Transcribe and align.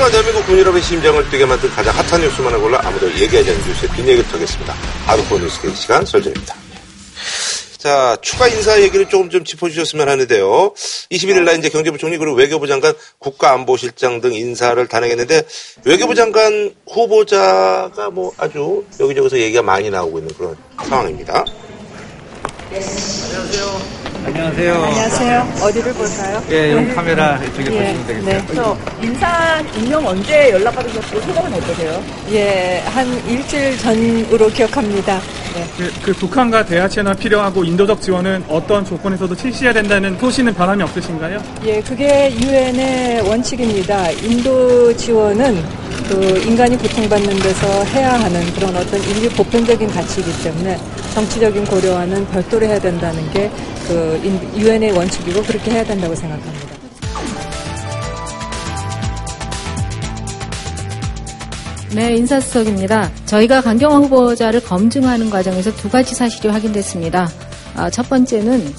하지만 0.00 0.12
대한민국 0.12 0.46
군유럽의 0.46 0.80
심장을 0.80 1.30
뛰게 1.30 1.44
만든 1.44 1.68
가장 1.68 1.94
핫한 1.94 2.22
뉴스만을 2.22 2.58
골라 2.58 2.80
아무도 2.82 3.06
얘기하지 3.12 3.50
않는 3.50 3.66
뉴스의 3.66 3.90
뒷얘기를 3.92 4.28
털겠습니다. 4.30 4.74
아르코 5.06 5.38
뉴스케이 5.38 5.74
시간 5.74 6.06
설정입니다. 6.06 6.56
자, 7.76 8.16
추가 8.22 8.48
인사 8.48 8.80
얘기를 8.80 9.06
조금 9.10 9.28
좀 9.28 9.44
짚어주셨으면 9.44 10.08
하는데요. 10.08 10.72
21일 11.10 11.42
날 11.42 11.58
이제 11.58 11.68
경제부총리 11.68 12.16
그리고 12.16 12.34
외교부 12.34 12.66
장관, 12.66 12.94
국가안보실장 13.18 14.22
등 14.22 14.32
인사를 14.32 14.86
단행했는데 14.86 15.42
외교부 15.84 16.14
장관 16.14 16.74
후보자가 16.88 18.08
뭐 18.10 18.32
아주 18.38 18.82
여기저기서 18.98 19.38
얘기가 19.38 19.62
많이 19.62 19.90
나오고 19.90 20.18
있는 20.20 20.34
그런 20.34 20.56
상황입니다. 20.82 21.44
안녕하세요. 22.70 24.09
안녕하세요. 24.26 24.74
안녕하세요. 24.74 25.48
어디를 25.62 25.92
볼까요? 25.94 26.42
예, 26.50 26.72
여기 26.72 26.94
카메라 26.94 27.36
이쪽에 27.42 27.64
예, 27.74 27.94
보시면 27.94 28.06
되겠어요. 28.06 28.24
네. 28.46 28.54
저 28.54 28.76
인사 29.02 29.60
임명 29.76 30.06
언제 30.06 30.50
연락 30.50 30.74
받으셨고 30.76 31.20
소감은 31.20 31.54
어떠세요? 31.54 32.02
예, 32.32 32.82
한 32.86 33.06
일주일 33.26 33.78
전으로 33.78 34.48
기억합니다. 34.48 35.20
네. 35.54 35.66
그, 35.76 35.92
그 36.02 36.12
북한과 36.12 36.64
대화 36.66 36.86
채널 36.86 37.14
필요하고 37.16 37.64
인도적 37.64 38.00
지원은 38.00 38.44
어떤 38.48 38.84
조건에서도 38.84 39.34
실시해야 39.34 39.72
된다는 39.72 40.16
소신은 40.18 40.54
변함이 40.54 40.82
없으신가요? 40.82 41.42
예, 41.64 41.80
그게 41.80 42.30
유엔의 42.32 43.22
원칙입니다. 43.28 44.10
인도 44.10 44.94
지원은 44.96 45.80
그 46.08 46.42
인간이 46.44 46.76
고통받는 46.76 47.38
데서 47.38 47.84
해야 47.94 48.14
하는 48.14 48.52
그런 48.54 48.74
어떤 48.76 49.00
인류 49.00 49.28
보편적인 49.30 49.88
가치이기 49.88 50.42
때문에 50.42 50.76
정치적인 51.14 51.64
고려와는 51.66 52.26
별도로 52.30 52.66
해야 52.66 52.80
된다는 52.80 53.22
게그 53.32 54.09
유엔의 54.56 54.92
원칙이고 54.92 55.42
그렇게 55.42 55.70
해야 55.72 55.84
된다고 55.84 56.14
생각합니다. 56.14 56.80
네, 61.94 62.14
인사수석입니다. 62.16 63.10
저희가 63.26 63.60
강경화 63.60 63.96
후보자를 63.98 64.62
검증하는 64.62 65.28
과정에서 65.28 65.74
두 65.74 65.88
가지 65.90 66.14
사실이 66.14 66.48
확인됐습니다. 66.48 67.28
아, 67.74 67.90
첫 67.90 68.08
번째는 68.08 68.72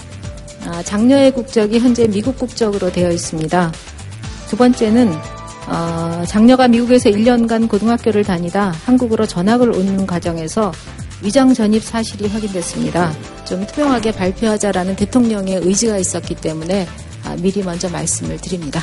아, 0.65 0.81
장녀의 0.83 1.33
국적이 1.33 1.79
현재 1.79 2.07
미국 2.07 2.37
국적으로 2.37 2.91
되어 2.91 3.11
있습니다. 3.11 3.71
두 4.47 4.55
번째는 4.55 5.13
어, 5.67 6.23
장녀가 6.25 6.67
미국에서 6.67 7.09
1년간 7.09 7.69
고등학교를 7.69 8.23
다니다 8.23 8.73
한국으로 8.85 9.25
전학을 9.25 9.71
오는 9.71 10.05
과정에서 10.05 10.71
위장 11.23 11.53
전입 11.53 11.83
사실이 11.83 12.27
확인됐습니다. 12.27 13.13
좀 13.45 13.65
투명하게 13.65 14.11
발표하자라는 14.11 14.95
대통령의 14.95 15.57
의지가 15.57 15.97
있었기 15.97 16.35
때문에 16.35 16.87
아, 17.23 17.35
미리 17.39 17.61
먼저 17.61 17.89
말씀을 17.89 18.37
드립니다. 18.37 18.81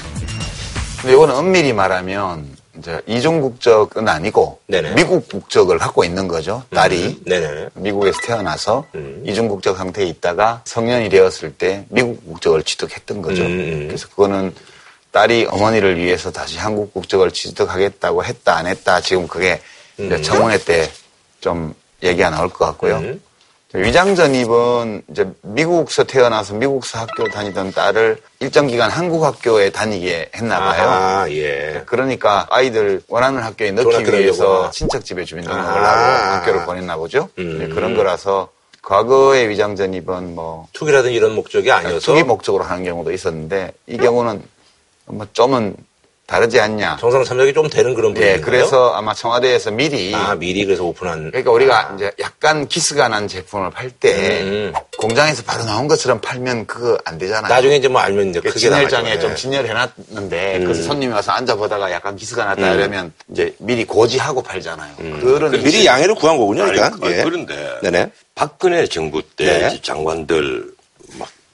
근데 1.00 1.14
이거는 1.14 1.34
엄밀히 1.34 1.72
말하면 1.72 2.56
이제 2.78 3.00
이중 3.06 3.40
국적은 3.40 4.08
아니고 4.08 4.60
네네. 4.68 4.94
미국 4.94 5.28
국적을 5.28 5.78
갖고 5.78 6.04
있는 6.04 6.28
거죠. 6.28 6.62
딸이 6.70 7.06
음, 7.06 7.22
네네. 7.26 7.68
미국에서 7.74 8.20
태어나서 8.24 8.84
음. 8.94 9.22
이중 9.26 9.48
국적 9.48 9.76
상태에 9.76 10.06
있다가 10.06 10.62
성년이 10.64 11.08
되었을 11.08 11.52
때 11.54 11.86
미국 11.88 12.24
국적을 12.24 12.62
취득했던 12.62 13.20
거죠. 13.20 13.42
음. 13.42 13.86
그래서 13.88 14.08
그거는 14.08 14.54
딸이 15.10 15.46
어머니를 15.50 15.96
위해서 15.96 16.30
다시 16.30 16.58
한국 16.58 16.94
국적을 16.94 17.32
취득하겠다고 17.32 18.24
했다 18.24 18.56
안 18.56 18.66
했다 18.66 19.00
지금 19.00 19.26
그게 19.26 19.60
음. 19.98 20.22
청원회 20.22 20.58
때 20.58 20.88
좀 21.40 21.74
얘기가 22.02 22.30
나올 22.30 22.48
것 22.48 22.64
같고요. 22.66 22.96
음. 22.98 23.20
위장 23.74 24.14
전입은 24.14 25.02
이제 25.10 25.30
미국서 25.42 26.04
태어나서 26.04 26.54
미국서 26.54 27.00
학교 27.00 27.28
다니던 27.28 27.72
딸을 27.72 28.16
일정 28.40 28.66
기간 28.66 28.90
한국 28.90 29.24
학교에 29.24 29.68
다니게 29.68 30.30
했나 30.34 30.58
봐요. 30.58 30.88
아, 30.88 31.30
예. 31.30 31.82
그러니까 31.84 32.46
아이들 32.48 33.02
원하는 33.08 33.42
학교에 33.42 33.72
넣기 33.72 34.10
위해서. 34.10 34.70
친척 34.70 35.04
집에 35.04 35.24
주민등록을 35.24 35.70
아. 35.70 35.74
하고 35.74 36.36
학교를 36.36 36.64
보냈나 36.64 36.96
보죠. 36.96 37.28
음. 37.38 37.58
네, 37.58 37.68
그런 37.68 37.94
거라서 37.94 38.48
과거의 38.80 39.50
위장 39.50 39.76
전입은 39.76 40.34
뭐 40.34 40.66
투기라든 40.72 41.12
이런 41.12 41.34
목적이 41.34 41.70
아니어서 41.70 42.00
투기 42.00 42.22
목적으로 42.22 42.64
하는 42.64 42.84
경우도 42.84 43.12
있었는데 43.12 43.72
이 43.86 43.98
경우는 43.98 44.42
뭐 45.04 45.26
좀은 45.34 45.76
다르지 46.28 46.60
않냐. 46.60 46.98
정상 47.00 47.24
참작이 47.24 47.54
좀 47.54 47.70
되는 47.70 47.94
그런 47.94 48.10
예, 48.18 48.20
분인가요? 48.20 48.44
그래서 48.44 48.92
아마 48.92 49.14
청와대에서 49.14 49.70
미리 49.70 50.14
아, 50.14 50.34
미리 50.34 50.66
그래서 50.66 50.84
오픈한 50.84 51.30
그러니까 51.30 51.50
우리가 51.50 51.94
이제 51.96 52.12
약간 52.20 52.68
기스가 52.68 53.08
난 53.08 53.26
제품을 53.26 53.70
팔때 53.70 54.42
음. 54.42 54.72
공장에서 54.98 55.42
바로 55.44 55.64
나온 55.64 55.88
것처럼 55.88 56.20
팔면 56.20 56.66
그거 56.66 56.98
안 57.06 57.16
되잖아요. 57.16 57.48
나중에 57.48 57.76
이제 57.76 57.88
뭐 57.88 58.02
알면 58.02 58.28
이제 58.28 58.40
그 58.40 58.48
크게 58.48 58.60
진열장에 58.60 59.08
나가죠. 59.08 59.20
좀 59.22 59.30
예. 59.30 59.34
진열해놨는데 59.36 60.56
음. 60.58 60.64
그래서 60.64 60.82
손님이 60.82 61.14
와서 61.14 61.32
앉아보다가 61.32 61.90
약간 61.92 62.14
기스가 62.14 62.44
났다 62.44 62.72
음. 62.74 62.78
이러면 62.78 63.12
이제 63.32 63.54
미리 63.56 63.86
고지하고 63.86 64.42
팔잖아요. 64.42 64.96
그런 65.20 65.50
그 65.50 65.56
미리 65.56 65.86
양해를 65.86 66.14
구한 66.14 66.36
거군요, 66.36 66.66
그러니까. 66.66 67.06
아니, 67.06 67.16
예. 67.16 67.22
그런데 67.22 67.78
네네. 67.82 68.10
박근혜 68.34 68.86
정부 68.86 69.22
때 69.22 69.68
네. 69.70 69.80
장관들 69.80 70.62
막 70.62 70.77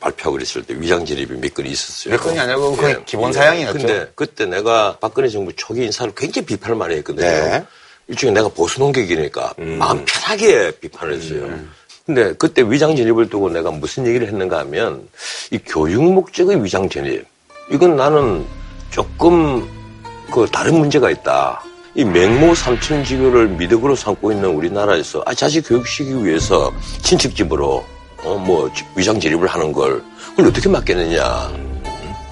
발표하고 0.05 0.33
그랬을 0.33 0.63
때 0.63 0.75
위장 0.79 1.05
진입이 1.05 1.35
몇 1.41 1.55
건이 1.55 1.71
있었어요. 1.71 2.15
몇 2.15 2.21
건이 2.23 2.39
아니고 2.39 2.77
거의 2.77 2.97
기본 3.07 3.33
사양이었죠. 3.33 3.79
근데 3.79 4.13
그때 4.15 4.45
내가 4.45 4.99
박근혜 5.01 5.29
정부 5.29 5.53
초기 5.55 5.85
인사를 5.85 6.13
굉장히 6.15 6.47
비판을 6.47 6.77
많이 6.77 6.97
했거든요. 6.97 7.27
네. 7.27 7.65
일종의 8.09 8.35
내가 8.35 8.49
보수 8.49 8.81
농객이니까 8.81 9.55
음. 9.59 9.79
마음 9.79 10.05
편하게 10.05 10.73
비판을 10.73 11.15
했어요. 11.15 11.59
근데 12.05 12.35
그때 12.35 12.63
위장 12.63 12.95
진입을 12.95 13.31
두고 13.31 13.49
내가 13.49 13.71
무슨 13.71 14.07
얘기를 14.07 14.27
했는가 14.27 14.59
하면 14.61 15.09
이 15.51 15.59
교육 15.65 16.03
목적의 16.03 16.63
위장 16.63 16.87
진입 16.89 17.25
이건 17.71 17.97
나는 17.97 18.45
조금 18.91 19.67
그 20.31 20.47
다른 20.53 20.79
문제가 20.79 21.11
있다. 21.11 21.63
이 21.95 22.05
맹모 22.05 22.55
삼천 22.55 23.05
지교를 23.05 23.49
미덕으로 23.49 23.95
삼고 23.95 24.33
있는 24.33 24.51
우리나라에서 24.51 25.23
아 25.25 25.33
자식 25.33 25.63
교육시키기 25.63 26.25
위해서 26.25 26.73
친척 27.03 27.35
집으로 27.35 27.87
어 28.25 28.37
뭐 28.39 28.71
위장 28.97 29.19
진입을 29.21 29.47
하는 29.49 29.73
걸. 29.73 30.03
그걸 30.31 30.47
어떻게 30.47 30.69
막겠느냐. 30.69 31.23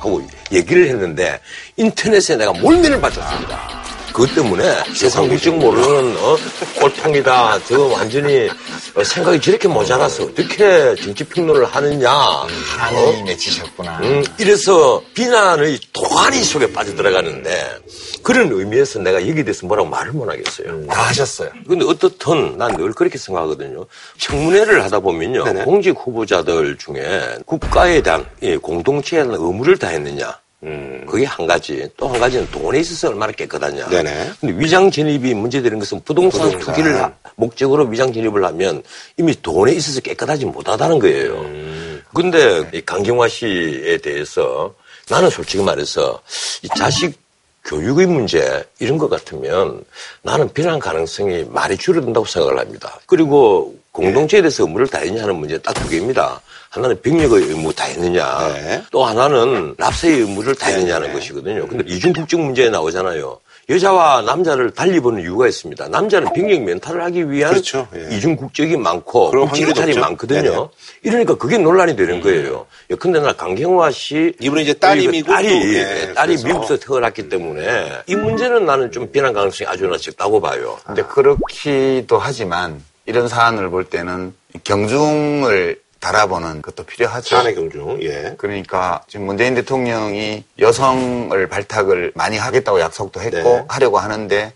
하고 0.01 0.21
얘기를 0.51 0.89
했는데 0.89 1.39
인터넷에 1.77 2.37
내가 2.37 2.53
몰면을 2.53 3.01
받았습니다. 3.01 3.82
그것 4.13 4.35
때문에 4.35 4.83
세상 4.95 5.27
물정 5.27 5.59
모르는 5.59 6.17
어, 6.19 6.37
꼴탕이다. 6.81 7.61
저 7.67 7.81
완전히 7.87 8.49
어, 8.95 9.03
생각이 9.05 9.41
저렇게 9.41 9.69
모자라서 9.69 10.25
어떻게 10.25 10.95
정치 10.97 11.25
평론을 11.25 11.65
하느냐. 11.65 12.11
한이 12.11 13.23
맺히셨구나. 13.23 13.99
음, 14.03 14.23
이래서 14.39 15.03
비난의 15.15 15.81
도가니 15.93 16.43
속에 16.45 16.73
빠져 16.73 16.95
들어가는데 16.95 17.79
그런 18.23 18.53
의미에서 18.53 18.99
내가 18.99 19.27
여기에 19.27 19.45
대해서 19.45 19.67
뭐라고 19.67 19.89
말을 19.89 20.13
못 20.13 20.29
하겠어요. 20.31 20.87
다 20.87 21.03
하셨어요. 21.09 21.51
근데 21.67 21.85
어떻든 21.87 22.59
난 22.59 22.73
늘 22.73 22.93
그렇게 22.95 23.19
생각하거든요. 23.19 23.85
청문회를 24.19 24.83
하다 24.85 25.01
보면요. 25.01 25.45
네네. 25.45 25.65
공직 25.65 25.95
후보자들 25.99 26.79
중에 26.79 27.37
국가에 27.45 28.01
대한 28.03 28.25
이 28.41 28.57
공동체에 28.57 29.23
대한 29.25 29.35
의무를 29.39 29.77
다했느냐. 29.79 30.39
음. 30.65 31.05
그게 31.09 31.25
한 31.25 31.47
가지. 31.47 31.89
또 31.97 32.09
한 32.09 32.21
가지는 32.21 32.49
돈에 32.51 32.81
있어서 32.81 33.09
얼마나 33.09 33.33
깨끗하냐. 33.33 33.89
네네. 33.89 34.33
근데 34.41 34.55
위장 34.65 34.91
진입이 34.91 35.35
문제되는 35.35 35.79
것은 35.79 36.01
부동산, 36.05 36.43
부동산. 36.51 36.61
투기를 36.75 37.03
하- 37.03 37.13
목적으로 37.37 37.85
위장 37.87 38.13
진입을 38.13 38.45
하면 38.45 38.83
이미 39.17 39.35
돈에 39.43 39.73
있어서 39.73 40.01
깨끗하지 40.01 40.47
못하다는 40.47 40.99
거예요. 40.99 41.33
음. 41.41 42.03
근데 42.15 42.69
이 42.75 42.81
강경화 42.83 43.27
씨에 43.29 43.99
대해서 43.99 44.75
나는 45.09 45.31
솔직히 45.31 45.63
말해서 45.63 46.21
이 46.63 46.69
자식 46.77 47.21
교육의 47.65 48.07
문제 48.07 48.65
이런 48.81 48.99
것 48.99 49.09
같으면 49.09 49.85
나는 50.23 50.53
비난 50.53 50.79
가능성이 50.79 51.45
많이 51.49 51.77
줄어든다고 51.77 52.27
생각을 52.27 52.59
합니다. 52.59 52.99
그리고 53.07 53.75
공동체에 53.93 54.41
대해서 54.43 54.65
의무를 54.65 54.89
다했냐 54.89 55.23
하는 55.23 55.37
문제 55.37 55.59
딱 55.59 55.73
두 55.75 55.89
개입니다. 55.89 56.41
하나는 56.73 56.99
병력의 57.03 57.49
의무 57.49 57.71
다했느냐, 57.75 58.49
네. 58.55 58.83
또 58.91 59.05
하나는 59.05 59.75
납세의 59.77 60.21
의무를 60.21 60.55
다했느냐는 60.55 61.09
네. 61.09 61.13
것이거든요. 61.13 61.69
근데 61.69 61.85
이중국적 61.87 62.41
문제에 62.41 62.71
나오잖아요. 62.71 63.39
여자와 63.69 64.23
남자를 64.23 64.71
달리 64.71 64.99
보는 64.99 65.23
이유가 65.23 65.47
있습니다. 65.47 65.89
남자는 65.89 66.33
병력 66.33 66.63
멘탈을 66.63 67.03
하기 67.05 67.31
위한 67.31 67.53
그렇죠. 67.53 67.87
예. 67.95 68.17
이중 68.17 68.37
국적이 68.37 68.79
많고 68.79 69.33
높죠. 69.35 70.01
많거든요. 70.01 70.43
네네. 70.43 70.57
음. 70.57 70.67
이러니까 71.03 71.37
그게 71.37 71.59
논란이 71.59 71.95
되는 71.95 72.23
거예요. 72.23 72.67
예, 72.91 72.95
근데 72.95 73.21
나 73.21 73.35
강경화 73.35 73.91
씨 73.91 74.35
이분은 74.41 74.63
이제 74.63 74.73
딸이 74.73 75.09
미국 75.09 75.31
딸이 75.31 75.49
예, 75.77 76.13
딸이 76.15 76.37
그래서. 76.37 76.49
미국에서 76.49 76.77
태어났기 76.79 77.29
때문에 77.29 78.03
이 78.07 78.17
문제는 78.17 78.65
나는 78.65 78.91
좀 78.91 79.13
비난 79.13 79.35
가능성이 79.35 79.69
아주 79.69 79.87
낮다고 79.87 80.41
봐요. 80.41 80.79
근데 80.85 81.03
그렇기도 81.03 82.19
하지만 82.19 82.83
이런 83.05 83.29
사안을 83.29 83.69
볼 83.69 83.85
때는 83.85 84.35
경중을 84.65 85.82
달아보는 86.03 86.63
것도 86.63 86.83
필요하죠. 86.83 87.37
사안의 87.37 87.55
경중, 87.55 88.03
예. 88.03 88.35
그러니까 88.37 89.03
지금 89.07 89.25
문재인 89.25 89.55
대통령이 89.55 90.45
여성을 90.59 91.49
발탁을 91.49 92.13
많이 92.17 92.37
하겠다고 92.37 92.81
약속도 92.81 93.21
했고 93.21 93.37
네. 93.37 93.65
하려고 93.69 93.99
하는데 93.99 94.53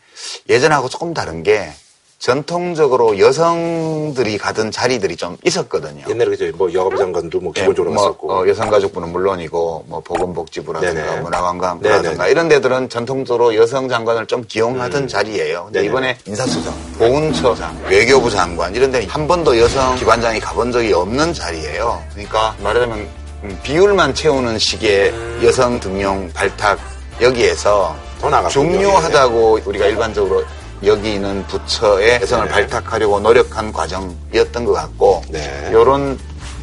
예전하고 0.49 0.89
조금 0.89 1.15
다른 1.15 1.45
게 1.45 1.71
전통적으로 2.19 3.19
여성들이 3.19 4.39
가던 4.39 4.71
자리들이 4.71 5.17
좀 5.17 5.37
있었거든요. 5.45 6.05
옛날에 6.09 6.31
그죠 6.31 6.51
뭐 6.57 6.73
여가부 6.73 6.97
장관도 6.97 7.41
뭐 7.41 7.53
기본적으로 7.53 7.93
뭐, 7.93 8.03
갔었고. 8.03 8.33
어, 8.33 8.49
여성가족부는 8.49 9.13
물론이고 9.13 9.85
뭐 9.87 10.01
보건복지부라든가 10.01 10.95
네네. 10.95 11.21
문화관광부라든가 11.21 12.17
네네. 12.17 12.31
이런 12.31 12.49
데들은 12.49 12.89
전통적으로 12.89 13.55
여성 13.55 13.89
장관을 13.89 14.27
좀 14.27 14.45
기용하던 14.49 15.09
자리예요. 15.09 15.65
근데 15.67 15.81
네네. 15.81 15.89
이번에 15.91 16.19
인사수석, 16.27 16.75
보훈처장, 16.99 17.79
외교부 17.89 18.31
장관 18.31 18.75
이런 18.75 18.91
데한 18.91 19.29
번도 19.29 19.59
여성 19.59 19.95
기관장이 19.97 20.41
가본 20.41 20.73
적이 20.73 20.95
없는 20.95 21.35
자리예요. 21.35 22.03
그러니까 22.13 22.57
말하자면 22.63 23.09
음, 23.45 23.61
비율만 23.63 24.15
채우는 24.15 24.59
식의 24.59 25.13
여성 25.45 25.79
등용 25.79 26.31
발탁 26.33 26.79
여기에서 27.21 27.95
더 28.21 28.31
나갔군요. 28.31 28.73
중요하다고 28.73 29.61
우리가 29.67 29.87
일반적으로 29.87 30.43
여기는 30.85 31.47
부처에 31.47 32.21
여성을 32.23 32.47
네. 32.47 32.53
발탁하려고 32.53 33.21
노력한 33.21 33.73
과정이었던 33.73 34.65
것 34.65 34.73
같고 34.73 35.23
네. 35.31 35.71
요런 35.73 36.19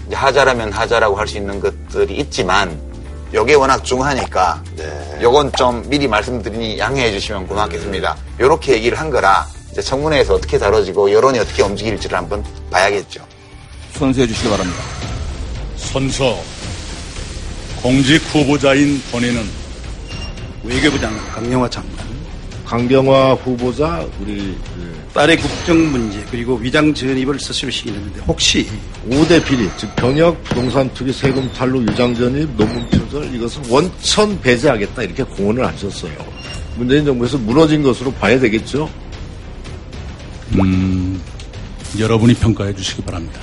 이제 0.08 0.16
하자라면 0.16 0.72
하자라고 0.72 1.16
할 1.16 1.28
수 1.28 1.38
있는 1.38 1.60
것들이 1.60 2.16
있지만 2.18 2.80
요게 3.34 3.56
워낙 3.56 3.84
중요하니까 3.84 4.62
네. 4.76 5.20
요건 5.22 5.52
좀 5.54 5.84
미리 5.90 6.08
말씀드리니 6.08 6.78
양해해 6.78 7.12
주시면 7.12 7.48
고맙겠습니다. 7.48 8.16
요렇게 8.40 8.74
얘기를 8.74 9.00
한 9.00 9.10
거라 9.10 9.48
이제 9.72 9.82
청문회에서 9.82 10.36
어떻게 10.36 10.60
다뤄지고 10.60 11.12
여론이 11.12 11.40
어떻게 11.40 11.64
움직일지를 11.64 12.16
한번 12.18 12.44
봐야겠죠. 12.70 13.26
선서해 13.94 14.28
주시기 14.28 14.50
바랍니다. 14.50 14.80
선서 15.78 16.38
공직 17.82 18.18
후보자인 18.34 19.02
본인은 19.12 19.50
외교부 20.64 21.00
장관 21.00 21.28
강영화 21.32 21.70
장관, 21.70 22.06
강경화 22.74 23.34
후보자 23.36 24.04
우리 24.20 24.58
그 24.74 25.08
딸의 25.14 25.38
국정 25.38 25.92
문제 25.92 26.26
그리고 26.32 26.56
위장 26.56 26.92
전입을 26.92 27.40
스스로 27.40 27.70
시키는데 27.70 28.22
혹시 28.22 28.68
5대 29.08 29.46
비리 29.46 29.70
즉 29.78 29.96
병역 29.96 30.44
부동산 30.44 30.92
투기 30.96 31.14
세금 31.14 31.48
탈루 31.54 31.84
위장 31.84 32.16
전입 32.16 32.50
논문 32.58 32.90
표절 32.90 33.36
이것을 33.36 33.62
원천 33.70 34.42
배제하겠다 34.42 35.04
이렇게 35.04 35.22
공언을 35.22 35.64
하셨어요. 35.68 36.14
문재인 36.76 37.06
정부에서 37.06 37.38
무너진 37.38 37.84
것으로 37.84 38.12
봐야 38.14 38.40
되겠죠. 38.40 38.90
음, 40.56 41.22
여러분이 42.00 42.34
평가해 42.34 42.74
주시기 42.74 43.04
바랍니다. 43.04 43.40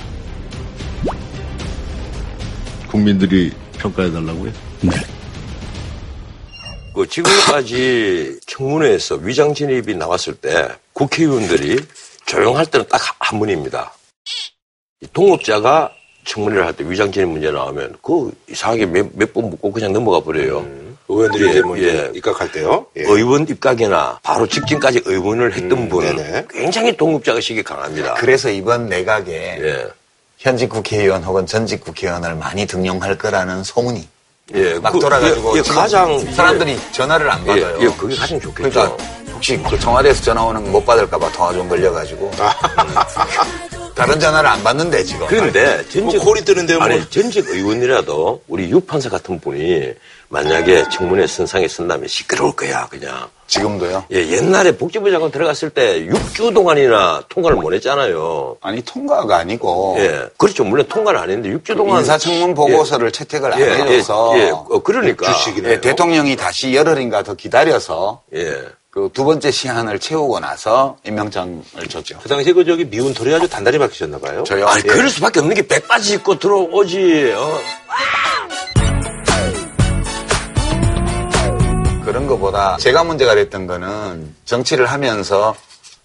국민들이 2.89 3.49
평가해 3.77 4.11
달라고요. 4.11 4.51
네. 4.81 5.20
그 6.93 7.07
지금까지 7.07 8.39
청문회에서 8.47 9.15
위장 9.15 9.53
진입이 9.53 9.95
나왔을 9.95 10.35
때 10.35 10.67
국회의원들이 10.93 11.79
조용할 12.25 12.65
때는 12.65 12.85
딱 12.89 13.01
한 13.19 13.39
분입니다. 13.39 13.93
이 14.99 15.07
동업자가 15.13 15.91
청문회를 16.25 16.65
할 16.65 16.73
때 16.73 16.83
위장 16.87 17.11
진입 17.11 17.29
문제 17.29 17.49
나오면 17.49 17.95
그 18.01 18.31
이상하게 18.49 18.85
몇번 18.87 19.49
묻고 19.51 19.71
그냥 19.71 19.93
넘어가 19.93 20.19
버려요. 20.19 20.65
의원들이 21.07 21.45
예, 21.45 21.49
이제 21.49 21.61
뭐 21.61 21.79
예. 21.79 22.11
입각할 22.13 22.51
때요. 22.51 22.85
예. 22.97 23.03
의원 23.03 23.47
입각이나 23.47 24.19
바로 24.21 24.45
직전까지 24.47 25.03
의원을 25.05 25.53
했던 25.53 25.71
음, 25.71 25.89
분은 25.89 26.15
네네. 26.17 26.45
굉장히 26.49 26.95
동업자 26.97 27.31
의식이 27.33 27.63
강합니다. 27.63 28.15
그래서 28.15 28.49
이번 28.49 28.87
내각에 28.89 29.31
예. 29.61 29.87
현직 30.37 30.69
국회의원 30.69 31.23
혹은 31.23 31.45
전직 31.45 31.81
국회의원을 31.81 32.35
많이 32.35 32.65
등용할 32.65 33.17
거라는 33.17 33.63
소문이 33.63 34.07
예, 34.55 34.73
막 34.79 34.91
그, 34.91 34.99
돌아가지고 34.99 35.53
예, 35.55 35.57
예, 35.59 35.61
가장 35.61 36.33
사람들이 36.33 36.77
전화를 36.91 37.29
안 37.29 37.41
예, 37.43 37.61
받아요. 37.61 37.77
예, 37.81 37.87
그게 37.97 38.15
가장 38.15 38.39
좋겠죠. 38.39 38.69
그러니까 38.69 39.03
혹시 39.33 39.57
그 39.69 39.79
청와대에서 39.79 40.21
전화 40.23 40.43
오는 40.43 40.63
거 40.63 40.69
못 40.71 40.85
받을까봐 40.85 41.31
통화 41.31 41.51
좀 41.53 41.67
걸려가지고 41.69 42.31
다른 43.95 44.19
전화를 44.19 44.49
안 44.49 44.63
받는데 44.63 45.03
지금. 45.03 45.27
그런데 45.27 45.77
전직 45.89 46.17
뭐 46.17 46.25
콜이 46.25 46.41
뜨는데요, 46.45 46.77
뭐. 46.79 46.87
아니 46.87 47.07
전직 47.09 47.47
의원이라도 47.49 48.41
우리 48.47 48.69
유 48.69 48.79
판사 48.79 49.09
같은 49.09 49.39
분이 49.39 49.93
만약에 50.29 50.85
청문회 50.89 51.27
선상에 51.27 51.67
선다면 51.67 52.07
시끄러울 52.07 52.55
거야 52.55 52.87
그냥. 52.89 53.27
지금도요. 53.51 54.05
예, 54.13 54.27
옛날에 54.29 54.77
복지부 54.77 55.11
장관 55.11 55.29
들어갔을 55.29 55.69
때 55.69 56.05
6주 56.05 56.53
동안이나 56.53 57.23
통과를 57.27 57.57
못 57.57 57.73
했잖아요. 57.73 58.57
아니 58.61 58.81
통과가 58.81 59.35
아니고 59.37 59.97
예, 59.99 60.29
그렇죠. 60.37 60.63
물론 60.63 60.87
통과는 60.87 61.19
안 61.19 61.29
했는데 61.29 61.57
6주 61.57 61.75
동안 61.75 61.99
인사청문 61.99 62.55
보고서를 62.55 63.11
채택을 63.11 63.53
안 63.53 63.59
예, 63.59 63.65
예, 63.65 63.71
해줘서 63.73 64.33
예, 64.39 64.49
어, 64.51 64.81
그러니까. 64.83 65.31
예, 65.65 65.81
대통령이 65.81 66.35
다시 66.37 66.73
열흘인가 66.73 67.23
더 67.23 67.33
기다려서 67.35 68.21
예. 68.33 68.57
그 68.91 69.09
두 69.13 69.23
번째 69.23 69.51
시한을 69.51 69.99
채우고 69.99 70.39
나서 70.41 70.97
임명장을 71.05 71.63
줬죠. 71.89 72.19
그 72.21 72.27
당시에 72.27 72.51
그 72.51 72.65
저기 72.65 72.83
미운 72.83 73.13
털이 73.13 73.33
아주 73.33 73.47
단단히 73.47 73.77
박히셨나 73.77 74.19
봐요. 74.19 74.43
저요. 74.43 74.67
아니 74.67 74.83
예. 74.83 74.87
그럴 74.87 75.09
수밖에 75.09 75.39
없는 75.39 75.55
게 75.55 75.65
백바지 75.65 76.15
입고 76.15 76.37
들어오지. 76.39 77.33
어. 77.37 77.59
것보다 82.41 82.77
제가 82.77 83.03
문제가 83.03 83.35
됐던 83.35 83.67
거는 83.67 84.35
정치를 84.45 84.87
하면서 84.87 85.55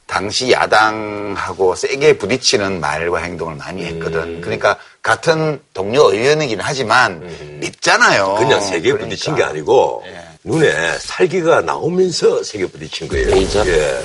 당시 0.07 0.53
야당하고 0.53 1.75
세게 1.75 2.19
부딪히는 2.19 2.79
말과 2.81 3.19
행동을 3.19 3.57
많이 3.57 3.83
음. 3.83 3.87
했거든. 3.97 4.41
그러니까 4.41 4.77
같은 5.03 5.61
동료 5.75 6.13
의원이긴 6.13 6.61
하지만 6.61 7.21
밉잖아요. 7.61 8.35
음. 8.35 8.39
그냥 8.39 8.61
세게 8.61 8.93
그러니까. 8.93 9.05
부딪힌 9.09 9.35
게 9.35 9.43
아니고 9.43 10.05
예. 10.07 10.21
눈에 10.45 10.99
살기가 10.99 11.63
나오면서 11.63 12.45
세게 12.45 12.67
부딪힌 12.67 13.09
거예요. 13.09 13.31
레이저? 13.31 13.67
예. 13.67 14.01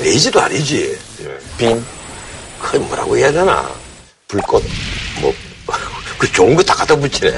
레이저도 0.00 0.40
아니지. 0.40 0.98
빔. 1.56 1.84
그 2.60 2.76
뭐라고 2.78 3.16
해야 3.16 3.30
되나? 3.30 3.70
불꽃 4.26 4.64
뭐 5.20 5.32
그 6.18 6.30
좋은 6.32 6.56
거 6.56 6.62
다 6.64 6.74
갖다 6.74 6.96
붙이네. 6.96 7.30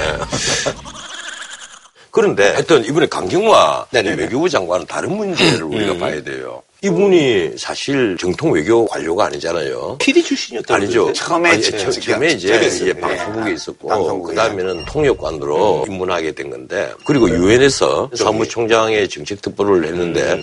그런데 2.17 2.49
하여튼 2.49 2.83
이번에 2.83 3.05
강경화 3.05 3.85
네네네. 3.91 4.23
외교부 4.23 4.49
장관은 4.49 4.87
다른 4.87 5.15
문제를 5.15 5.61
우리가 5.65 5.97
봐야 5.97 6.19
돼요. 6.23 6.63
이분이 6.81 7.51
사실 7.59 8.17
정통 8.19 8.51
외교 8.53 8.87
관료가 8.87 9.25
아니잖아요. 9.25 9.97
PD 9.99 10.23
출신이었다고 10.23 10.73
아니죠. 10.73 11.13
처음에 11.13 11.49
아니, 11.51 11.61
저- 11.61 11.77
처- 11.77 11.91
저- 11.91 12.01
처음에 12.01 12.29
이제. 12.31 12.55
이제 12.67 12.85
네. 12.93 12.99
방송국에 12.99 13.51
있었고, 13.53 13.87
방송국에. 13.87 14.31
그 14.33 14.35
다음에는 14.35 14.85
통역관으로 14.85 15.85
입문하게 15.87 16.31
된 16.31 16.49
건데, 16.49 16.91
그리고 17.05 17.29
유엔에서 17.29 18.09
사무총장의 18.15 19.09
정책 19.09 19.41
특보를 19.43 19.85
했는데, 19.85 20.41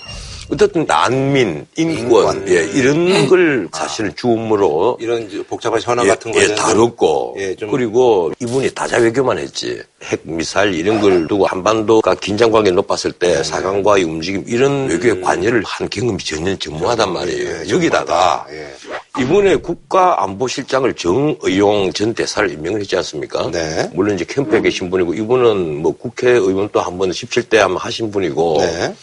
어쨌든 0.51 0.85
난민, 0.85 1.65
인권, 1.75 1.97
인권. 1.97 2.49
예, 2.49 2.63
이런 2.73 3.27
걸 3.27 3.67
사실 3.73 4.13
주음으로 4.15 4.97
이런 5.01 5.27
복잡한 5.49 5.81
현안 5.81 6.05
예, 6.05 6.09
같은 6.09 6.33
예, 6.35 6.41
거는 6.41 6.55
다뤘고, 6.55 7.35
예, 7.39 7.55
좀- 7.55 7.71
그리고 7.71 8.31
이분이 8.39 8.69
다자 8.75 8.97
외교만 8.97 9.39
했지. 9.39 9.81
핵, 10.03 10.21
미사일 10.23 10.75
이런 10.75 11.01
걸 11.01 11.27
두고 11.27 11.47
한반도가 11.47 12.13
긴장 12.15 12.51
관계 12.51 12.69
높았을 12.69 13.11
네. 13.13 13.27
때 13.37 13.43
사강과의 13.43 14.03
움직임 14.03 14.43
이런 14.47 14.87
외교의 14.87 15.19
관여를 15.21 15.63
한 15.65 15.89
경험이 15.89 16.19
전혀 16.23 16.55
전무하단 16.57 17.11
말이에요. 17.11 17.49
예, 17.65 17.69
여기다가 17.69 18.45
예. 18.51 18.71
이번에 19.19 19.55
국가안보실장을 19.55 20.93
정의용 20.93 21.91
전 21.93 22.13
대사를 22.13 22.51
임명을 22.51 22.81
했지 22.81 22.95
않습니까? 22.97 23.49
네. 23.51 23.89
물론 23.95 24.13
이제 24.15 24.25
캠프에 24.25 24.61
계신 24.61 24.91
분이고 24.91 25.15
이분은 25.15 25.81
뭐 25.81 25.91
국회의원 25.97 26.69
또 26.71 26.81
한 26.81 26.95
번 26.99 27.09
17대 27.09 27.55
한번 27.57 27.77
하신 27.77 28.11
분이고 28.11 28.57
네. 28.59 28.93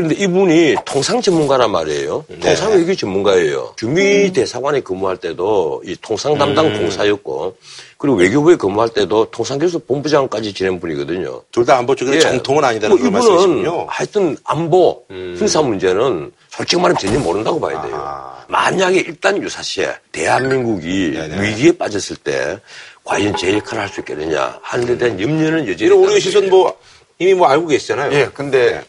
그런데 0.00 0.14
이분이 0.14 0.76
통상 0.86 1.20
전문가란 1.20 1.70
말이에요. 1.70 2.24
네. 2.28 2.38
통상 2.40 2.72
외교 2.72 2.94
전문가예요. 2.94 3.74
주미 3.76 4.32
대사관에 4.32 4.80
근무할 4.80 5.18
때도 5.18 5.82
이 5.84 5.94
통상 6.00 6.38
담당 6.38 6.66
음. 6.68 6.78
공사였고 6.78 7.54
그리고 7.98 8.16
외교부에 8.16 8.56
근무할 8.56 8.88
때도 8.88 9.26
통상교섭 9.30 9.86
본부장까지 9.86 10.54
지낸 10.54 10.80
분이거든요. 10.80 11.42
둘 11.52 11.66
다 11.66 11.76
안보 11.76 11.94
쪽에서 11.94 12.16
예. 12.16 12.20
정통은 12.20 12.64
아니다는 12.64 12.96
뭐 12.96 13.06
이분은 13.06 13.12
말씀이시군요. 13.12 13.82
음. 13.82 13.86
하여튼 13.88 14.36
안보 14.44 15.04
형사 15.38 15.60
문제는 15.60 16.32
솔직히 16.48 16.80
말하면 16.80 16.96
전혀 16.96 17.18
모른다고 17.18 17.60
봐야 17.60 17.82
돼요. 17.82 17.94
아하. 17.94 18.44
만약에 18.48 19.00
일단 19.00 19.40
유사시에 19.42 19.92
대한민국이 20.12 21.10
네네. 21.12 21.42
위기에 21.42 21.72
빠졌을 21.72 22.16
때 22.16 22.58
과연 23.04 23.36
제 23.36 23.52
역할을 23.54 23.82
할 23.82 23.88
수 23.90 24.00
있겠느냐 24.00 24.58
하는 24.62 24.86
데 24.86 24.96
대한 24.96 25.20
염려는 25.20 25.68
여전히 25.68 25.84
이런 25.84 25.98
우리 25.98 26.18
시선. 26.20 26.48
뭐 26.48 26.74
이미 27.18 27.34
뭐 27.34 27.48
알고 27.48 27.66
계시잖아요. 27.66 28.12
예, 28.14 28.30
근데 28.32 28.82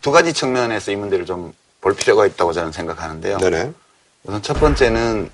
두 0.00 0.10
가지 0.12 0.32
측면에서 0.32 0.90
이 0.92 0.96
문제를 0.96 1.26
좀 1.26 1.52
볼 1.84 1.94
필요가 1.94 2.24
있다고 2.24 2.54
저는 2.54 2.72
생각하는데요. 2.72 3.36
네네. 3.36 3.70
우선 4.24 4.40
첫 4.40 4.58
번째는 4.58 5.30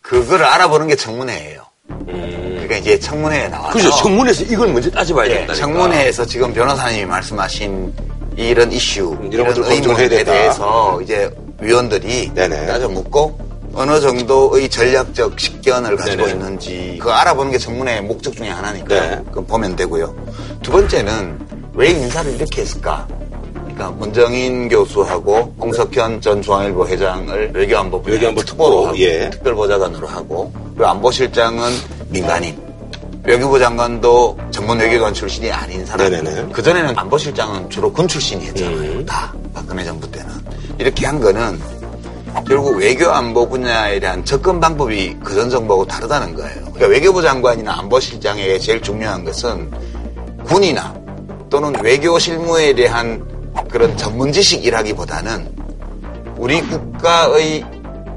그거를 0.00 0.46
알아보는 0.46 0.86
게 0.88 0.96
청문회예요. 0.96 1.62
그러니까 1.86 2.76
이제 2.78 2.98
청문회에 2.98 3.48
나와서 3.48 3.74
그죠. 3.74 3.90
청문회에서 3.90 4.44
이걸 4.44 4.72
먼저 4.72 4.90
따져봐야 4.90 5.26
예, 5.26 5.34
된다니까. 5.34 5.54
청문회에서 5.54 6.24
지금 6.24 6.54
변호사님이 6.54 7.04
말씀하신 7.04 7.92
이런 8.38 8.72
이슈, 8.72 9.18
이런 9.30 9.54
이런 9.54 9.70
의문에 9.70 10.08
된다. 10.08 10.32
대해서 10.32 10.98
이제 11.02 11.30
위원들이 11.60 12.32
네네. 12.34 12.64
따져 12.64 12.88
묻고 12.88 13.38
어느 13.74 14.00
정도의 14.00 14.70
전략적 14.70 15.38
식견을 15.38 15.96
가지고 15.96 16.24
네네. 16.24 16.30
있는지 16.32 16.96
그거 16.98 17.12
알아보는 17.12 17.52
게 17.52 17.58
청문회의 17.58 18.00
목적 18.00 18.34
중에 18.34 18.48
하나니까 18.48 18.88
네. 18.88 19.12
요 19.16 19.24
그건 19.26 19.46
보면 19.46 19.76
되고요. 19.76 20.14
두 20.62 20.72
번째는 20.72 21.38
왜 21.74 21.90
인사를 21.90 22.32
이렇게 22.34 22.62
했을까? 22.62 23.06
그러니까 23.74 23.90
문정인 23.98 24.68
교수하고 24.68 25.52
홍석현 25.58 26.20
전 26.20 26.40
중앙일보 26.40 26.86
회장을 26.86 27.50
외교안보 27.54 28.02
외교안보 28.06 28.42
특보로 28.42 28.86
하고 28.86 28.98
예. 28.98 29.28
특별보좌관으로 29.30 30.06
하고 30.06 30.52
그리고 30.74 30.86
안보실장은 30.86 31.70
민간인 32.08 32.56
외교부 33.24 33.58
장관도 33.58 34.38
전문 34.50 34.78
외교관 34.78 35.14
출신이 35.14 35.50
아닌 35.50 35.84
사람. 35.86 36.10
네네네. 36.10 36.52
그전에는 36.52 36.96
안보실장은 36.96 37.70
주로 37.70 37.90
군 37.90 38.06
출신이었잖아요. 38.06 38.76
음. 38.76 39.06
다. 39.06 39.32
박근혜 39.54 39.82
정부 39.82 40.10
때는. 40.10 40.28
이렇게 40.78 41.06
한 41.06 41.20
거는 41.20 41.58
결국 42.46 42.76
외교 42.76 43.08
안보 43.10 43.48
분야에 43.48 43.98
대한 43.98 44.22
접근 44.26 44.60
방법이 44.60 45.16
그전 45.24 45.48
정부하고 45.48 45.86
다르다는 45.86 46.34
거예요. 46.34 46.64
그러니까 46.74 46.86
외교부 46.88 47.22
장관이나 47.22 47.78
안보실장에게 47.78 48.58
제일 48.58 48.82
중요한 48.82 49.24
것은 49.24 49.70
군이나 50.44 50.94
또는 51.48 51.72
외교 51.82 52.18
실무에 52.18 52.74
대한 52.74 53.33
그런 53.70 53.96
전문 53.96 54.32
지식이라기보다는 54.32 55.48
우리 56.36 56.60
국가의 56.62 57.64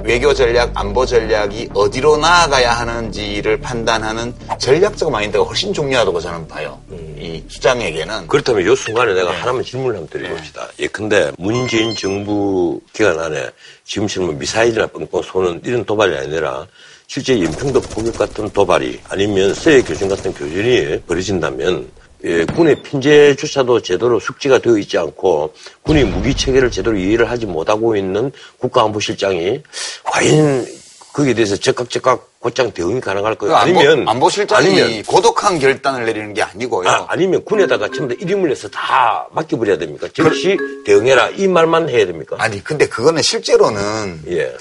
외교 0.04 0.34
전략, 0.34 0.72
안보 0.74 1.06
전략이 1.06 1.70
어디로 1.74 2.18
나아가야 2.18 2.72
하는지를 2.72 3.60
판단하는 3.60 4.34
전략적 4.58 5.12
마인드가 5.12 5.44
훨씬 5.44 5.74
중요하다고 5.74 6.20
저는 6.22 6.48
봐요. 6.48 6.80
이 6.92 7.44
수장에게는. 7.48 8.28
그렇다면 8.28 8.72
이 8.72 8.76
순간에 8.76 9.14
내가 9.14 9.32
네. 9.32 9.38
하나만 9.40 9.64
질문을 9.64 9.98
한번 9.98 10.10
드려봅시다. 10.10 10.68
예, 10.80 10.88
근데 10.88 11.32
문재인 11.38 11.94
정부 11.96 12.80
기간 12.94 13.20
안에 13.20 13.50
지금처럼 13.84 14.30
뭐 14.30 14.40
미사일이나 14.40 14.88
뻥뻥 14.88 15.24
쏘는 15.24 15.62
이런 15.66 15.84
도발이 15.84 16.16
아니라 16.16 16.66
실제 17.08 17.42
연평도 17.42 17.82
포격 17.82 18.18
같은 18.18 18.50
도발이 18.50 19.02
아니면 19.10 19.54
서해 19.54 19.82
교전 19.82 20.10
같은 20.10 20.34
교전이 20.34 21.02
벌어진다면 21.02 21.90
예, 22.28 22.46
군의 22.46 22.76
핀제조차도 22.84 23.82
제대로 23.82 24.20
숙지가 24.20 24.60
되어 24.60 24.78
있지 24.78 24.98
않고 24.98 25.54
군의 25.82 26.04
무기 26.04 26.36
체계를 26.36 26.70
제대로 26.70 26.98
이해를 26.98 27.30
하지 27.30 27.46
못하고 27.46 27.96
있는 27.96 28.32
국가안보실장이 28.60 29.62
과연 30.04 30.68
거기에 31.14 31.34
대해서 31.34 31.56
적극 31.56 31.90
적극 31.90 32.38
곧장 32.40 32.72
대응이 32.72 33.00
가능할 33.02 33.36
거예요. 33.36 33.56
안보, 33.56 33.80
아니면 33.80 34.08
안보 34.08 34.30
실장이 34.30 34.68
아니면 34.82 35.04
고독한 35.04 35.58
결단을 35.58 36.06
내리는 36.06 36.34
게 36.34 36.44
아니고요. 36.44 36.88
아, 36.88 37.06
아니면 37.10 37.44
군에다가 37.44 37.90
전부 37.90 38.14
다 38.14 38.20
이름을 38.22 38.50
내서 38.50 38.68
다 38.68 39.28
맡겨버려야 39.32 39.78
됩니까? 39.78 40.08
즉시 40.14 40.58
대응해라 40.86 41.30
이 41.30 41.48
말만 41.48 41.90
해야 41.90 42.06
됩니까? 42.06 42.36
아니, 42.40 42.64
근데 42.64 42.88
그거는 42.88 43.22
실제로는 43.22 44.22
예. 44.30 44.56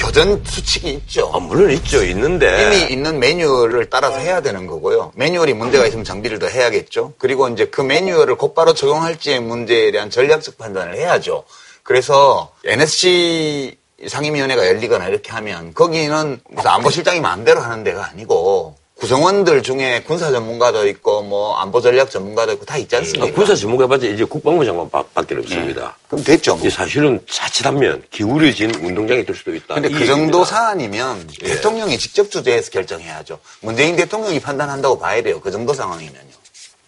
교전 0.00 0.42
수칙이 0.44 0.90
있죠. 0.92 1.30
아, 1.34 1.38
물론 1.38 1.70
있죠. 1.72 2.02
있는데. 2.02 2.66
이미 2.66 2.92
있는 2.92 3.18
매뉴얼을 3.20 3.90
따라서 3.90 4.18
해야 4.18 4.40
되는 4.40 4.66
거고요. 4.66 5.12
매뉴얼이 5.14 5.52
문제가 5.54 5.86
있으면 5.86 6.04
정비를 6.04 6.38
더 6.38 6.46
해야겠죠. 6.46 7.12
그리고 7.18 7.48
이제 7.48 7.66
그 7.66 7.82
매뉴얼을 7.82 8.36
곧바로 8.36 8.72
적용할지의 8.72 9.40
문제에 9.40 9.90
대한 9.90 10.08
전략적 10.08 10.56
판단을 10.58 10.96
해야죠. 10.96 11.44
그래서 11.82 12.50
NSC 12.64 13.76
상임위원회가 14.08 14.66
열리거나 14.66 15.08
이렇게 15.08 15.30
하면 15.32 15.74
거기는 15.74 16.40
무슨 16.48 16.70
안보실장이 16.70 17.20
마음대로 17.20 17.60
하는 17.60 17.84
데가 17.84 18.08
아니고 18.10 18.76
구성원들 19.00 19.62
중에 19.62 20.02
군사 20.06 20.30
전문가도 20.30 20.86
있고 20.88 21.22
뭐 21.22 21.56
안보 21.56 21.80
전략 21.80 22.10
전문가도 22.10 22.52
있고 22.52 22.66
다 22.66 22.76
있지 22.76 22.94
않습니까? 22.96 23.26
아, 23.28 23.32
군사 23.32 23.54
전문가봤자 23.54 24.06
이제 24.06 24.24
국방부 24.24 24.62
장관 24.62 24.90
바- 24.90 25.02
밖에 25.14 25.34
없습니다. 25.36 25.96
그럼 26.06 26.22
됐죠. 26.22 26.56
뭐. 26.56 26.66
이 26.66 26.70
사실은 26.70 27.18
자칫하면 27.26 28.02
기울여진 28.10 28.74
운동장이 28.74 29.24
될 29.24 29.34
수도 29.34 29.54
있다. 29.54 29.74
근데 29.76 29.88
이그 29.88 30.00
정도 30.00 30.12
얘기입니다. 30.12 30.44
사안이면 30.44 31.28
예. 31.42 31.46
대통령이 31.48 31.96
직접 31.98 32.30
주재해서 32.30 32.70
결정해야죠. 32.70 33.38
문재인 33.62 33.96
대통령이 33.96 34.38
판단한다고 34.38 34.98
봐야 34.98 35.22
돼요. 35.22 35.40
그 35.40 35.50
정도 35.50 35.72
상황이면요. 35.72 36.30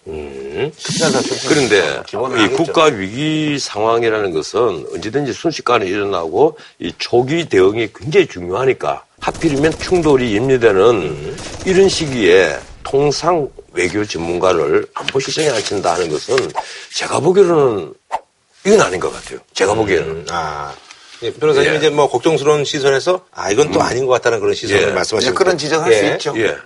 음. 0.08 0.72
그런데 1.48 2.02
이. 2.12 2.48
국가 2.56 2.84
위기 2.86 3.58
상황이라는 3.58 4.32
것은 4.32 4.86
언제든지 4.92 5.32
순식간에 5.32 5.86
일어나고 5.86 6.58
이 6.78 6.92
초기 6.98 7.48
대응이 7.48 7.88
굉장히 7.94 8.26
중요하니까 8.26 9.04
하필이면 9.22 9.72
충돌이 9.78 10.36
염려되는 10.36 11.36
이런 11.64 11.88
시기에 11.88 12.58
통상 12.82 13.48
외교 13.72 14.04
전문가를 14.04 14.86
안보 14.94 15.20
실장에 15.20 15.48
앉힌다 15.48 15.94
하는 15.94 16.10
것은 16.10 16.36
제가 16.94 17.20
보기로는 17.20 17.94
이건 18.66 18.80
아닌 18.80 19.00
것 19.00 19.12
같아요. 19.12 19.38
제가 19.54 19.74
보기에는. 19.74 20.26
아. 20.30 20.74
예, 21.22 21.32
변호사님 21.32 21.72
예. 21.72 21.76
이제 21.76 21.88
뭐 21.88 22.10
걱정스러운 22.10 22.64
시선에서 22.64 23.24
아 23.30 23.48
이건 23.52 23.70
또 23.70 23.80
아닌 23.80 24.06
것 24.06 24.12
같다는 24.14 24.40
그런 24.40 24.54
시선을 24.54 24.88
예. 24.88 24.92
말씀하시고 24.92 25.34
그런 25.36 25.56
지적할 25.56 25.94
수 25.94 26.04
있죠. 26.06 26.34
예. 26.36 26.56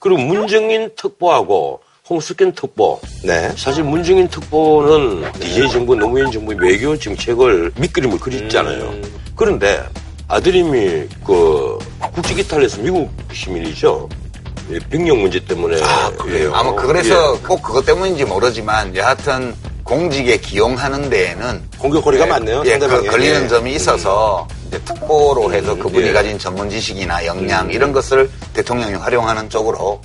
그리고 0.00 0.18
문정인 0.18 0.90
특보하고 0.96 1.82
홍석현 2.08 2.52
특보. 2.52 2.98
네. 3.22 3.52
사실 3.54 3.84
문정인 3.84 4.28
특보는 4.28 5.30
DJ 5.34 5.68
정부, 5.70 5.94
노무현 5.94 6.32
정부의 6.32 6.58
외교 6.58 6.98
정책을 6.98 7.72
밑그림을 7.76 8.18
그렸잖아요. 8.18 8.82
음. 8.84 9.20
그런데 9.36 9.84
아드님이 10.28 11.08
그 11.26 11.78
국직 12.14 12.38
이탈해서 12.38 12.82
미국 12.82 13.10
시민이죠. 13.32 14.08
예, 14.70 14.78
병력 14.90 15.16
문제 15.16 15.42
때문에. 15.42 15.80
아, 15.82 16.10
그래요? 16.10 16.52
아마 16.54 16.74
그래서 16.74 17.36
예. 17.36 17.46
꼭 17.46 17.62
그것 17.62 17.86
때문인지 17.86 18.26
모르지만 18.26 18.94
여하튼 18.94 19.54
공직에 19.84 20.36
기용하는 20.36 21.08
데에는 21.08 21.62
공격거리가 21.78 22.26
많네요. 22.26 22.62
예. 22.66 22.76
그 22.78 23.06
걸리는 23.06 23.44
예. 23.44 23.48
점이 23.48 23.72
있어서 23.76 24.46
이제 24.66 24.78
특보로 24.84 25.50
해서 25.54 25.74
그분이 25.74 26.08
예. 26.08 26.12
가진 26.12 26.38
전문 26.38 26.68
지식이나 26.68 27.24
역량 27.24 27.70
이런 27.70 27.92
것을 27.92 28.28
대통령이 28.52 28.94
활용하는 28.96 29.48
쪽으로 29.48 30.02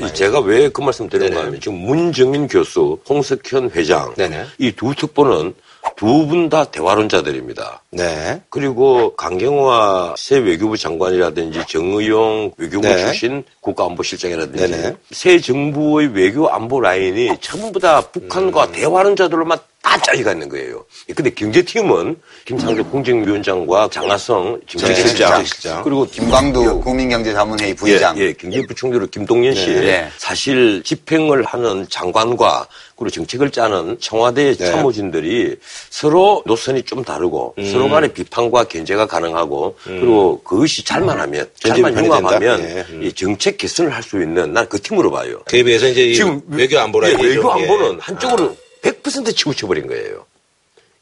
봐요. 0.00 0.08
이 0.08 0.14
제가 0.14 0.40
왜 0.40 0.70
그 0.70 0.80
말씀 0.80 1.06
드리는가 1.10 1.40
하면 1.44 1.60
지금 1.60 1.76
문정인 1.76 2.48
교수, 2.48 2.98
홍석현 3.06 3.72
회장. 3.74 4.14
이 4.58 4.72
두 4.72 4.94
특보는 4.94 5.52
두 5.96 6.26
분 6.26 6.48
다 6.48 6.64
대화론자들입니다. 6.64 7.82
네. 7.90 8.42
그리고 8.50 9.14
강경화 9.16 10.14
새 10.18 10.38
외교부 10.38 10.76
장관이라든지 10.76 11.62
정의용 11.68 12.52
외교부 12.58 12.86
네. 12.86 12.98
출신 12.98 13.44
국가안보실장이라든지 13.60 14.70
네네. 14.70 14.96
새 15.10 15.40
정부의 15.40 16.08
외교 16.08 16.50
안보 16.50 16.80
라인이 16.80 17.38
전부 17.40 17.80
다 17.80 18.02
북한과 18.02 18.66
음. 18.66 18.72
대화하는 18.72 19.16
자들로만 19.16 19.58
다 19.88 19.96
짜리가 20.02 20.32
있는 20.32 20.48
거예요. 20.50 20.84
근데 21.14 21.30
경제팀은 21.30 22.16
김상조 22.44 22.84
공정위원장과 22.84 23.88
장하성 23.90 24.60
정책실장, 24.66 25.14
네, 25.14 25.34
정책실장. 25.36 25.82
그리고 25.82 26.04
김광두 26.04 26.80
국민경제자문회의 26.80 27.74
부의장 27.74 28.18
예, 28.18 28.24
예, 28.24 28.32
경제부총리로 28.34 29.06
김동연 29.06 29.54
씨. 29.54 29.72
네. 29.72 30.08
사실 30.18 30.82
집행을 30.82 31.44
하는 31.44 31.86
장관과 31.88 32.66
그리고 32.96 33.10
정책을 33.10 33.50
짜는 33.50 33.98
청와대 34.00 34.54
네. 34.54 34.66
참모진들이 34.66 35.56
서로 35.88 36.42
노선이 36.44 36.82
좀 36.82 37.04
다르고 37.04 37.54
음. 37.58 37.64
서로 37.78 37.88
간의 37.90 38.12
비판과 38.12 38.64
견제가 38.64 39.06
가능하고 39.06 39.76
그리고 39.84 40.42
그것이 40.42 40.84
잘만 40.84 41.20
하면, 41.20 41.48
잘만 41.60 41.96
융합하면? 42.04 42.60
예. 42.60 42.84
음. 42.90 43.02
이 43.04 43.12
정책 43.12 43.56
개선을 43.58 43.94
할 43.94 44.02
수 44.02 44.20
있는 44.22 44.52
난 44.52 44.66
그 44.68 44.80
팀으로 44.80 45.10
봐요. 45.10 45.40
그에 45.46 45.62
비해서 45.62 45.86
이제 45.88 46.02
이 46.06 46.14
지금 46.14 46.40
외교 46.48 46.78
안보라 46.78 47.10
예. 47.10 47.14
외교 47.22 47.50
안보는 47.50 47.94
예. 47.94 47.98
한쪽으로 48.00 48.56
100% 48.82 49.34
치우쳐 49.36 49.66
버린 49.66 49.86
거예요. 49.86 50.26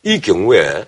이 0.03 0.21
경우에 0.21 0.85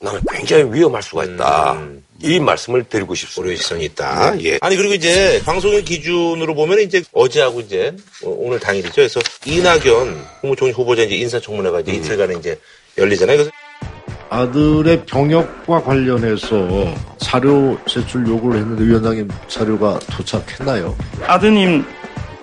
나는 0.00 0.20
굉장히 0.32 0.64
위험할 0.72 1.02
수가 1.02 1.24
있다. 1.24 1.72
음. 1.72 2.04
이 2.22 2.38
말씀을 2.38 2.84
드리고 2.84 3.14
싶습니다. 3.14 3.56
시선이 3.56 3.84
있다. 3.86 4.34
예. 4.44 4.58
아니 4.60 4.76
그리고 4.76 4.94
이제 4.94 5.40
방송의 5.44 5.84
기준으로 5.84 6.54
보면 6.54 6.80
이제 6.80 7.02
어제하고 7.12 7.60
이제 7.60 7.94
어, 8.24 8.28
오늘 8.38 8.60
당일이죠. 8.60 8.92
그래서 8.94 9.20
이낙연 9.46 10.24
국무총리 10.40 10.72
후보자 10.72 11.02
이제 11.02 11.16
인사청문회가 11.16 11.78
음. 11.78 11.82
이제 11.82 11.92
이틀간에 11.92 12.34
이제 12.38 12.58
열리잖아요. 12.98 13.36
그래서 13.38 13.50
아들의 14.30 15.06
병역과 15.06 15.82
관련해서 15.82 16.94
자료 17.18 17.76
제출 17.86 18.26
요구를 18.26 18.60
했는데 18.60 18.84
위원장님 18.84 19.28
자료가 19.48 19.98
도착했나요? 20.10 20.96
아드님 21.26 21.84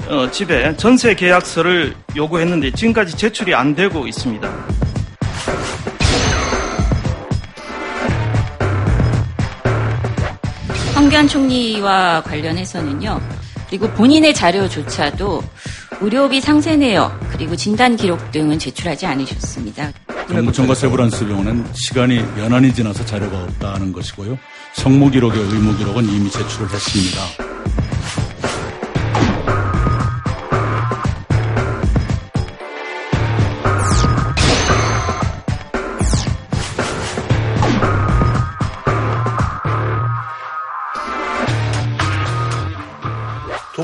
어, 0.09 0.29
집에 0.29 0.75
전세 0.75 1.15
계약서를 1.15 1.95
요구했는데 2.15 2.71
지금까지 2.71 3.15
제출이 3.15 3.55
안 3.55 3.73
되고 3.73 4.05
있습니다. 4.05 4.49
황교안 10.93 11.27
총리와 11.27 12.21
관련해서는요. 12.23 13.21
그리고 13.69 13.87
본인의 13.91 14.33
자료조차도 14.33 15.41
의료비 15.99 16.41
상세 16.41 16.75
내역 16.75 17.19
그리고 17.31 17.55
진단 17.55 17.95
기록 17.95 18.31
등은 18.31 18.59
제출하지 18.59 19.05
않으셨습니다. 19.07 19.91
정부청과 20.29 20.75
세브란스 20.75 21.25
병원은 21.27 21.65
시간이 21.73 22.17
연한이 22.37 22.73
지나서 22.73 23.03
자료가 23.05 23.43
없다는 23.43 23.91
것이고요. 23.93 24.37
성무 24.75 25.09
기록의 25.09 25.39
의무 25.39 25.75
기록은 25.77 26.03
이미 26.05 26.29
제출을 26.29 26.69
했습니다. 26.71 27.21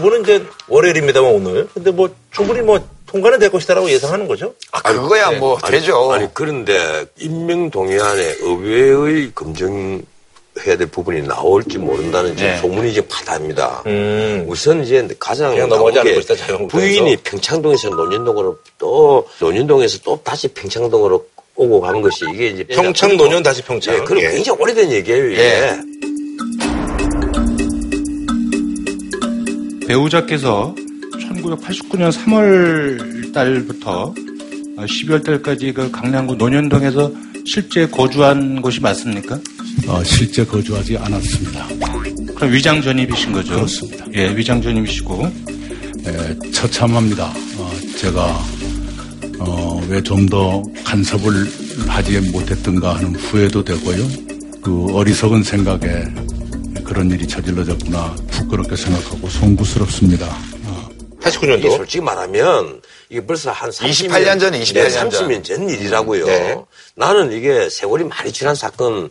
두 0.03 0.09
분은 0.09 0.23
이제 0.23 0.43
월요일입니다만 0.67 1.31
오늘. 1.31 1.67
근데 1.73 1.89
뭐 1.89 2.09
충분히 2.31 2.59
뭐 2.59 2.77
통과는 3.07 3.39
될 3.39 3.49
것이다라고 3.49 3.89
예상하는 3.89 4.27
거죠? 4.27 4.53
아, 4.73 4.81
그거야 4.81 5.29
네. 5.29 5.37
뭐 5.37 5.57
아니, 5.61 5.77
되죠. 5.79 6.11
아니 6.11 6.27
그런데 6.33 7.05
임명 7.19 7.69
동의안에 7.71 8.35
의회의 8.41 9.31
검증 9.33 10.03
해야 10.65 10.75
될 10.75 10.87
부분이 10.87 11.21
나올지 11.25 11.77
모른다는 11.77 12.35
지금 12.35 12.51
네. 12.51 12.57
소문이 12.57 12.91
이제 12.91 13.01
파다합니다. 13.07 13.83
음. 13.85 14.45
우선 14.49 14.83
이제 14.83 15.07
가장 15.17 15.51
그냥 15.51 15.69
넘어가지 15.69 15.99
않을 15.99 16.21
나오게. 16.49 16.67
부인이 16.67 17.17
평창동에서 17.17 17.89
논현동으로 17.89 18.59
또 18.77 19.25
논현동에서 19.39 19.99
또 20.03 20.19
다시 20.21 20.49
평창동으로 20.49 21.25
오고 21.55 21.79
가는 21.81 22.01
것이 22.01 22.25
이게 22.33 22.47
이제 22.47 22.63
평창 22.65 23.15
노년 23.15 23.41
다시 23.41 23.61
평창. 23.61 23.95
예, 23.95 23.99
그럼 23.99 24.21
예. 24.21 24.31
굉장히 24.31 24.59
오래된 24.59 24.91
얘기예요. 24.91 25.31
이게. 25.31 25.41
예. 25.41 25.79
배우자께서 29.93 30.73
1989년 31.19 32.11
3월 32.11 33.31
달부터 33.31 34.13
12월 34.77 35.23
달까지 35.23 35.71
그 35.73 35.91
강남구 35.91 36.35
논현동에서 36.35 37.11
실제 37.45 37.87
거주한 37.87 38.61
곳이 38.63 38.79
맞습니까? 38.79 39.39
어, 39.87 40.03
실제 40.03 40.43
거주하지 40.43 40.97
않았습니다. 40.97 41.67
그럼 42.35 42.51
위장 42.51 42.81
전입이신 42.81 43.33
거죠? 43.33 43.53
그렇습니다. 43.55 44.05
예, 44.15 44.35
위장 44.35 44.59
전입이시고 44.61 45.31
예, 46.07 46.51
처참합니다. 46.51 47.25
어, 47.57 47.71
제가 47.97 48.43
어, 49.39 49.85
왜 49.87 50.01
좀 50.01 50.25
더 50.27 50.63
간섭을 50.85 51.47
하지 51.87 52.19
못했던가 52.31 52.95
하는 52.95 53.15
후회도 53.15 53.63
되고요. 53.63 54.07
그 54.59 54.87
어리석은 54.95 55.43
생각에 55.43 56.03
그런 56.83 57.11
일이 57.11 57.27
저질러졌구나 57.27 58.15
부끄럽게 58.53 58.75
생각하고 58.75 59.27
송구스럽습니다. 59.27 60.27
어, 60.65 60.89
89년도. 61.21 61.59
이게 61.59 61.69
솔직히 61.71 62.03
말하면 62.03 62.81
이게 63.09 63.25
벌써 63.25 63.51
한 63.51 63.69
30년, 63.69 64.09
28년 64.09 64.39
전에, 64.39 64.59
28년 64.59 64.73
네, 64.73 64.89
전. 64.89 65.09
30년 65.09 65.43
전 65.43 65.69
일이라고요. 65.69 66.25
네. 66.25 66.55
나는 66.95 67.31
이게 67.31 67.69
세월이 67.69 68.03
많이 68.03 68.31
지난 68.31 68.53
사건은 68.53 69.09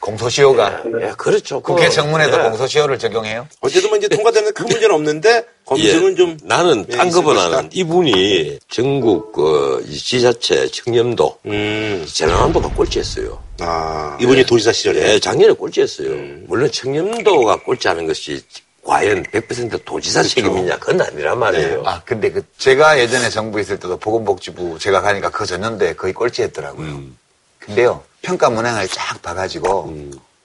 공소시효가 0.00 0.84
예, 1.02 1.12
그렇죠. 1.18 1.60
국회 1.60 1.88
그, 1.88 1.94
정문에도 1.94 2.38
예. 2.38 2.42
공소시효를 2.44 2.98
적용해요. 2.98 3.46
어쨌든 3.60 3.90
뭐 3.90 3.98
이제 3.98 4.08
통과되는 4.08 4.54
큰 4.54 4.66
문제는 4.66 4.94
없는데 4.94 5.44
검증은 5.66 6.12
예. 6.12 6.14
좀 6.16 6.38
나는 6.44 6.86
예, 6.90 6.96
딴 6.96 7.08
있을 7.08 7.20
거보다는 7.20 7.50
것이다. 7.50 7.68
이분이 7.72 8.58
전국 8.70 9.32
그 9.32 9.86
지자체 9.90 10.68
청렴도 10.68 11.38
음. 11.44 12.06
전남도가 12.10 12.70
꼴찌했어요. 12.70 13.38
아, 13.60 14.16
이분이 14.20 14.46
도지사 14.46 14.72
시절에. 14.72 15.14
예, 15.14 15.18
작년에 15.18 15.52
꼴찌했어요. 15.52 16.44
물론 16.46 16.70
청렴도가 16.70 17.64
꼴찌하는 17.64 18.06
것이 18.06 18.40
과연 18.88 19.22
100% 19.24 19.84
도지사 19.84 20.22
책임이냐 20.22 20.78
그건 20.78 21.02
아니란 21.02 21.38
말이에요. 21.38 21.82
아, 21.84 22.00
근데 22.06 22.30
그 22.30 22.42
제가 22.56 22.98
예전에 22.98 23.28
정부 23.28 23.60
있을 23.60 23.78
때도 23.78 23.98
보건복지부 23.98 24.78
제가 24.78 25.02
가니까 25.02 25.28
그 25.28 25.44
전년도에 25.44 25.94
거의 25.94 26.14
꼴찌했더라고요. 26.14 26.86
음. 26.86 27.18
근데요, 27.58 28.02
평가 28.22 28.48
문항을 28.48 28.88
쫙 28.88 29.20
봐가지고 29.20 29.94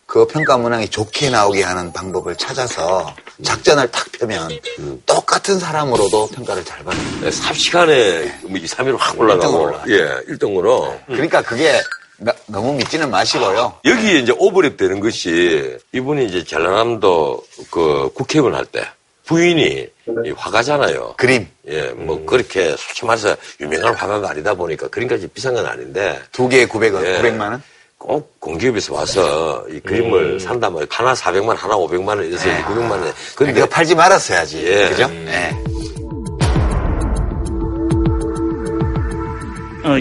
그 0.05 0.27
평가 0.27 0.57
문항이 0.57 0.89
좋게 0.89 1.29
나오게 1.29 1.63
하는 1.63 1.93
방법을 1.93 2.35
찾아서 2.35 3.15
작전을 3.43 3.89
탁 3.91 4.11
펴면 4.11 4.51
똑같은 5.05 5.57
사람으로도 5.57 6.27
평가를 6.27 6.65
잘 6.65 6.83
받는. 6.83 7.21
네, 7.21 7.31
삽시간에 7.31 8.39
뭐 8.43 8.57
2, 8.57 8.65
3위로 8.65 8.97
확 8.99 9.17
올라가고. 9.17 9.45
일등으로 9.47 9.63
올라가죠. 9.63 9.91
예, 9.93 10.33
1등으로. 10.33 11.05
그러니까 11.07 11.41
그게 11.41 11.79
나- 12.17 12.33
너무 12.47 12.73
믿지는 12.73 13.09
마시고요. 13.09 13.73
여기에 13.85 14.19
이제 14.19 14.31
오버랩 14.33 14.77
되는 14.77 14.99
것이 14.99 15.77
이분이 15.91 16.25
이제 16.25 16.43
전라남도 16.43 17.43
그 17.71 18.09
국회의원 18.13 18.55
할 18.55 18.65
때 18.65 18.85
부인이 19.25 19.87
이 20.25 20.31
화가잖아요. 20.35 21.13
그림 21.17 21.47
예, 21.67 21.87
뭐 21.95 22.23
그렇게 22.25 22.75
솔직히 22.77 23.05
말해서 23.05 23.35
유명한 23.61 23.93
화가가 23.95 24.29
아니다 24.31 24.53
보니까 24.53 24.87
그림까지 24.89 25.27
비싼 25.29 25.53
건 25.53 25.65
아닌데 25.65 26.19
두 26.31 26.47
개에 26.49 26.65
900원, 26.67 27.05
예. 27.05 27.17
900만 27.21 27.39
원? 27.51 27.63
꼭 27.97 28.37
공기업에서 28.41 28.93
와서 28.93 29.65
이 29.69 29.79
그림을 29.79 30.37
산다 30.41 30.69
면 30.69 30.85
하나 30.89 31.13
400만 31.13 31.55
하나 31.55 31.75
500만 31.75 32.07
원 32.09 32.25
이래서 32.25 32.49
이제 32.51 32.61
900만 32.63 32.91
원. 32.91 33.13
근데 33.35 33.53
그거 33.53 33.65
팔지 33.65 33.95
말았어야지. 33.95 34.65
예. 34.67 34.89
그죠? 34.89 35.07
네. 35.07 35.55
어, 39.85 39.97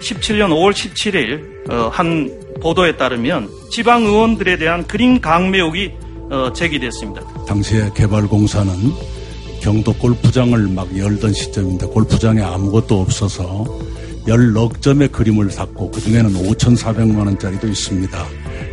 2017년 0.00 0.50
5월 0.50 0.72
17일 0.72 1.70
어, 1.70 1.88
한 1.92 2.30
보도에 2.60 2.96
따르면 2.96 3.48
지방 3.70 4.04
의원들에 4.04 4.58
대한 4.58 4.86
그림 4.86 5.20
강매 5.20 5.58
의혹이 5.58 5.92
어, 6.30 6.52
제기됐습니다. 6.52 7.22
당시에 7.44 7.90
개발공사는 7.94 8.72
경도 9.60 9.92
골프장을 9.94 10.58
막 10.68 10.96
열던 10.96 11.32
시점인데 11.32 11.86
골프장에 11.86 12.40
아무것도 12.42 13.00
없어서 13.00 13.64
열넉 14.26 14.82
점의 14.82 15.08
그림을 15.08 15.50
샀고 15.50 15.90
그중에는 15.90 16.32
5,400만 16.34 17.26
원짜리도 17.26 17.66
있습니다. 17.66 18.26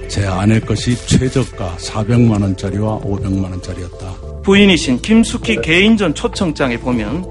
제 0.09 0.25
아내 0.25 0.59
것이 0.59 0.95
최저가 1.07 1.77
400만 1.79 2.41
원짜리와 2.41 2.99
500만 2.99 3.51
원짜리였다. 3.51 4.41
부인이신 4.43 5.01
김숙희 5.01 5.61
개인전 5.61 6.13
초청장에 6.13 6.77
보면 6.77 7.23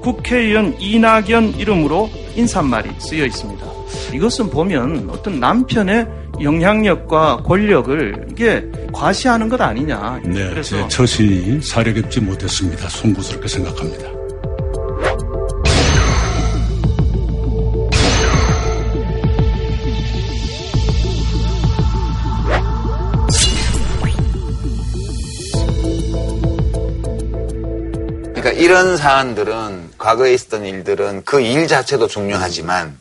국회의원 0.00 0.74
이낙연 0.80 1.58
이름으로 1.58 2.10
인사말이 2.36 2.90
쓰여 2.98 3.24
있습니다. 3.26 3.66
이것은 4.14 4.50
보면 4.50 5.08
어떤 5.10 5.40
남편의 5.40 6.06
영향력과 6.40 7.38
권력을 7.42 8.26
이게 8.30 8.64
과시하는 8.92 9.48
것 9.48 9.60
아니냐. 9.60 10.20
네, 10.24 10.50
그래서 10.50 10.76
제 10.76 10.88
처신이 10.88 11.62
사려 11.62 11.92
깊지 11.92 12.20
못했습니다. 12.20 12.88
송구스럽게 12.88 13.48
생각합니다. 13.48 14.16
그러니까 28.34 28.50
이런 28.52 28.96
사안들은 28.96 29.75
과거에 30.06 30.32
있었던 30.34 30.64
일들은 30.64 31.24
그 31.24 31.40
일 31.40 31.66
자체도 31.66 32.06
중요하지만 32.06 32.98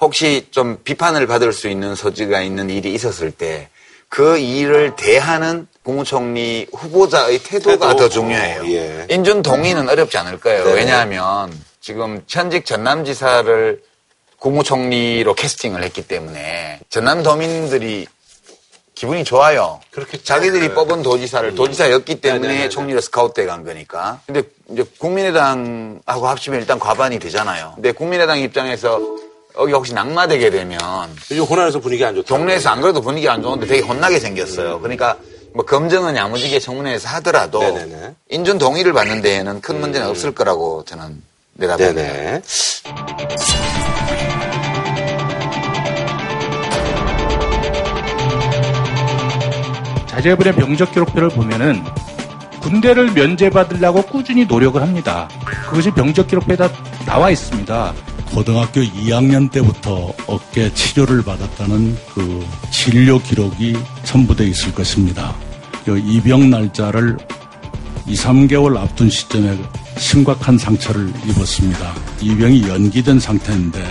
혹시 0.00 0.46
좀 0.52 0.78
비판을 0.84 1.26
받을 1.26 1.52
수 1.52 1.68
있는 1.68 1.96
소지가 1.96 2.42
있는 2.42 2.70
일이 2.70 2.94
있었을 2.94 3.32
때 3.32 3.68
그 4.10 4.38
일을 4.38 4.96
대하는 4.96 5.66
국무총리 5.82 6.66
후보자의 6.72 7.40
태도가 7.40 7.88
태도. 7.88 7.96
더 7.98 8.08
중요해요. 8.08 8.62
어, 8.62 8.66
예. 8.68 9.06
인준 9.10 9.42
동의는 9.42 9.86
어렵지 9.86 10.16
않을 10.16 10.40
거예요. 10.40 10.64
네. 10.64 10.72
왜냐하면 10.72 11.52
지금 11.82 12.22
현직 12.26 12.64
전남지사를 12.64 13.82
국무총리로 14.38 15.34
캐스팅을 15.34 15.82
했기 15.82 16.08
때문에 16.08 16.80
전남 16.88 17.22
도민들이 17.22 18.06
기분이 18.98 19.22
좋아요. 19.22 19.78
그렇겠죠. 19.92 20.24
자기들이 20.24 20.68
네. 20.68 20.74
뽑은 20.74 21.04
도지사를 21.04 21.54
도지사였기 21.54 22.20
때문에 22.20 22.48
네네네네. 22.48 22.68
총리로 22.68 23.00
스카우트돼 23.00 23.46
간 23.46 23.62
거니까. 23.62 24.20
근데 24.26 24.42
이제 24.72 24.84
국민의당하고 24.98 26.26
합치면 26.26 26.58
일단 26.58 26.80
과반이 26.80 27.20
되잖아요. 27.20 27.74
근데 27.76 27.92
국민의당 27.92 28.40
입장에서 28.40 29.00
여기 29.56 29.72
혹시 29.72 29.94
낙마되게 29.94 30.50
되면 30.50 30.80
요즘 31.30 31.44
호남에서 31.44 31.78
분위기 31.78 32.04
안 32.04 32.16
좋다. 32.16 32.26
동네에서 32.26 32.70
안 32.70 32.80
그래도 32.80 33.00
분위기 33.00 33.28
안 33.28 33.40
좋은데 33.40 33.68
되게 33.68 33.82
혼나게 33.82 34.18
생겼어요. 34.18 34.80
그러니까 34.80 35.16
뭐 35.54 35.64
검증은 35.64 36.16
야무지게 36.16 36.58
청문회에서 36.58 37.08
하더라도 37.08 37.60
네네네. 37.60 38.14
인준 38.30 38.58
동의를 38.58 38.92
받는 38.92 39.22
데에는 39.22 39.60
큰 39.60 39.80
문제는 39.80 40.08
없을 40.08 40.34
거라고 40.34 40.84
저는 40.84 41.22
내다봅니다. 41.54 42.02
네네. 42.02 42.42
자제분의 50.18 50.56
명적 50.56 50.92
기록표를 50.92 51.28
보면은 51.28 51.82
군대를 52.60 53.12
면제받으려고 53.12 54.02
꾸준히 54.02 54.44
노력을 54.46 54.80
합니다. 54.82 55.28
그것이 55.68 55.92
명적 55.94 56.26
기록표에 56.26 56.56
다 56.56 56.68
나와 57.06 57.30
있습니다. 57.30 57.94
고등학교 58.32 58.80
2학년 58.80 59.50
때부터 59.50 60.12
어깨 60.26 60.72
치료를 60.74 61.22
받았다는 61.22 61.96
그 62.14 62.44
진료 62.70 63.20
기록이 63.20 63.76
첨부되어 64.02 64.48
있을 64.48 64.74
것입니다. 64.74 65.34
그 65.84 65.98
입영 65.98 66.50
날짜를 66.50 67.16
2, 68.06 68.14
3개월 68.14 68.76
앞둔 68.76 69.08
시점에 69.08 69.56
심각한 69.98 70.58
상처를 70.58 71.12
입었습니다. 71.28 71.94
입영이 72.20 72.68
연기된 72.68 73.20
상태인데 73.20 73.84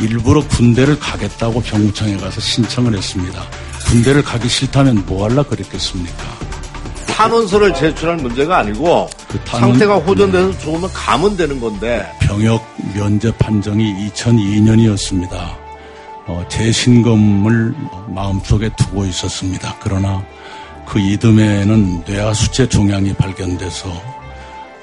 일부러 0.00 0.46
군대를 0.46 0.98
가겠다고 1.00 1.60
병무청에 1.62 2.16
가서 2.16 2.40
신청을 2.40 2.96
했습니다. 2.96 3.42
군대를 3.86 4.22
가기 4.22 4.48
싫다면 4.48 5.04
뭐 5.06 5.24
할라 5.28 5.42
그랬겠습니까? 5.42 6.24
탄원서를 7.06 7.72
제출할 7.74 8.16
문제가 8.16 8.58
아니고 8.58 9.08
그 9.28 9.38
탄원- 9.40 9.70
상태가 9.70 9.96
호전돼서 9.96 10.58
좋으면 10.58 10.92
가면 10.92 11.36
되는 11.36 11.60
건데 11.60 12.04
병역 12.20 12.64
면제 12.94 13.30
판정이 13.38 14.10
2002년이었습니다. 14.10 15.32
어, 16.26 16.44
재신검을 16.48 17.74
마음속에 18.08 18.70
두고 18.76 19.04
있었습니다. 19.06 19.76
그러나 19.80 20.24
그 20.86 20.98
이듬해에는 20.98 22.04
뇌하수체 22.06 22.68
종양이 22.68 23.12
발견돼서 23.14 23.88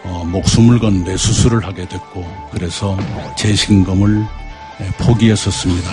어, 0.04 0.24
목숨을 0.26 0.80
건 0.80 1.04
뇌수술을 1.04 1.66
하게 1.66 1.88
됐고 1.88 2.26
그래서 2.52 2.98
재신검을 3.38 4.26
예, 4.82 4.86
포기했었습니다. 5.04 5.92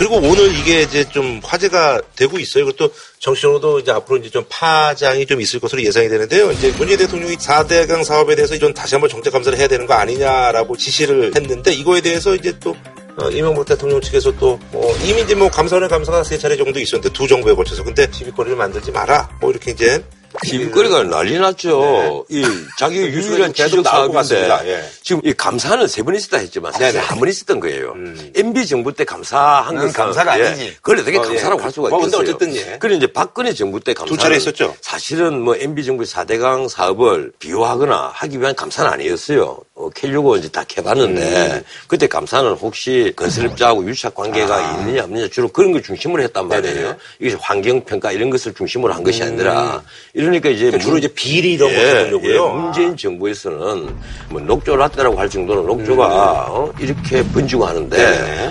그리고 0.00 0.16
오늘 0.16 0.54
이게 0.56 0.80
이제 0.80 1.06
좀 1.06 1.42
화제가 1.44 2.00
되고 2.16 2.38
있어요. 2.38 2.64
그것도 2.64 2.90
정치적으로도 3.18 3.80
이제 3.80 3.92
앞으로 3.92 4.16
이제 4.16 4.30
좀 4.30 4.46
파장이 4.48 5.26
좀 5.26 5.42
있을 5.42 5.60
것으로 5.60 5.82
예상이 5.82 6.08
되는데요. 6.08 6.50
이제 6.52 6.72
문재인 6.78 7.00
대통령이 7.00 7.36
4대강 7.36 8.02
사업에 8.02 8.34
대해서 8.34 8.56
좀 8.56 8.72
다시 8.72 8.94
한번 8.94 9.10
정책 9.10 9.30
감사를 9.34 9.58
해야 9.58 9.68
되는 9.68 9.84
거 9.84 9.92
아니냐라고 9.92 10.78
지시를 10.78 11.32
했는데 11.36 11.74
이거에 11.74 12.00
대해서 12.00 12.34
이제 12.34 12.58
또 12.60 12.74
어, 13.18 13.28
이명박 13.28 13.66
대통령 13.66 14.00
측에서 14.00 14.34
또 14.38 14.58
뭐, 14.72 14.90
이미 15.04 15.20
이제 15.20 15.34
뭐 15.34 15.50
감사원의 15.50 15.90
감사가 15.90 16.24
세 16.24 16.38
차례 16.38 16.56
정도 16.56 16.80
있었는데 16.80 17.12
두 17.12 17.28
정부에 17.28 17.52
걸쳐서 17.52 17.84
근데 17.84 18.08
시비거리를 18.10 18.56
만들지 18.56 18.90
마라. 18.92 19.28
뭐 19.42 19.50
이렇게 19.50 19.72
이제 19.72 20.02
시비거리가 20.44 21.04
난리 21.04 21.38
났죠. 21.38 22.24
이 22.28 22.44
자기 22.78 22.98
유일한 23.00 23.52
계속 23.52 23.78
지적 23.78 23.86
사업인데. 23.86 24.50
예. 24.66 24.84
지금 25.02 25.20
이 25.24 25.32
감사는 25.32 25.86
세 25.86 26.02
번 26.02 26.14
있었다 26.14 26.38
했지만 26.38 26.72
사실 26.72 26.92
네네. 26.92 27.04
한번 27.04 27.28
있었던 27.28 27.60
거예요. 27.60 27.94
MB 28.34 28.66
정부 28.66 28.92
때 28.94 29.04
감사한 29.04 29.74
그건 29.74 29.88
것은 29.88 29.92
감사가 29.92 30.40
예, 30.40 30.46
아니지. 30.46 30.76
그걸 30.76 30.98
어떻게 31.00 31.18
어, 31.18 31.22
감사라고 31.22 31.60
예. 31.60 31.62
할 31.62 31.72
수가 31.72 31.88
뭐, 31.90 31.98
근데 32.00 32.16
있겠어요. 32.16 32.34
어쨌든 32.36 32.56
예. 32.56 32.78
그래 32.78 32.96
이제 32.96 33.06
박근혜 33.06 33.52
정부 33.52 33.80
때 33.80 33.92
감사 33.92 34.16
차례 34.16 34.36
있었죠. 34.36 34.74
사실은 34.80 35.40
뭐 35.40 35.56
MB 35.56 35.84
정부의 35.84 36.06
4대강 36.06 36.68
사업을 36.68 37.32
비호하거나 37.38 38.12
하기 38.14 38.40
위한 38.40 38.54
감사는 38.54 38.90
아니었어요. 38.90 39.58
어, 39.74 39.90
캐려고 39.90 40.36
이제 40.36 40.48
다 40.48 40.64
해봤는데 40.76 41.52
음. 41.52 41.62
그때 41.86 42.06
감사는 42.06 42.50
혹시 42.52 43.12
건설업자하고 43.16 43.84
유착 43.88 44.14
관계가 44.14 44.54
아. 44.56 44.78
있느냐 44.80 45.04
없느냐 45.04 45.28
주로 45.28 45.48
그런 45.48 45.72
걸 45.72 45.82
중심으로 45.82 46.22
했단 46.22 46.48
말이에요. 46.48 46.74
네네. 46.74 46.96
이게 47.20 47.36
환경 47.40 47.82
평가 47.84 48.12
이런 48.12 48.30
것을 48.30 48.52
중심으로 48.54 48.92
한 48.92 49.02
것이 49.02 49.22
아니라 49.22 49.82
이러니까 50.20 50.50
이제 50.50 50.66
그러니까 50.66 50.84
주로 50.84 50.98
이제 50.98 51.08
비리 51.08 51.54
이런 51.54 51.72
거 51.72 51.78
해보려고요. 51.78 52.48
문재인 52.52 52.96
정부에서는 52.96 53.88
뭐 54.28 54.40
녹조 54.40 54.76
라떼라고 54.76 55.18
할 55.18 55.28
정도로 55.30 55.62
녹조가 55.62 56.46
어? 56.50 56.72
이렇게 56.78 57.22
번지고 57.24 57.64
하는데 57.66 57.96
음. 57.96 58.02
네네. 58.02 58.50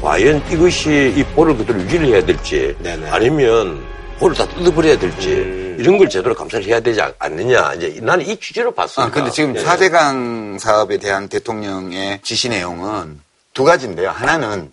과연 0.00 0.40
이것이 0.50 1.14
이 1.16 1.24
볼을 1.34 1.56
그대로 1.56 1.80
유지를 1.80 2.06
해야 2.06 2.24
될지 2.24 2.76
네네. 2.80 3.08
아니면 3.10 3.80
볼을 4.20 4.34
다 4.34 4.46
뜯어버려야 4.46 4.96
될지 4.98 5.34
음. 5.34 5.65
이런 5.78 5.98
걸 5.98 6.08
제대로 6.08 6.34
감사를 6.34 6.64
해야 6.66 6.80
되지 6.80 7.00
않- 7.00 7.12
않느냐 7.18 7.74
이제 7.74 7.98
나는 8.02 8.26
이 8.26 8.38
취지로 8.38 8.72
봤습니다. 8.72 9.08
아, 9.08 9.10
근데 9.14 9.30
지금 9.30 9.56
예. 9.56 9.62
4대강 9.62 10.58
사업에 10.58 10.98
대한 10.98 11.28
대통령의 11.28 12.20
지시 12.22 12.48
내용은 12.48 13.20
두 13.54 13.64
가지인데요. 13.64 14.10
하나는 14.10 14.70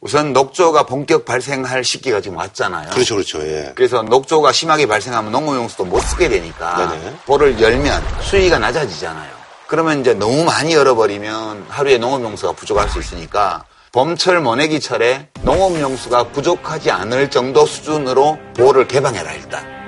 우선 0.00 0.32
녹조가 0.32 0.84
본격 0.86 1.26
발생할 1.26 1.84
시기가 1.84 2.20
지금 2.22 2.38
왔잖아요. 2.38 2.90
그렇죠, 2.90 3.16
그렇죠. 3.16 3.40
예. 3.42 3.72
그래서 3.74 4.02
녹조가 4.02 4.50
심하게 4.52 4.86
발생하면 4.86 5.30
농업용수도 5.30 5.84
못 5.84 6.00
쓰게 6.00 6.28
되니까 6.30 6.88
네네. 6.90 7.16
볼을 7.26 7.60
열면 7.60 8.02
수위가 8.22 8.58
낮아지잖아요. 8.58 9.30
그러면 9.66 10.00
이제 10.00 10.14
너무 10.14 10.44
많이 10.44 10.72
열어버리면 10.74 11.66
하루에 11.68 11.98
농업용수가 11.98 12.54
부족할 12.54 12.88
수 12.88 12.98
있으니까 12.98 13.64
봄철 13.92 14.40
모내기철에 14.40 15.28
농업용수가 15.42 16.28
부족하지 16.28 16.90
않을 16.90 17.28
정도 17.30 17.66
수준으로 17.66 18.38
볼을 18.56 18.88
개방해라 18.88 19.32
일단. 19.32 19.79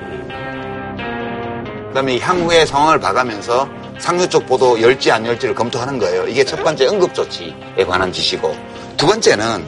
그다음에 1.93 2.19
향후의 2.19 2.67
상황을 2.67 2.99
봐가면서 2.99 3.69
상류 3.99 4.27
쪽 4.31 4.47
보도 4.47 4.81
열지 4.81 5.13
안 5.13 5.27
열지를 5.27 5.55
검토하는 5.55 5.99
거예요. 5.99 6.27
이게 6.27 6.43
첫 6.43 6.63
번째 6.65 6.87
응급조치에 6.87 7.85
관한 7.87 8.11
지시고 8.11 8.57
두 8.97 9.07
번째는 9.07 9.67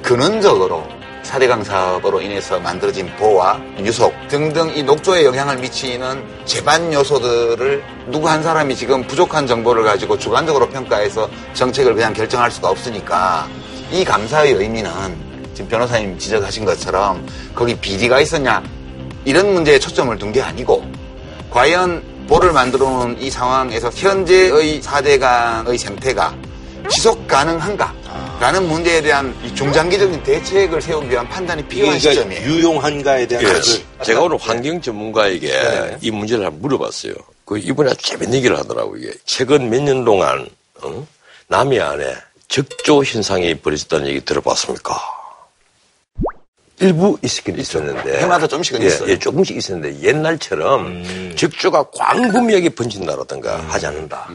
근원적으로 0.00 0.86
4대강 1.24 1.64
사업으로 1.64 2.20
인해서 2.20 2.60
만들어진 2.60 3.08
보와 3.16 3.60
유속 3.80 4.14
등등 4.28 4.72
이 4.76 4.84
녹조에 4.84 5.24
영향을 5.24 5.58
미치는 5.58 6.24
제반 6.44 6.92
요소들을 6.92 7.82
누구 8.12 8.28
한 8.28 8.44
사람이 8.44 8.76
지금 8.76 9.04
부족한 9.04 9.48
정보를 9.48 9.82
가지고 9.82 10.16
주관적으로 10.16 10.68
평가해서 10.68 11.28
정책을 11.54 11.94
그냥 11.96 12.12
결정할 12.12 12.48
수가 12.52 12.70
없으니까 12.70 13.48
이 13.90 14.04
감사의 14.04 14.52
의미는 14.52 14.88
지금 15.52 15.68
변호사님 15.68 16.16
지적하신 16.16 16.64
것처럼 16.64 17.26
거기 17.56 17.74
비리가 17.74 18.20
있었냐 18.20 18.62
이런 19.24 19.52
문제에 19.52 19.80
초점을 19.80 20.16
둔 20.16 20.30
게 20.30 20.40
아니고 20.40 20.95
과연 21.56 22.26
볼을 22.28 22.52
만들어 22.52 22.86
놓은 22.86 23.18
이 23.18 23.30
상황에서 23.30 23.88
현재의 23.88 24.78
4대강의 24.82 25.78
생태가 25.78 26.36
지속 26.90 27.26
가능한가? 27.26 27.94
라는 28.38 28.68
문제에 28.68 29.00
대한 29.00 29.34
이 29.42 29.54
중장기적인 29.54 30.22
대책을 30.22 30.82
세우기 30.82 31.08
위한 31.08 31.26
판단이 31.30 31.66
필요한 31.66 31.96
이게 31.96 32.10
시점이에요. 32.10 32.42
그러니까 32.42 32.58
유용한가에 32.58 33.26
대한 33.26 33.42
예. 33.42 33.52
것을 33.54 33.80
제가 34.04 34.20
오늘 34.20 34.36
환경 34.36 34.78
전문가에게 34.82 35.48
네. 35.48 35.96
이 36.02 36.10
문제를 36.10 36.44
한번 36.44 36.60
물어봤어요. 36.60 37.14
그 37.46 37.56
이분이 37.56 37.90
아주 37.90 38.04
재밌는 38.04 38.34
얘기를 38.36 38.58
하더라고요. 38.58 38.98
이게 39.00 39.14
최근 39.24 39.70
몇 39.70 39.80
년 39.80 40.04
동안 40.04 40.46
어? 40.82 41.06
남해안에 41.48 42.16
적조 42.48 43.02
현상이 43.02 43.54
벌어졌다는 43.54 44.08
얘기 44.08 44.20
들어봤습니까? 44.22 45.00
일부 46.80 47.18
있었긴 47.22 47.58
있었는데 47.58 48.18
해마다 48.20 48.46
조금씩은 48.46 48.82
예, 48.82 48.86
있어요. 48.86 49.08
예, 49.10 49.18
조금씩 49.18 49.56
있었는데 49.56 50.02
옛날처럼 50.06 50.86
음. 50.86 51.32
적조가 51.36 51.90
광범위하게 51.94 52.70
번진다라든가 52.70 53.58
하지 53.68 53.86
않는다. 53.86 54.28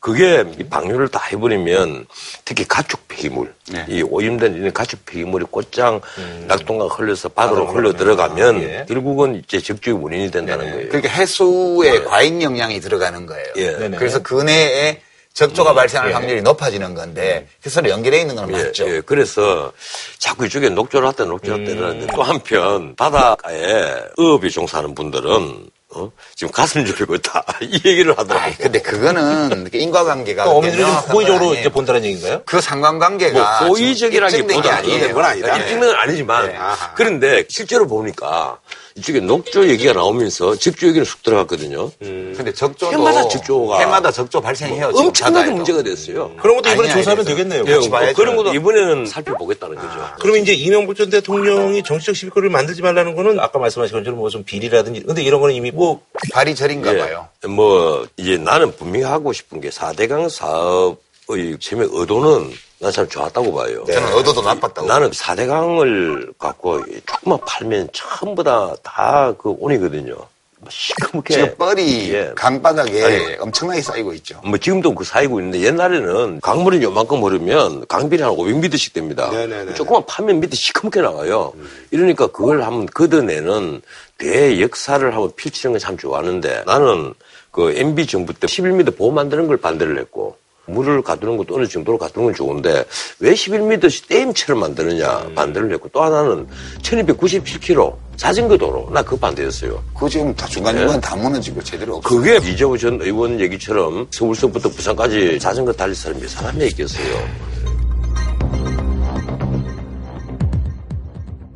그게 0.00 0.46
이 0.58 0.64
방류를 0.64 1.08
다 1.08 1.20
해버리면 1.30 2.06
특히 2.46 2.66
가축 2.66 3.06
폐기물, 3.06 3.52
네. 3.70 3.84
이 3.86 4.02
오염된 4.02 4.54
이런 4.54 4.72
가축 4.72 5.04
폐기물이 5.04 5.44
곧장 5.50 6.00
낙동강 6.46 6.88
흘러서 6.88 7.28
바다로 7.28 7.66
흘러 7.66 7.92
들어가면 7.92 8.62
예. 8.62 8.84
결국은 8.88 9.42
이제 9.44 9.60
적조의 9.60 10.02
원인이 10.02 10.30
된다는 10.30 10.70
거예요. 10.70 10.88
그러니까 10.88 11.12
해수에 11.12 12.04
과잉 12.04 12.40
영향이 12.40 12.80
들어가는 12.80 13.26
거예요. 13.26 13.46
예. 13.58 13.90
그래서 13.98 14.22
그 14.22 14.40
내에 14.42 15.02
적조가 15.34 15.74
발생할 15.74 16.14
확률이 16.14 16.42
높아지는 16.42 16.94
건데 16.94 17.48
해수로 17.64 17.88
연결해 17.88 18.20
있는 18.20 18.34
건 18.36 18.52
예, 18.52 18.64
맞죠. 18.64 18.88
예. 18.88 19.00
그래서 19.00 19.72
자꾸 20.18 20.44
이쪽에 20.46 20.68
녹조를 20.68 21.08
했다 21.08 21.24
녹조를 21.24 21.60
했다 21.60 21.72
이러는데 21.72 22.06
또 22.14 22.22
한편 22.22 22.94
바닷가에 22.96 24.02
어업에 24.18 24.48
종사하는 24.48 24.94
분들은 24.94 25.70
어? 25.92 26.08
지금 26.36 26.52
가슴 26.52 26.84
졸이고 26.84 27.16
있다 27.16 27.44
이 27.62 27.74
얘기를 27.84 28.16
하더라고요. 28.16 28.54
근데 28.60 28.80
그거는 28.80 29.68
인과관계가 29.72 30.44
그러니까 30.44 31.40
아니에요. 31.46 31.60
이제 31.60 31.68
본다는 31.68 32.04
얘기인가요? 32.04 32.42
그 32.46 32.60
상관관계가 32.60 33.64
뭐 33.66 33.76
지금 33.76 34.50
입증된. 34.88 35.14
건 35.14 35.24
아니다. 35.24 35.56
네. 35.56 35.60
입증은 35.64 35.94
아니지만 35.94 36.46
네. 36.46 36.58
그런데 36.94 37.44
실제로 37.48 37.88
보니까 37.88 38.58
이쪽에 39.00 39.20
녹조 39.20 39.68
얘기가 39.68 39.94
나오면서 39.94 40.54
적조 40.56 40.88
얘기는 40.88 41.04
쑥 41.04 41.22
들어갔거든요. 41.22 41.90
근데 41.98 42.52
적조도 42.52 42.92
해마다 42.92 43.26
적조가 43.28 43.78
해마다 43.80 44.10
적조 44.12 44.40
발생해요. 44.40 44.92
지금 44.92 45.06
엄청나게. 45.06 45.50
문제가 45.50 45.82
됐어요. 45.82 46.30
그런 46.40 46.56
것도 46.56 46.68
이번에 46.70 46.90
아니야, 46.90 46.96
조사하면 46.96 47.24
이래서. 47.24 47.36
되겠네요. 47.36 47.64
예, 47.66 47.74
같이 47.74 47.88
뭐 47.88 47.98
봐야죠. 47.98 48.14
그런 48.16 48.36
것도 48.36 48.54
이번에는 48.54 49.06
살펴보겠다는 49.06 49.76
거죠. 49.76 50.06
그러면 50.20 50.42
이제 50.42 50.52
이명박 50.52 50.96
전 50.96 51.08
대통령이 51.10 51.82
정치적 51.82 52.14
시비거리를 52.14 52.50
만들지 52.50 52.82
말라는 52.82 53.16
거는 53.16 53.40
아까 53.40 53.58
말씀하신 53.58 53.98
것처럼 53.98 54.20
무슨 54.20 54.44
비리라든지 54.44 55.02
근데 55.02 55.22
이런 55.22 55.40
거는 55.40 55.54
이미 55.54 55.70
뭐 55.70 56.00
발이 56.32 56.54
저린가 56.54 56.94
예. 56.94 56.98
봐요. 56.98 57.28
뭐 57.48 58.06
이제 58.18 58.36
나는 58.36 58.70
분명히 58.76 59.04
하고 59.06 59.32
싶은 59.32 59.60
게 59.60 59.70
4대강 59.70 60.28
사업의 60.28 61.56
처음에 61.58 61.86
의도는 61.90 62.52
난 62.80 62.90
참 62.92 63.06
좋았다고 63.08 63.52
봐요. 63.52 63.84
저는 63.86 64.16
의도도 64.16 64.40
나빴다고. 64.42 64.86
나는 64.86 65.10
4대강을 65.10 66.32
갖고 66.38 66.82
조금만 67.06 67.38
팔면 67.46 67.88
전부 67.92 68.42
다 68.42 68.74
다 68.82 69.34
그 69.38 69.54
온이거든요. 69.58 70.14
뭐 70.62 70.68
시커멓게. 70.70 71.34
지금 71.34 71.54
뻘이 71.56 72.12
예. 72.12 72.32
강바닥에 72.34 73.04
아니. 73.04 73.36
엄청나게 73.38 73.80
쌓이고 73.82 74.12
있죠. 74.14 74.40
뭐 74.44 74.56
지금도 74.58 74.94
그 74.94 75.04
쌓이고 75.04 75.40
있는데 75.40 75.60
옛날에는 75.66 76.40
강물이 76.40 76.82
요만큼 76.82 77.22
흐르면 77.22 77.86
강비리 77.86 78.22
한 78.22 78.32
500m씩 78.32 78.92
됩니다. 78.94 79.30
네네네. 79.30 79.74
조금만 79.74 80.02
파면 80.06 80.40
밑에 80.40 80.56
시커멓게 80.56 81.00
나와요. 81.02 81.52
이러니까 81.90 82.26
그걸 82.28 82.62
한번 82.62 82.86
걷어내는 82.86 83.80
대역사를 84.18 85.14
한번 85.14 85.32
펼치는 85.36 85.74
건참 85.74 85.96
좋아하는데 85.98 86.64
나는 86.66 87.12
그 87.50 87.72
MB 87.76 88.06
정부 88.06 88.32
때 88.34 88.46
11m 88.46 88.96
보호 88.96 89.10
만드는 89.10 89.46
걸 89.48 89.56
반대를 89.58 89.98
했고 89.98 90.36
물을 90.72 91.02
가두는 91.02 91.36
것도 91.36 91.56
어느 91.56 91.66
정도로 91.66 91.98
가두는 91.98 92.26
건 92.26 92.34
좋은데 92.34 92.84
왜 93.18 93.32
11m씩 93.32 94.08
댐처럼 94.08 94.60
만드느냐 94.60 95.30
반대를 95.34 95.72
했고 95.72 95.88
또 95.92 96.02
하나는 96.02 96.46
1297km 96.82 97.96
자전거 98.16 98.56
도로 98.56 98.88
나 98.92 99.02
그거 99.02 99.16
반대였어요. 99.16 99.82
그거 99.94 100.08
지금 100.08 100.34
다 100.34 100.46
중간중간 100.46 101.00
다 101.00 101.16
무너지고 101.16 101.62
제대로 101.62 101.96
없어. 101.96 102.08
그게 102.08 102.36
이재호 102.36 102.76
전 102.76 103.00
의원 103.00 103.40
얘기처럼 103.40 104.06
서울서부터 104.10 104.68
부산까지 104.68 105.38
자전거 105.38 105.72
달릴 105.72 105.94
사람이 105.94 106.20
몇 106.20 106.28
사람이 106.28 106.66
있겠어요. 106.66 107.50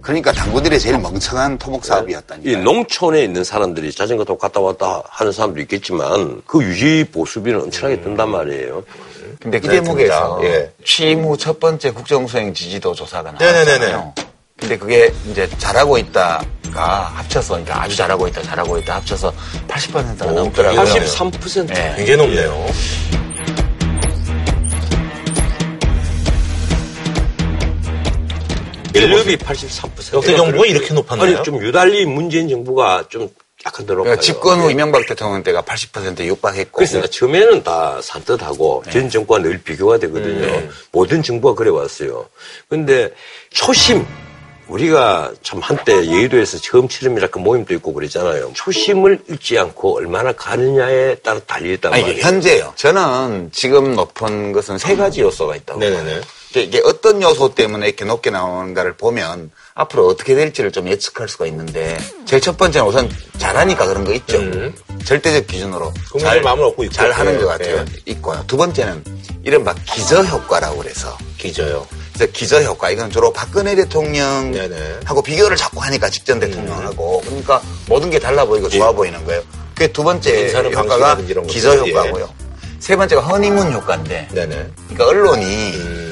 그러니까 0.05 0.33
당구들이 0.33 0.79
제일 0.79 0.99
멍청한 0.99 1.57
토목 1.59 1.83
사업이었다니까. 1.85 2.51
이 2.51 2.57
농촌에 2.63 3.25
있는 3.25 3.43
사람들이 3.43 3.91
자전거 3.91 4.23
타고 4.23 4.39
갔다 4.39 4.61
왔다 4.61 5.03
하는 5.09 5.33
사람도 5.33 5.61
있겠지만 5.63 6.43
그 6.47 6.63
유지 6.63 7.05
보수비는 7.11 7.63
엄청나게 7.63 8.03
든단 8.03 8.29
말이에요. 8.31 8.85
근데 9.41 9.59
그 9.61 9.67
네, 9.67 9.81
대목에서. 9.81 10.41
예. 10.45 10.71
취임 10.85 11.25
후 11.25 11.37
첫 11.39 11.59
번째 11.59 11.91
국정수행 11.91 12.53
지지도 12.53 12.95
조사가. 12.95 13.33
나왔잖아요. 13.33 14.13
근데 14.61 14.77
그게 14.79 15.13
이제 15.31 15.49
잘하고 15.59 15.97
있다가 15.99 16.45
합쳐서 17.15 17.55
그러니까 17.55 17.83
아주 17.83 17.97
잘하고 17.97 18.29
있다 18.29 18.43
잘하고 18.43 18.79
있다 18.79 18.97
합쳐서 18.97 19.33
80%가 19.69 20.27
넘더라고요. 20.33 20.85
83% 20.85 21.67
네. 21.67 21.95
굉장히 21.97 22.17
높네요. 22.19 22.67
인력이 28.95 29.37
83%. 29.37 30.15
역대 30.15 30.37
정부가 30.37 30.67
이렇게 30.67 30.95
높았나요? 30.95 31.37
아니, 31.37 31.45
좀 31.45 31.63
유달리 31.63 32.07
문재인 32.07 32.49
정부가 32.49 33.07
좀 33.09 33.29
약간 33.67 33.87
더 33.87 33.95
높아요. 33.95 34.05
그러니까 34.05 34.23
집권 34.23 34.61
후 34.61 34.69
예. 34.69 34.73
이명박 34.73 35.07
대통령 35.07 35.43
때가 35.43 35.63
80%에 35.63 36.27
육박했고 36.27 36.77
그래서 36.77 36.97
내가 36.99 37.09
처음에는 37.09 37.63
다 37.63 37.99
산뜻하고 38.03 38.85
전 38.93 39.09
정부와 39.09 39.41
늘 39.41 39.63
비교가 39.63 39.99
되거든요. 39.99 40.47
네. 40.47 40.69
모든 40.93 41.23
정부가 41.23 41.55
그래 41.55 41.71
왔어요. 41.71 42.29
근데 42.69 43.11
초심 43.51 44.07
우리가 44.69 45.33
참 45.43 45.61
한때 45.61 46.07
예의도에서 46.07 46.59
처음 46.59 46.89
치름이랄까 46.89 47.39
모임도 47.41 47.75
있고 47.75 47.93
그랬잖아요. 47.93 48.53
초심을 48.55 49.21
잃지 49.29 49.59
않고 49.59 49.97
얼마나 49.97 50.33
가느냐에 50.33 51.17
따라 51.17 51.39
달려있단 51.47 51.93
아니, 51.93 52.03
말이에요. 52.03 52.23
현재요. 52.23 52.73
저는 52.77 53.51
지금 53.53 53.95
높은 53.95 54.53
것은 54.53 54.79
세 54.79 54.97
가지 54.97 55.21
요소가 55.21 55.57
있다고 55.57 55.81
봐요. 55.81 55.91
네네네. 55.91 56.21
이게 56.61 56.81
어떤 56.85 57.23
요소 57.23 57.55
때문에 57.55 57.87
이렇게 57.87 58.05
높게 58.05 58.31
나오는가를 58.31 58.97
보면 58.97 59.51
앞으로 59.75 60.07
어떻게 60.07 60.35
될지를 60.35 60.71
좀 60.73 60.89
예측할 60.89 61.29
수가 61.29 61.47
있는데 61.47 61.97
제일 62.27 62.41
첫 62.41 62.57
번째는 62.57 62.87
우선 62.87 63.11
잘하니까 63.39 63.87
그런 63.87 64.05
거 64.05 64.13
있죠. 64.15 64.39
절대적 65.05 65.47
기준으로 65.47 65.93
국민의 66.13 66.43
마음을 66.43 66.65
얻고 66.65 66.85
있고. 66.85 66.95
잘 66.95 67.11
하는 67.13 67.35
예, 67.35 67.39
것 67.39 67.47
같아요. 67.47 67.77
예. 67.79 67.85
있고요. 68.07 68.45
두 68.47 68.57
번째는 68.57 69.05
이른바 69.43 69.75
기저 69.75 70.23
효과라고 70.23 70.79
그래서 70.79 71.17
기저요. 71.39 71.87
그래서 72.15 72.33
기저 72.33 72.63
효과 72.63 72.91
이건 72.91 73.11
주로 73.11 73.33
박근혜 73.33 73.75
대통령하고 73.75 74.53
네네. 74.53 75.01
비교를 75.25 75.57
자꾸 75.57 75.81
하니까 75.81 76.09
직전 76.09 76.41
대통령하고 76.41 77.21
그러니까 77.23 77.61
모든 77.87 78.11
게 78.11 78.19
달라 78.19 78.45
보이고 78.45 78.69
좋아 78.69 78.93
보이는 78.93 79.25
거예요. 79.27 79.43
그게 79.75 79.89
두 79.93 80.05
번째 80.05 80.53
효과가 80.55 81.19
기저 81.49 81.75
예. 81.75 81.91
효과고요. 81.91 82.29
세 82.79 82.97
번째가 82.97 83.23
허니문 83.23 83.73
효과인데 83.73 84.29
네네. 84.33 84.71
그러니까 84.89 85.07
언론이 85.07 85.45
음. 85.75 86.04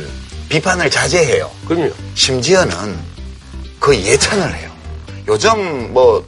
비판을 0.53 0.91
자제해요. 0.91 1.51
그럼요. 1.67 1.91
심지어는 2.15 2.99
거의 3.81 4.05
예찬을 4.05 4.55
해요. 4.55 4.71
요즘 5.27 5.95
뭐 5.95 6.23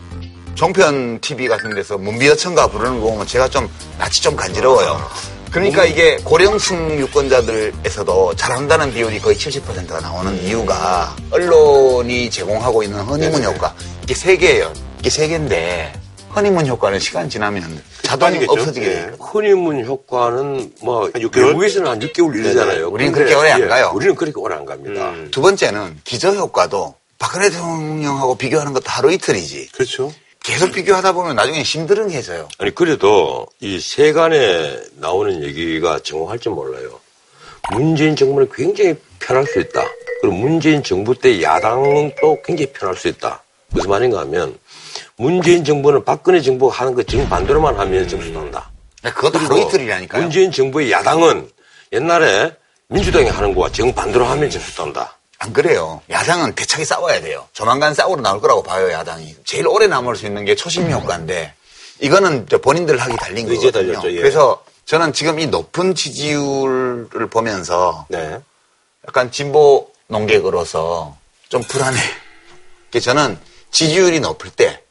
종편 0.54 1.20
TV 1.20 1.46
같은 1.46 1.74
데서 1.74 1.98
문비어천가 1.98 2.68
부르는 2.68 3.00
거 3.00 3.10
보면 3.10 3.26
제가 3.26 3.50
좀 3.50 3.68
낯이 3.98 4.12
좀 4.12 4.34
간지러워요. 4.34 5.10
그러니까 5.50 5.84
이게 5.84 6.16
고령층 6.24 6.98
유권자들에서도 7.00 8.34
잘한다는 8.37 8.94
비율이 8.94 9.20
거의 9.20 9.37
70%가 9.37 10.00
나오는 10.00 10.42
이유가 10.42 11.14
언론이 11.30 12.30
제공하고 12.30 12.82
있는 12.82 13.00
허니문 13.00 13.44
효과 13.44 13.74
이게 14.04 14.14
세 14.14 14.38
개예요. 14.38 14.72
이게 15.00 15.10
세 15.10 15.28
개인데 15.28 15.92
허니문 16.34 16.66
효과는 16.66 16.98
시간 16.98 17.28
지나면 17.28 17.82
자동 18.02 18.28
빠지겠죠? 18.28 18.52
없어지게 18.52 18.86
예. 18.86 19.12
허니문 19.32 19.84
효과는 19.84 20.72
뭐한 20.82 21.12
6개월? 21.12 21.46
외국에서는 21.48 21.90
한 21.90 21.98
6개월 22.00 22.34
이르잖아요. 22.34 22.88
우리는 22.88 23.12
그렇게 23.12 23.34
오래 23.34 23.50
안 23.52 23.60
예, 23.62 23.66
가요. 23.66 23.92
우리는 23.94 24.14
그렇게 24.14 24.38
오래 24.38 24.56
안 24.56 24.64
갑니다. 24.64 25.10
음. 25.10 25.28
두 25.30 25.40
번째는 25.40 26.00
기저 26.04 26.32
효과도 26.32 26.94
박근혜 27.18 27.48
대통령하고 27.50 28.36
비교하는 28.36 28.72
것도 28.72 28.84
하루 28.86 29.12
이틀이지. 29.12 29.70
그렇죠. 29.72 30.12
계속 30.42 30.72
비교하다 30.72 31.12
보면 31.12 31.36
나중에 31.36 31.62
심드렁해져요. 31.64 32.48
아니 32.58 32.74
그래도 32.74 33.46
이 33.60 33.80
세간에 33.80 34.78
나오는 34.96 35.42
얘기가 35.42 36.00
정확할지 36.00 36.50
몰라요. 36.50 37.00
문재인 37.72 38.14
정부는 38.14 38.50
굉장히 38.54 38.94
편할 39.20 39.46
수 39.46 39.58
있다. 39.58 39.82
그리고 40.20 40.36
문재인 40.36 40.82
정부 40.82 41.14
때 41.14 41.40
야당도 41.40 42.42
굉장히 42.44 42.70
편할 42.72 42.94
수 42.94 43.08
있다. 43.08 43.42
무슨 43.70 43.88
말인가 43.88 44.20
하면 44.20 44.58
문재인 45.16 45.64
정부는 45.64 46.05
박근혜 46.05 46.40
정부가 46.40 46.77
하는 46.77 46.94
거 46.94 47.03
정반대로만 47.03 47.79
하면 47.79 48.09
점수 48.09 48.31
난다. 48.31 48.70
그것도 49.03 49.38
하루 49.38 49.61
이틀이라니까요. 49.61 50.22
문재인 50.22 50.50
정부의 50.50 50.90
야당은 50.90 51.48
옛날에 51.92 52.53
민주당이 52.88 53.29
하는 53.29 53.55
거와 53.55 53.70
정반대로 53.70 54.24
하면 54.24 54.50
점수 54.50 54.74
딴다. 54.77 55.16
안 55.38 55.53
그래요. 55.53 56.00
야당은 56.11 56.55
대차게 56.55 56.85
싸워야 56.85 57.20
돼요. 57.20 57.46
조만간 57.53 57.94
싸우러 57.94 58.22
나올 58.22 58.40
거라고 58.40 58.62
봐요, 58.62 58.90
야당이. 58.90 59.37
제일 59.44 59.68
오래 59.68 59.87
남을 59.87 60.16
수 60.16 60.27
있는 60.27 60.44
게 60.44 60.55
초심 60.55 60.90
효과인데, 60.90 61.53
이거는 62.00 62.46
본인들 62.46 62.98
하기 62.98 63.16
달린 63.16 63.46
거거든요. 63.46 63.70
달렸죠, 63.70 64.11
예. 64.11 64.16
그래서 64.16 64.64
저는 64.87 65.12
지금 65.12 65.38
이 65.40 65.46
높은 65.46 65.94
지지율을 65.94 67.29
보면서 67.31 68.07
네. 68.09 68.38
약간 69.07 69.31
진보 69.31 69.90
농객으로서 70.07 71.16
좀 71.48 71.62
불안해. 71.62 72.00
저는 73.03 73.38
지지율이 73.70 74.20
높을 74.20 74.50
때, 74.50 74.83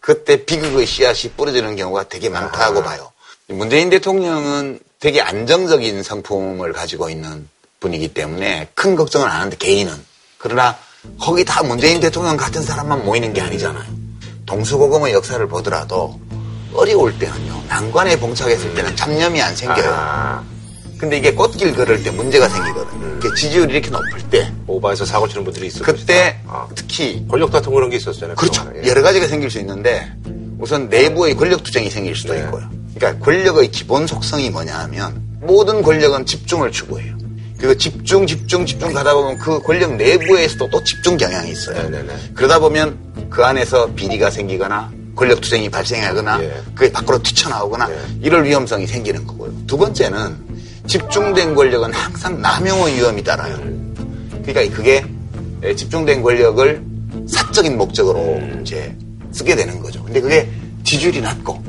그때 0.00 0.44
비극의 0.44 0.86
씨앗이 0.86 1.32
뿌려지는 1.36 1.76
경우가 1.76 2.08
되게 2.08 2.28
많다고 2.28 2.82
봐요. 2.82 3.12
문재인 3.48 3.90
대통령은 3.90 4.80
되게 4.98 5.20
안정적인 5.20 6.02
성품을 6.02 6.72
가지고 6.72 7.10
있는 7.10 7.48
분이기 7.80 8.08
때문에 8.08 8.68
큰 8.74 8.96
걱정은 8.96 9.26
안 9.26 9.36
하는데 9.38 9.56
개인은. 9.56 9.92
그러나 10.38 10.76
거기 11.18 11.44
다 11.44 11.62
문재인 11.62 12.00
대통령 12.00 12.36
같은 12.36 12.62
사람만 12.62 13.04
모이는 13.04 13.32
게 13.32 13.40
아니잖아요. 13.40 13.84
동수고금의 14.46 15.12
역사를 15.12 15.46
보더라도 15.48 16.20
어려울 16.74 17.18
때는요. 17.18 17.64
난관에 17.68 18.18
봉착했을 18.18 18.74
때는 18.74 18.96
잡념이 18.96 19.40
안 19.40 19.54
생겨요. 19.56 19.90
아, 19.92 20.44
근데 21.00 21.16
이게 21.16 21.32
꽃길 21.32 21.74
걸을 21.74 22.02
때 22.02 22.10
문제가 22.10 22.46
생기거든요. 22.46 23.16
이게 23.16 23.34
지지율이 23.34 23.72
이렇게 23.72 23.88
높을 23.88 24.20
때 24.30 24.52
오바에서 24.66 25.06
사고 25.06 25.26
치는 25.26 25.44
분들이 25.44 25.68
있을 25.68 25.80
그때. 25.82 26.38
아. 26.46 26.68
특히 26.74 27.24
권력 27.26 27.50
다툼 27.50 27.72
그런 27.72 27.88
게 27.88 27.96
있었잖아요. 27.96 28.36
그렇죠. 28.36 28.70
예. 28.76 28.86
여러 28.86 29.00
가지가 29.00 29.26
생길 29.26 29.50
수 29.50 29.58
있는데 29.60 30.12
우선 30.58 30.90
내부의 30.90 31.34
권력 31.36 31.62
투쟁이 31.62 31.88
생길 31.88 32.14
수도 32.14 32.34
네. 32.34 32.40
있고요. 32.40 32.68
그러니까 32.94 33.24
권력의 33.24 33.70
기본 33.70 34.06
속성이 34.06 34.50
뭐냐 34.50 34.78
하면 34.80 35.22
모든 35.40 35.80
권력은 35.80 36.26
집중을 36.26 36.70
추구해요. 36.70 37.16
그리고 37.56 37.74
집중, 37.76 38.26
집중, 38.26 38.66
집중 38.66 38.92
가다 38.92 39.14
보면 39.14 39.38
그 39.38 39.58
권력 39.60 39.96
내부에서도 39.96 40.68
또 40.70 40.84
집중 40.84 41.16
경향이 41.16 41.50
있어요. 41.50 41.82
네네네. 41.82 42.14
그러다 42.34 42.58
보면 42.58 42.98
그 43.30 43.42
안에서 43.42 43.86
비리가 43.94 44.28
생기거나 44.28 44.92
권력 45.16 45.40
투쟁이 45.40 45.70
발생하거나 45.70 46.42
예. 46.42 46.62
그게 46.74 46.92
밖으로 46.92 47.22
튀쳐나오거나 47.22 47.90
예. 47.90 47.98
이럴 48.20 48.44
위험성이 48.44 48.86
생기는 48.86 49.26
거고요. 49.26 49.52
두 49.66 49.78
번째는 49.78 50.49
집중된 50.90 51.54
권력은 51.54 51.92
항상 51.92 52.42
남용의 52.42 52.96
위험이 52.96 53.22
따라요. 53.22 53.56
그러니까 54.44 54.76
그게 54.76 55.04
집중된 55.76 56.20
권력을 56.20 56.82
사적인 57.28 57.78
목적으로 57.78 58.40
이제 58.60 58.92
쓰게 59.30 59.54
되는 59.54 59.78
거죠. 59.80 60.02
근데 60.02 60.20
그게 60.20 60.50
지지율이 60.82 61.20
낮고 61.20 61.62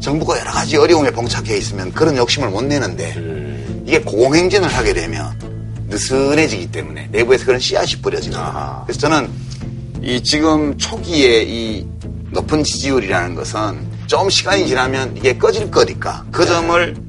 정부가 0.00 0.40
여러 0.40 0.50
가지 0.50 0.76
어려움에 0.76 1.12
봉착해 1.12 1.56
있으면 1.56 1.92
그런 1.92 2.16
욕심을 2.16 2.50
못 2.50 2.64
내는데 2.64 3.14
이게 3.86 4.00
공행진을 4.00 4.66
하게 4.66 4.92
되면 4.92 5.38
느슨해지기 5.88 6.72
때문에 6.72 7.08
내부에서 7.12 7.44
그런 7.46 7.60
씨앗이 7.60 8.02
뿌려지거든요. 8.02 8.82
그래서 8.86 8.98
저는 8.98 9.30
이 10.02 10.20
지금 10.20 10.76
초기에 10.76 11.44
이 11.44 11.86
높은 12.32 12.64
지지율이라는 12.64 13.36
것은 13.36 13.94
좀 14.08 14.28
시간이 14.28 14.66
지나면 14.66 15.16
이게 15.16 15.38
꺼질 15.38 15.70
거니까 15.70 16.24
그 16.32 16.44
점을 16.44 17.03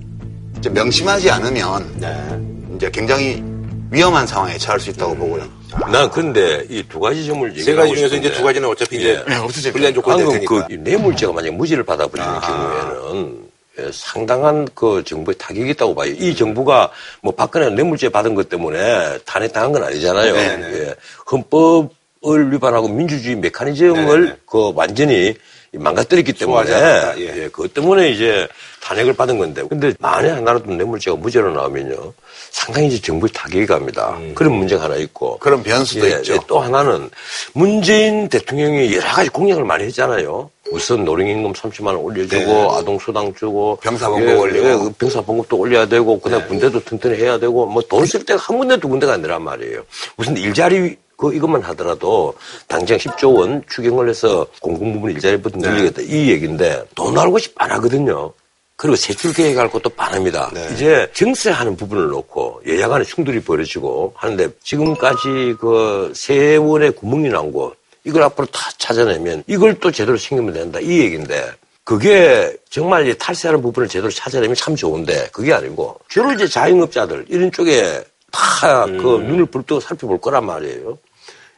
이제 0.65 0.69
명심하지 0.73 1.29
않으면 1.29 1.93
네. 1.97 2.75
이제 2.75 2.89
굉장히 2.89 3.43
위험한 3.91 4.25
상황에 4.25 4.57
처할 4.57 4.79
수 4.79 4.89
있다고 4.89 5.15
보고요. 5.15 5.43
난 5.91 6.09
근데 6.09 6.65
이 6.69 6.83
두 6.89 6.99
가지 6.99 7.23
점을 7.23 7.47
세 7.51 7.75
가지 7.75 7.91
얘기하고 7.91 7.95
중에서 7.95 8.15
이제 8.15 8.15
싶은데 8.29 8.37
두 8.37 8.43
가지는 8.43 8.69
어차피 8.69 8.95
이제 8.97 9.23
네, 9.27 9.35
없어질 9.35 9.71
불리한 9.73 9.93
조건이 9.93 10.17
될 10.23 10.27
테니까. 10.31 10.67
그 10.67 10.73
뇌물죄가 10.73 11.33
만약 11.33 11.53
무죄를 11.53 11.83
받아버리는 11.83 12.27
아하. 12.27 12.41
경우에는 12.41 13.45
예, 13.77 13.89
상당한 13.93 14.67
그 14.73 15.03
정부의 15.05 15.35
타격이 15.37 15.69
있다고 15.71 15.93
봐요. 15.93 16.09
이 16.17 16.35
정부가 16.35 16.89
뭐 17.21 17.31
박근혜 17.35 17.69
뇌물죄 17.69 18.09
받은 18.09 18.33
것 18.33 18.49
때문에 18.49 19.19
탄핵당한 19.25 19.71
건 19.71 19.83
아니잖아요. 19.83 20.33
네네. 20.33 20.77
예, 20.79 20.95
헌법의 21.31 21.89
법을 22.21 22.51
위반하고 22.53 22.87
민주주의 22.87 23.35
메커니즘을 23.35 24.39
그 24.47 24.71
완전히 24.73 25.35
망가뜨렸기 25.77 26.33
때문에 26.33 26.71
예. 26.71 27.13
예, 27.43 27.49
그것 27.49 27.73
때문에 27.73 28.09
이제 28.09 28.47
탄핵을 28.81 29.13
받은 29.13 29.37
건데 29.37 29.63
근데 29.67 29.93
만에 29.99 30.29
하나라도 30.29 30.71
뇌물죄가 30.71 31.17
무죄로 31.17 31.51
나오면요 31.53 32.13
상당히 32.51 32.87
이제 32.87 33.01
정부에 33.01 33.29
타격이 33.33 33.65
갑니다. 33.65 34.17
그런 34.35 34.53
문제가 34.53 34.83
하나 34.85 34.95
있고 34.95 35.37
그런 35.39 35.63
변수도 35.63 36.09
예, 36.09 36.17
있죠. 36.17 36.33
예, 36.33 36.39
또 36.47 36.59
하나는 36.59 37.09
문재인 37.53 38.29
대통령이 38.29 38.95
여러 38.95 39.07
가지 39.07 39.29
공약을 39.29 39.63
많이 39.63 39.83
했잖아요. 39.85 40.49
우선 40.71 41.05
노령임금 41.05 41.53
30만 41.53 41.87
원 41.87 41.97
올려주고 41.97 42.45
네. 42.45 42.67
아동 42.71 42.97
수당 42.97 43.33
주고 43.35 43.77
병사봉급 43.83 44.29
예, 44.29 44.33
올리고. 44.33 44.67
예, 44.67 44.73
그 44.73 44.91
병사봉급도 44.93 45.57
올려야 45.57 45.87
되고 45.87 46.19
그다음 46.19 46.41
에 46.41 46.45
군대도 46.47 46.83
튼튼히 46.85 47.17
해야 47.17 47.37
되고 47.37 47.65
뭐 47.65 47.81
돈 47.83 48.05
쓸 48.05 48.23
때가 48.25 48.39
한 48.39 48.57
군데 48.57 48.77
두 48.77 48.87
군데가 48.87 49.13
아니란 49.13 49.43
말이에요. 49.43 49.83
무슨 50.15 50.37
일자리 50.37 50.95
그 51.17 51.33
이것만 51.33 51.61
하더라도 51.61 52.33
당장 52.67 52.97
10조 52.97 53.37
원 53.37 53.63
추경을 53.69 54.09
해서 54.09 54.45
공공부문 54.61 55.11
일자리부터 55.11 55.57
늘리겠다 55.57 56.01
이 56.01 56.29
얘기인데 56.29 56.83
돈 56.95 57.17
알고 57.17 57.37
싶 57.39 57.53
안 57.57 57.71
하거든요. 57.71 58.33
그리고 58.77 58.97
세출 58.97 59.31
계획할 59.33 59.69
것도 59.69 59.89
반합니다. 59.91 60.51
이제 60.73 61.09
정세하는 61.13 61.77
부분을 61.77 62.07
놓고 62.09 62.61
여야 62.67 62.89
간의 62.89 63.05
충돌이 63.05 63.39
벌어지고 63.41 64.13
하는데 64.17 64.49
지금까지 64.63 65.55
그 65.59 66.11
세월의 66.13 66.91
구멍이 66.91 67.29
난 67.29 67.51
곳 67.51 67.77
이걸 68.03 68.21
앞으로 68.23 68.45
다 68.47 68.69
찾아내면 68.77 69.43
이걸 69.47 69.79
또 69.79 69.89
제대로 69.91 70.17
챙기면 70.17 70.53
된다 70.53 70.79
이 70.79 70.99
얘기인데 70.99 71.51
그게 71.85 72.55
정말 72.69 73.07
이제 73.07 73.17
탈세하는 73.17 73.61
부분을 73.61 73.87
제대로 73.87 74.11
찾아내면 74.11 74.55
참 74.55 74.75
좋은데 74.75 75.29
그게 75.31 75.53
아니고 75.53 75.97
주로 76.09 76.33
이제 76.33 76.45
자영업자들 76.47 77.25
이런 77.29 77.51
쪽에 77.51 78.03
다그 78.31 79.23
눈을 79.25 79.45
불뜨고 79.45 79.79
살펴볼 79.79 80.19
거란 80.19 80.45
말이에요. 80.45 80.97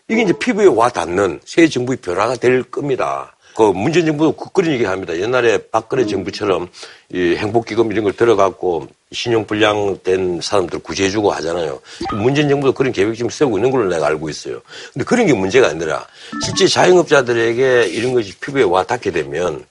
이게 0.10 0.22
이제 0.22 0.34
피부에 0.34 0.68
와 0.68 0.90
닿는 0.90 1.42
새 1.44 1.68
정부의 1.68 1.98
변화가 1.98 2.36
될 2.36 2.64
겁니다. 2.64 3.36
그 3.56 3.64
문재인 3.64 4.06
정부도 4.06 4.34
그- 4.34 4.50
그런 4.54 4.72
얘기 4.72 4.86
합니다. 4.86 5.18
옛날에 5.18 5.58
박근혜 5.72 6.06
정부처럼 6.06 6.70
이 7.12 7.36
행복기금 7.36 7.92
이런 7.92 8.04
걸 8.06 8.14
들어갖고 8.14 8.88
신용불량된 9.12 10.40
사람들 10.42 10.80
구제해주고 10.80 11.32
하잖아요. 11.34 11.82
문재인 12.14 12.48
정부도 12.50 12.72
그런 12.74 12.94
계획 12.94 13.16
지금 13.16 13.30
세우고 13.30 13.58
있는 13.58 13.72
걸로 13.72 13.90
내가 13.90 14.08
알고 14.08 14.30
있어요. 14.30 14.62
근데 14.94 15.04
그런 15.04 15.26
게 15.26 15.34
문제가 15.34 15.68
아니라 15.70 16.06
실제 16.46 16.68
자영업자들에게 16.68 17.88
이런 17.88 18.14
것이 18.14 18.34
피부에 18.38 18.64
와 18.64 18.84
닿게 18.84 19.12
되면 19.12 19.66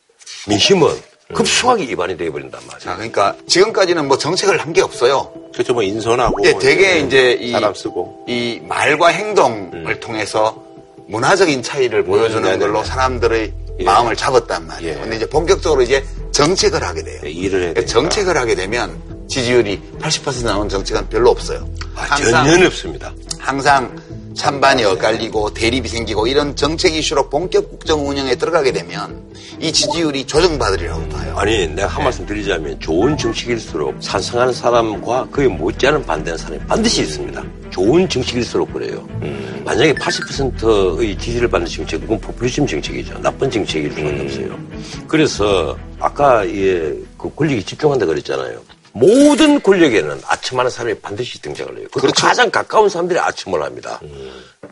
민심은 0.48 0.88
급속하게 1.34 1.84
입안이 1.84 2.16
되어버린단 2.16 2.60
말이에요. 2.66 2.78
자, 2.80 2.94
그러니까 2.94 3.34
지금까지는 3.48 4.06
뭐 4.06 4.16
정책을 4.16 4.58
한 4.60 4.72
게 4.72 4.82
없어요. 4.82 5.32
그렇죠. 5.52 5.72
뭐 5.72 5.82
인선하고. 5.82 6.36
예, 6.44 6.58
되게 6.58 6.98
이제 7.00 7.32
이, 7.40 7.50
사람 7.52 7.74
쓰고. 7.74 8.24
이 8.28 8.60
말과 8.68 9.08
행동을 9.08 9.98
통해서 10.00 10.62
문화적인 11.08 11.62
차이를 11.62 12.04
보여주는 12.04 12.42
네네네. 12.42 12.58
걸로 12.58 12.84
사람들의 12.84 13.52
예. 13.80 13.84
마음을 13.84 14.14
잡았단 14.16 14.66
말이에요. 14.66 14.96
예. 14.96 15.00
근데 15.00 15.16
이제 15.16 15.26
본격적으로 15.26 15.82
이제 15.82 16.04
정책을 16.32 16.82
하게 16.82 17.02
돼요. 17.02 17.20
네, 17.22 17.30
일을 17.30 17.62
해야 17.62 17.74
되니까. 17.74 17.90
정책을 17.92 18.36
하게 18.36 18.54
되면 18.54 19.00
지지율이 19.28 19.80
80% 20.00 20.44
나오는 20.44 20.68
정책은 20.68 21.08
별로 21.08 21.30
없어요. 21.30 21.66
전혀 22.30 22.66
없습니다. 22.66 23.12
항상 23.38 23.96
찬반이 24.36 24.84
엇갈리고 24.84 25.54
대립이 25.54 25.88
생기고 25.88 26.26
이런 26.26 26.54
정책 26.54 26.94
이슈로 26.94 27.30
본격 27.30 27.70
국정 27.70 28.06
운영에 28.06 28.34
들어가게 28.34 28.70
되면 28.70 29.24
이 29.58 29.72
지지율이 29.72 30.26
조정받으리라고 30.26 31.08
봐요. 31.08 31.34
아니, 31.38 31.66
내가 31.68 31.88
한 31.88 32.04
말씀 32.04 32.26
드리자면 32.26 32.78
좋은 32.78 33.16
정치일수록 33.16 34.00
찬성하는 34.00 34.52
사람과 34.52 35.26
그에 35.30 35.48
못지않은 35.48 36.04
반대하는 36.04 36.36
사람이 36.36 36.66
반드시 36.66 37.02
있습니다. 37.02 37.42
좋은 37.70 38.08
정치일수록 38.08 38.72
그래요. 38.74 39.08
만약에 39.64 39.94
80%의 39.94 41.16
지지를 41.18 41.48
받는 41.48 41.66
정책, 41.66 42.02
그건 42.02 42.20
포퓰리즘 42.20 42.66
정책이죠. 42.66 43.18
나쁜 43.22 43.50
정책일 43.50 43.92
수는 43.92 44.20
없어요. 44.20 44.58
그래서 45.08 45.76
아까 45.98 46.46
예, 46.46 46.94
그 47.16 47.34
권력이 47.34 47.62
집중한다 47.64 48.04
그랬잖아요. 48.04 48.60
모든 48.98 49.60
권력에는 49.60 50.22
아첨하는 50.26 50.70
사람이 50.70 51.00
반드시 51.00 51.42
등장을 51.42 51.78
해요. 51.78 51.86
그것도 51.92 52.12
가장 52.16 52.50
가까운 52.50 52.88
사람들이 52.88 53.18
아첨을 53.20 53.62
합니다. 53.62 54.00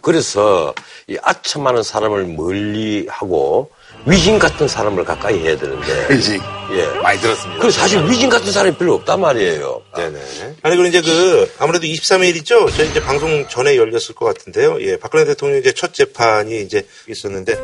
그래서 0.00 0.74
이 1.06 1.18
아첨하는 1.22 1.82
사람을 1.82 2.24
멀리 2.28 3.06
하고 3.08 3.70
위진 4.06 4.38
같은 4.38 4.66
사람을 4.66 5.04
가까이 5.04 5.38
해야 5.40 5.58
되는데. 5.58 6.08
위진. 6.14 6.40
예. 6.72 6.86
많이 7.00 7.20
들었습니다. 7.20 7.60
그래서 7.60 7.80
사실 7.80 8.02
위진 8.06 8.28
같은 8.30 8.50
사람이 8.50 8.76
별로 8.76 8.94
없단 8.94 9.20
말이에요. 9.20 9.82
네네. 9.96 10.20
아니, 10.62 10.76
그리고 10.76 10.84
이제 10.84 11.00
그, 11.02 11.50
아무래도 11.58 11.86
23일 11.86 12.36
있죠? 12.36 12.68
저희 12.70 12.88
이제 12.88 13.02
방송 13.02 13.46
전에 13.48 13.76
열렸을 13.76 14.14
것 14.14 14.24
같은데요. 14.26 14.80
예, 14.80 14.98
박근혜 14.98 15.24
대통령 15.24 15.58
이제 15.58 15.72
첫 15.72 15.92
재판이 15.92 16.62
이제 16.62 16.86
있었는데. 17.08 17.58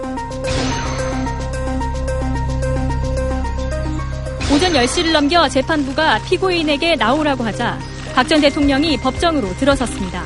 오전 4.53 4.73
10시를 4.73 5.13
넘겨 5.13 5.49
재판부가 5.49 6.19
피고인에게 6.25 6.97
나오라고 6.97 7.45
하자 7.45 7.79
박 8.15 8.29
전 8.29 8.41
대통령이 8.41 8.97
법정으로 8.99 9.49
들어섰습니다. 9.57 10.23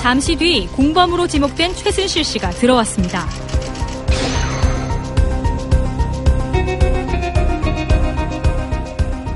잠시 0.00 0.34
뒤 0.34 0.66
공범으로 0.68 1.28
지목된 1.28 1.74
최순실 1.74 2.24
씨가 2.24 2.50
들어왔습니다. 2.50 3.26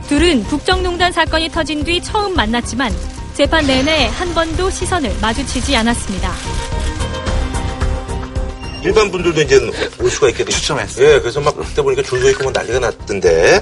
둘은 0.09 0.45
국정농단 0.45 1.13
사건이 1.13 1.49
터진 1.51 1.85
뒤 1.85 2.01
처음 2.01 2.35
만났지만 2.35 2.91
재판 3.37 3.67
내내 3.67 4.07
한 4.07 4.33
번도 4.33 4.71
시선을 4.71 5.15
마주치지 5.21 5.77
않았습니다. 5.77 6.33
일반 8.83 9.11
분들도 9.11 9.43
이제 9.43 9.61
올 10.01 10.11
수가 10.11 10.31
있게. 10.31 10.43
추첨했어요. 10.47 11.07
예, 11.07 11.21
그래서 11.21 11.43
막 11.43 11.55
그때 11.55 11.83
보니까 11.83 12.03
줄서 12.03 12.31
있고 12.31 12.45
뭐 12.45 12.53
난리가 12.53 12.79
났던데. 12.79 13.61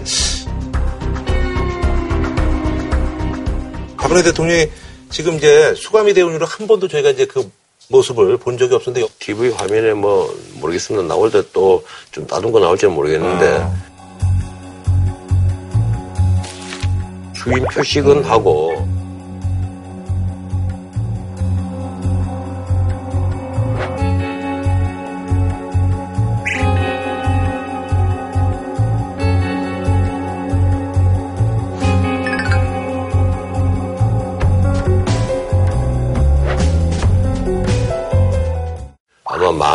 박근혜 3.96 4.22
대통령이 4.22 4.70
지금 5.10 5.38
이제 5.38 5.74
수감이 5.74 6.14
되온 6.14 6.30
이후로 6.30 6.46
한 6.46 6.68
번도 6.68 6.86
저희가 6.86 7.10
이제 7.10 7.26
그 7.26 7.50
모습을 7.88 8.36
본 8.36 8.56
적이 8.56 8.76
없었는데 8.76 9.08
TV 9.18 9.50
화면에 9.50 9.92
뭐 9.92 10.32
모르겠습니다. 10.60 11.08
나올 11.08 11.32
때 11.32 11.42
또좀 11.52 12.28
다른 12.28 12.52
거 12.52 12.60
나올지는 12.60 12.94
모르겠는데 12.94 13.66
주인 17.34 17.64
표식은 17.64 18.22
하고 18.22 18.93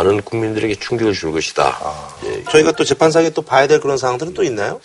많은 0.00 0.22
국민들에게 0.22 0.74
충격을 0.76 1.12
줄 1.12 1.32
것이다. 1.32 1.78
예. 2.24 2.44
저희가 2.44 2.72
또 2.72 2.84
재판상에 2.84 3.30
또 3.30 3.42
봐야 3.42 3.66
될 3.66 3.80
그런 3.80 3.96
사항들은 3.96 4.34
또 4.34 4.42
있나요? 4.42 4.80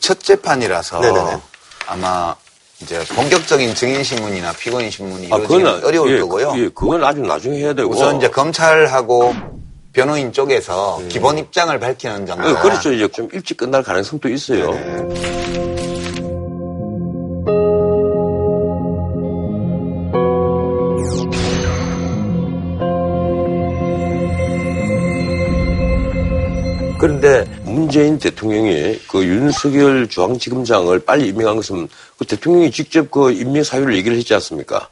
첫 0.00 0.20
재판이라서 0.20 1.00
네네네. 1.00 1.38
아마 1.86 2.34
이제 2.80 3.02
본격적인 3.14 3.74
증인 3.74 4.02
신문이나 4.04 4.52
피고인 4.52 4.90
신문이 4.90 5.28
아, 5.32 5.38
그건 5.38 5.66
어려울 5.84 6.16
예, 6.16 6.20
거고요. 6.20 6.54
예, 6.56 6.68
그건 6.68 7.02
아주 7.04 7.20
나중에 7.20 7.58
해야 7.58 7.72
되고. 7.72 7.90
우선 7.90 8.16
이제 8.18 8.28
검찰하고 8.28 9.34
변호인 9.92 10.32
쪽에서 10.32 11.00
기본 11.08 11.38
입장을 11.38 11.76
밝히는 11.78 12.26
정도. 12.26 12.50
예, 12.50 12.54
그렇죠. 12.54 12.92
이제 12.92 13.08
좀 13.08 13.28
일찍 13.32 13.56
끝날 13.56 13.82
가능성도 13.82 14.28
있어요. 14.28 14.70
그런 14.70 15.77
문재인 27.78 28.18
대통령이 28.18 28.98
그 29.06 29.24
윤석열 29.24 30.08
중앙지검장을 30.08 30.98
빨리 31.00 31.28
임명한 31.28 31.56
것은 31.56 31.88
그 32.18 32.24
대통령이 32.24 32.72
직접 32.72 33.08
그 33.08 33.30
임명 33.30 33.62
사유를 33.62 33.96
얘기를 33.96 34.16
했지 34.16 34.34
않습니까? 34.34 34.88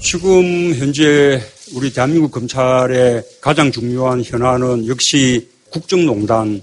지금 0.00 0.74
현재 0.74 1.42
우리 1.74 1.92
대한민국 1.92 2.30
검찰의 2.30 3.22
가장 3.42 3.70
중요한 3.70 4.22
현안은 4.24 4.86
역시 4.88 5.50
국정농단 5.70 6.62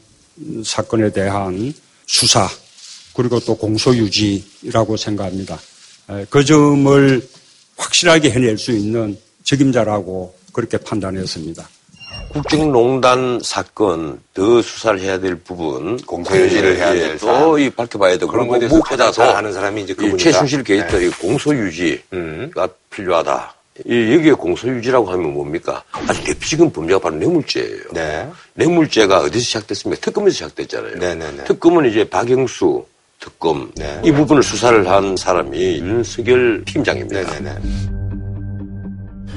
사건에 0.64 1.12
대한 1.12 1.74
수사 2.08 2.50
그리고 3.14 3.40
또 3.40 3.56
공소유지라고 3.56 4.98
생각합니다. 4.98 5.60
에, 6.10 6.26
그 6.30 6.44
점을 6.44 7.30
확실하게 7.78 8.32
해낼 8.32 8.58
수 8.58 8.72
있는 8.72 9.18
책임자라고 9.44 10.36
그렇게 10.52 10.78
판단했습니다. 10.78 11.70
국정농단 12.36 13.40
사건 13.42 14.20
더 14.34 14.62
수사를 14.62 15.00
해야 15.00 15.18
될 15.20 15.36
부분 15.36 15.96
공소유지를 15.98 16.76
해야 16.78 16.92
될 16.94 17.18
또 17.18 17.58
이 17.58 17.70
밝혀봐야 17.70 18.18
되고 18.18 18.30
그런 18.32 18.48
것에 18.50 18.68
무파다 18.68 19.06
찾아서 19.12 19.38
하는 19.38 19.54
사람이 19.54 19.84
이제 19.84 19.94
이 19.94 19.96
그분이다. 19.96 20.18
최순실 20.18 20.64
게이트 20.64 20.96
네. 20.98 21.06
의 21.06 21.12
공소유지가 21.12 22.68
필요하다. 22.90 23.54
이 23.86 24.14
여기에 24.14 24.34
공소유지라고 24.34 25.10
하면 25.12 25.34
뭡니까? 25.34 25.84
아주 25.92 26.24
대표적인 26.24 26.72
범죄가 26.72 27.00
바로 27.00 27.16
뇌물죄예요. 27.16 27.84
네. 27.94 28.28
뇌물죄가 28.56 29.20
어디서 29.20 29.40
시작됐습니까? 29.44 30.02
특검에서 30.02 30.34
시작됐잖아요. 30.34 30.98
네네네. 30.98 31.44
특검은 31.46 31.90
이제 31.90 32.04
박영수 32.10 32.86
특검 33.20 33.72
네. 33.76 34.02
이 34.04 34.12
부분을 34.12 34.44
수사를 34.44 34.88
한 34.90 35.16
사람이 35.16 35.78
윤석열 35.80 36.64
팀장입니다. 36.66 37.22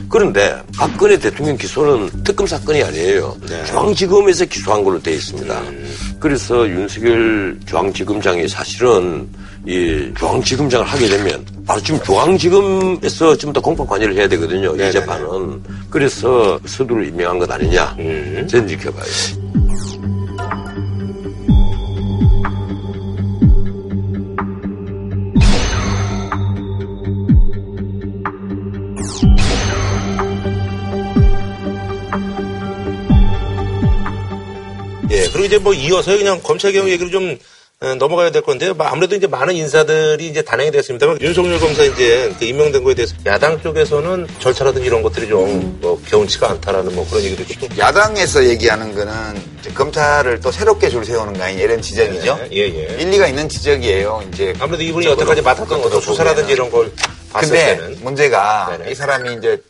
그런데 0.09 0.57
박근혜 0.77 1.19
대통령 1.19 1.57
기소는 1.57 2.25
특검 2.25 2.47
사건이 2.47 2.83
아니에요. 2.83 3.37
네. 3.49 3.65
중앙지검에서 3.67 4.47
기소한 4.47 4.83
걸로 4.83 5.01
되어 5.01 5.15
있습니다. 5.15 5.61
음. 5.61 5.95
그래서 6.19 6.69
윤석열 6.69 7.59
중앙지검장이 7.67 8.49
사실은 8.49 9.29
이 9.67 10.11
중앙지검장을 10.19 10.87
하게 10.87 11.09
되면 11.09 11.45
바로 11.67 11.81
지금 11.83 12.01
중앙지검에서 12.03 13.37
좀더 13.37 13.61
공판 13.61 13.87
관여를 13.87 14.17
해야 14.17 14.29
되거든요. 14.29 14.75
이 14.75 14.79
네네네. 14.79 14.93
재판은. 14.93 15.63
그래서 15.91 16.59
서두를 16.65 17.09
임명한 17.09 17.39
것 17.39 17.51
아니냐. 17.51 17.97
음. 17.99 18.47
저는 18.49 18.69
이렇게 18.69 18.91
봐요. 18.91 19.05
이제 35.49 35.59
뭐 35.59 35.73
이어서 35.73 36.17
그냥 36.17 36.41
검찰개혁 36.43 36.89
얘기를 36.91 37.11
좀 37.11 37.39
어, 37.81 37.95
넘어가야 37.95 38.31
될 38.31 38.43
건데요. 38.43 38.75
뭐 38.75 38.87
아무래도 38.87 39.15
이제 39.15 39.29
많은 39.29 39.55
인사들이 39.55 40.27
이제 40.27 40.43
단행이 40.43 40.73
됐습니다만 40.73 41.21
윤석열 41.21 41.61
검사 41.61 41.85
이제 41.85 42.35
그 42.37 42.45
임명된 42.45 42.83
거에 42.83 42.95
대해서 42.95 43.15
야당 43.25 43.63
쪽에서는 43.63 44.27
절차라든지 44.41 44.87
이런 44.87 45.01
것들이 45.01 45.29
좀뭐 45.29 46.03
개운치가 46.05 46.51
않다라는 46.51 46.95
뭐 46.95 47.07
그런 47.09 47.23
얘기도 47.23 47.45
있고. 47.45 47.69
야당에서 47.79 48.45
얘기하는 48.47 48.95
거는 48.95 49.41
이제 49.61 49.71
검찰을 49.71 50.41
또 50.41 50.51
새롭게 50.51 50.89
줄 50.91 51.05
세우는 51.05 51.35
거 51.35 51.45
아니냐 51.45 51.63
이런 51.63 51.81
지적이죠. 51.81 52.49
예, 52.53 52.57
예. 52.57 52.97
일리가 53.01 53.29
있는 53.29 53.49
지적이에요. 53.49 54.25
이제 54.33 54.53
아무래도 54.59 54.83
이분이 54.83 55.07
여태까지 55.07 55.43
맡았던 55.43 55.81
것도 55.81 56.01
수사라든지 56.01 56.53
이런 56.53 56.71
걸 56.73 56.93
봤을 57.33 57.49
근데 57.49 57.77
때는 57.77 57.99
문제가 58.03 58.77
네네. 58.77 58.91
이 58.91 58.95
사람이 58.97 59.35
이제 59.35 59.63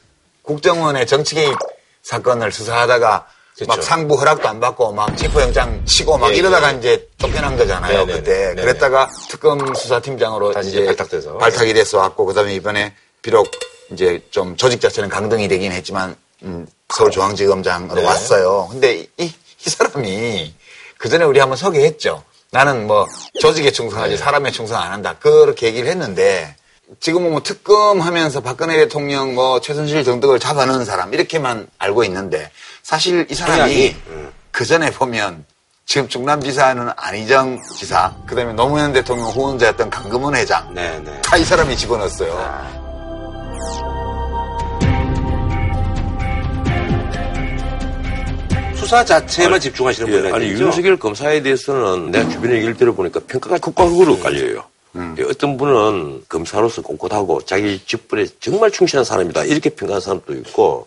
국정원의 0.43 1.07
정치 1.07 1.35
개입 1.35 1.55
사건을 2.03 2.53
수사하다가 2.53 3.27
그렇죠. 3.65 3.77
막 3.77 3.83
상부 3.83 4.15
허락도 4.15 4.49
안 4.49 4.61
받고 4.61 4.93
막 4.93 5.17
체포영장 5.17 5.85
치고 5.85 6.17
막 6.19 6.31
예, 6.33 6.37
이러다가 6.37 6.73
예. 6.73 6.79
이제 6.79 7.09
쫓겨난 7.19 7.57
거잖아요. 7.57 7.99
네네네. 8.07 8.13
그때 8.19 8.33
네네. 8.33 8.63
그랬다가 8.63 9.11
특검 9.29 9.75
수사팀장으로 9.75 10.53
다시 10.53 10.69
이제 10.69 10.85
발탁돼서. 10.87 11.39
발탁이 11.39 11.75
돼서 11.75 11.99
왔고 11.99 12.25
그다음에 12.27 12.55
이번에 12.55 12.95
비록 13.21 13.51
이제 13.91 14.23
좀 14.31 14.57
조직 14.57 14.81
자체는 14.81 15.09
강등이 15.09 15.49
되긴 15.49 15.73
했지만 15.73 16.15
음, 16.45 16.67
서울중앙지검장으로 16.95 18.01
네. 18.01 18.07
왔어요. 18.07 18.69
근데 18.71 19.07
이, 19.17 19.25
이 19.25 19.71
사람이 19.71 20.55
그 20.97 21.09
전에 21.09 21.25
우리 21.25 21.41
한번 21.41 21.57
소개했죠. 21.57 22.23
나는 22.51 22.87
뭐 22.87 23.07
조직에 23.41 23.73
충성하지 23.73 24.13
네. 24.13 24.17
사람에 24.17 24.51
충성 24.53 24.81
안 24.81 24.93
한다. 24.93 25.17
그렇게 25.19 25.67
얘기를 25.67 25.89
했는데 25.91 26.55
지금은 27.01 27.31
뭐 27.31 27.43
특검하면서 27.43 28.41
박근혜 28.41 28.77
대통령 28.77 29.35
뭐 29.35 29.61
최순실 29.61 30.05
정덕을 30.05 30.39
잡아넣은 30.39 30.85
사람 30.85 31.13
이렇게만 31.13 31.69
알고 31.79 32.05
있는데 32.05 32.51
사실 32.83 33.27
이 33.31 33.35
사람이 33.35 33.95
그 34.51 34.65
전에 34.65 34.91
보면 34.91 35.45
지금 35.85 36.09
충남지사는 36.09 36.91
안희정 36.97 37.63
지사, 37.63 38.15
그다음에 38.27 38.53
노무현 38.53 38.93
대통령 38.93 39.27
후원자였던 39.29 39.91
강금원 39.91 40.35
회장 40.35 40.73
네, 40.75 40.99
네. 41.05 41.21
다이 41.23 41.45
사람이 41.45 41.77
집어넣었어요. 41.77 42.89
수사 48.77 49.05
자체에만 49.05 49.61
집중하시는 49.61 50.09
예, 50.09 50.13
분이 50.13 50.33
아니 50.33 50.47
아니죠? 50.47 50.65
윤석열 50.65 50.97
검사에 50.99 51.43
대해서는 51.43 52.11
내가 52.11 52.29
주변에 52.31 52.55
얘기를 52.55 52.75
들어보니까 52.75 53.21
평가가 53.27 53.59
극과극으로 53.59 54.19
깔려요. 54.19 54.65
예, 54.97 55.23
어떤 55.25 55.57
분은 55.57 56.25
검사로서 56.29 56.83
꼿꼿하고 56.83 57.43
자기 57.43 57.81
직분에 57.87 58.27
정말 58.41 58.71
충실한 58.71 59.05
사람이다 59.05 59.45
이렇게 59.45 59.71
평가하는 59.71 60.01
사람도 60.01 60.33
있고 60.35 60.87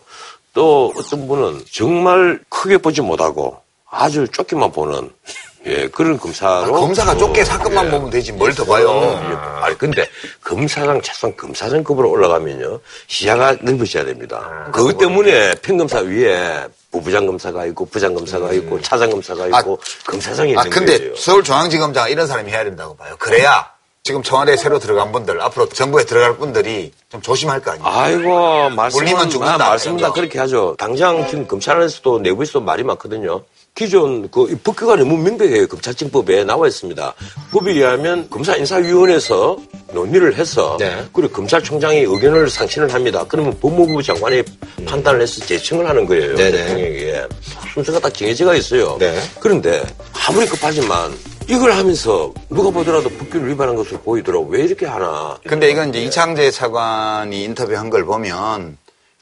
또 0.54 0.92
어떤 0.96 1.26
분은 1.28 1.64
정말 1.70 2.40
크게 2.48 2.78
보지 2.78 3.00
못하고 3.00 3.58
아주 3.90 4.26
좁게만 4.28 4.72
보는 4.72 5.10
예, 5.64 5.86
그런 5.88 6.18
검사로 6.18 6.74
아, 6.76 6.80
검사가 6.80 7.16
좁게 7.16 7.42
어, 7.42 7.44
사건만 7.44 7.86
예. 7.86 7.90
보면 7.90 8.10
되지 8.10 8.32
뭘 8.32 8.52
더 8.52 8.64
봐요. 8.64 8.90
예. 9.30 9.64
아니 9.64 9.78
근데 9.78 10.04
검사장 10.42 11.00
최소한 11.00 11.36
검사장급으로 11.36 12.10
올라가면요 12.10 12.80
시야가 13.06 13.58
넓어져야 13.60 14.04
됩니다. 14.04 14.68
그것 14.72 14.98
때문에 14.98 15.54
평검사 15.62 16.00
위에 16.00 16.66
부부장 16.90 17.26
검사가 17.26 17.64
있고 17.66 17.86
부장 17.86 18.12
검사가 18.12 18.52
있고 18.54 18.80
차장 18.82 19.08
검사가 19.10 19.46
있고 19.46 19.78
검사장이 20.08 20.50
있는 20.50 20.60
아 20.66 20.68
근데 20.68 20.98
거예요. 20.98 21.14
서울중앙지검장 21.16 22.10
이런 22.10 22.26
사람이 22.26 22.50
해야 22.50 22.64
된다고 22.64 22.96
봐요. 22.96 23.14
그래야 23.20 23.71
지금 24.04 24.20
청와대에 24.20 24.56
새로 24.56 24.80
들어간 24.80 25.12
분들 25.12 25.40
앞으로 25.40 25.68
정부에 25.68 26.04
들어갈 26.04 26.36
분들이 26.36 26.90
좀 27.08 27.22
조심할 27.22 27.60
거 27.60 27.70
아니에요. 27.70 27.86
아이고 27.88 28.70
말씀은 28.70 29.04
물리면 29.04 29.30
죽는다. 29.30 29.64
아, 29.64 29.68
말씀은 29.68 29.98
다 29.98 30.10
그렇게 30.10 30.40
하죠. 30.40 30.74
당장 30.76 31.24
지금 31.28 31.46
검찰 31.46 31.76
안에서도 31.76 32.18
내부에서도 32.18 32.62
말이 32.62 32.82
많거든요. 32.82 33.42
기존 33.76 34.28
그 34.28 34.58
법규가 34.64 34.96
너무 34.96 35.16
명백해요. 35.18 35.68
검찰청법에 35.68 36.42
나와 36.42 36.66
있습니다. 36.66 37.14
법에 37.52 37.70
의하면 37.70 38.28
검사 38.28 38.56
인사위원회에서 38.56 39.56
논의를 39.92 40.34
해서 40.34 40.76
네. 40.80 41.06
그리고 41.12 41.32
검찰총장이 41.34 42.00
의견을 42.00 42.50
상신을 42.50 42.92
합니다. 42.92 43.24
그러면 43.28 43.56
법무부 43.60 44.02
장관이 44.02 44.42
판단을 44.84 45.22
해서 45.22 45.46
제청을 45.46 45.88
하는 45.88 46.06
거예요. 46.06 46.34
네네. 46.34 46.50
대통령에게 46.50 47.28
순서가 47.72 48.00
딱 48.00 48.12
정해져가 48.12 48.56
있어요. 48.56 48.96
네. 48.98 49.16
그런데 49.38 49.80
아무리 50.26 50.44
급하지만 50.46 51.16
이걸 51.52 51.72
하면서 51.72 52.32
누가 52.48 52.70
보더라도 52.70 53.10
법규를 53.10 53.46
위반한 53.50 53.76
것으로 53.76 54.00
보이더라고. 54.00 54.46
왜 54.46 54.62
이렇게 54.62 54.86
하나? 54.86 55.38
근데 55.46 55.70
이건 55.70 55.90
이제 55.90 56.02
이창재 56.02 56.50
차관이 56.50 57.44
인터뷰한 57.44 57.90
걸 57.90 58.06
보면 58.06 58.78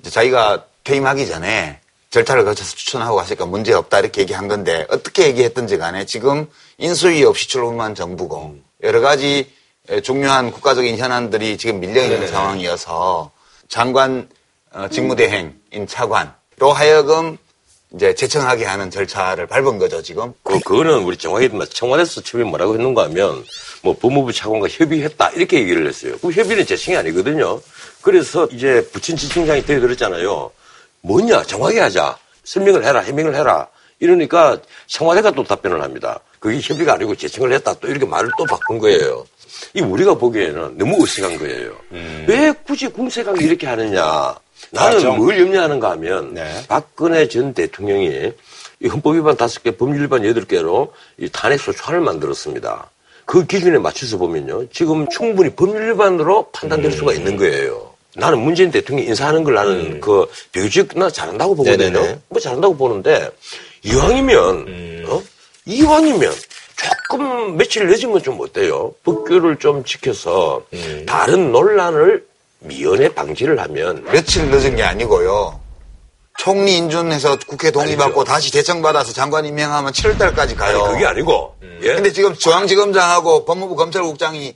자기가 0.08 0.64
퇴임하기 0.84 1.26
전에 1.26 1.80
절차를 2.10 2.44
거쳐서 2.44 2.76
추천하고 2.76 3.16
갔으니까 3.16 3.46
문제 3.46 3.72
없다 3.72 3.98
이렇게 3.98 4.20
얘기한 4.20 4.46
건데 4.46 4.86
어떻게 4.90 5.26
얘기했든지 5.26 5.76
간에 5.78 6.06
지금 6.06 6.46
인수위 6.78 7.24
없이 7.24 7.48
출범한 7.48 7.96
정부고 7.96 8.54
여러 8.84 9.00
가지 9.00 9.50
중요한 10.04 10.52
국가적인 10.52 10.98
현안들이 10.98 11.58
지금 11.58 11.80
밀려 11.80 12.04
있는 12.04 12.28
상황이어서 12.28 13.32
장관 13.66 14.28
어, 14.72 14.86
직무대행인 14.88 15.88
차관로 15.88 16.72
하여금 16.72 17.38
이제 17.94 18.14
제청하게 18.14 18.64
하는 18.64 18.90
절차를 18.90 19.46
밟은 19.46 19.78
거죠 19.78 20.00
지금. 20.02 20.32
그, 20.42 20.60
그거는 20.60 21.02
우리 21.02 21.16
정확히 21.16 21.50
청와대에서 21.70 22.20
처음에 22.20 22.44
뭐라고 22.44 22.74
했는가 22.74 23.04
하면 23.04 23.44
뭐 23.82 23.96
법무부 23.96 24.32
차관과 24.32 24.68
협의했다 24.68 25.30
이렇게 25.30 25.58
얘기를 25.60 25.86
했어요. 25.86 26.14
그 26.20 26.30
협의는 26.30 26.66
제청이 26.66 26.96
아니거든요. 26.96 27.60
그래서 28.00 28.46
이제 28.52 28.86
부친 28.92 29.16
지청장이 29.16 29.64
되어들었잖아요. 29.64 30.50
뭐냐 31.02 31.42
정확히 31.44 31.78
하자. 31.78 32.16
설명을 32.44 32.84
해라 32.84 33.00
해명을 33.00 33.34
해라. 33.34 33.68
이러니까 33.98 34.58
청와대가 34.86 35.32
또 35.32 35.42
답변을 35.44 35.82
합니다. 35.82 36.20
그게 36.38 36.58
협의가 36.60 36.94
아니고 36.94 37.16
제청을 37.16 37.52
했다 37.52 37.74
또 37.74 37.88
이렇게 37.88 38.06
말을 38.06 38.30
또 38.38 38.44
바꾼 38.44 38.78
거예요. 38.78 39.26
이 39.74 39.80
우리가 39.82 40.14
보기에는 40.14 40.78
너무 40.78 41.02
어색한 41.02 41.38
거예요. 41.38 41.72
왜 42.26 42.52
굳이 42.64 42.88
궁색하게 42.88 43.44
이렇게 43.44 43.66
하느냐. 43.66 44.34
나는 44.70 44.96
맞죠. 44.96 45.12
뭘 45.14 45.38
염려하는가 45.38 45.90
하면 45.92 46.34
네. 46.34 46.62
박근혜 46.68 47.28
전 47.28 47.54
대통령이 47.54 48.32
이 48.82 48.86
헌법 48.88 49.16
위반 49.16 49.36
다섯 49.36 49.62
개, 49.62 49.70
법률 49.70 50.04
위반 50.04 50.24
여덟 50.24 50.44
개로 50.44 50.92
이 51.18 51.28
탄핵 51.30 51.60
소추안을 51.60 52.00
만들었습니다. 52.00 52.90
그 53.26 53.46
기준에 53.46 53.78
맞춰서 53.78 54.16
보면요. 54.16 54.68
지금 54.70 55.08
충분히 55.08 55.50
법률 55.50 55.92
위반으로 55.92 56.50
판단될 56.50 56.90
수가 56.92 57.12
있는 57.12 57.36
거예요. 57.36 57.90
나는 58.16 58.40
문재인 58.40 58.70
대통령이 58.70 59.08
인사하는 59.08 59.44
걸 59.44 59.54
나는 59.54 60.00
그 60.00 60.26
비교적 60.50 60.98
나 60.98 61.08
잘한다고 61.08 61.54
보거든요. 61.54 61.86
음. 61.86 61.92
네네네. 61.92 62.12
음. 62.12 62.22
뭐 62.28 62.40
잘한다고 62.40 62.76
보는데 62.76 63.30
이왕이면 63.84 65.04
어? 65.08 65.22
이왕이면 65.66 66.32
조금 66.76 67.56
며칠 67.56 67.86
늦으면 67.86 68.22
좀 68.22 68.40
어때요? 68.40 68.94
법규를 69.04 69.56
좀 69.56 69.84
지켜서 69.84 70.64
음. 70.72 71.04
다른 71.06 71.52
논란을 71.52 72.26
미연에 72.60 73.08
방지를 73.14 73.58
하면 73.60 74.04
며칠 74.04 74.50
늦은 74.50 74.76
게 74.76 74.82
아니고요. 74.82 75.60
총리 76.38 76.76
인준해서 76.76 77.38
국회 77.46 77.70
동의받고 77.70 78.24
다시 78.24 78.50
제청받아서 78.50 79.12
장관 79.12 79.44
임명하면 79.44 79.92
7월달까지 79.92 80.56
가요. 80.56 80.84
아니, 80.84 80.92
그게 80.94 81.06
아니고 81.06 81.56
예? 81.82 81.94
근데 81.94 82.12
지금 82.12 82.34
중앙지검장하고 82.34 83.44
법무부 83.44 83.76
검찰국장이 83.76 84.54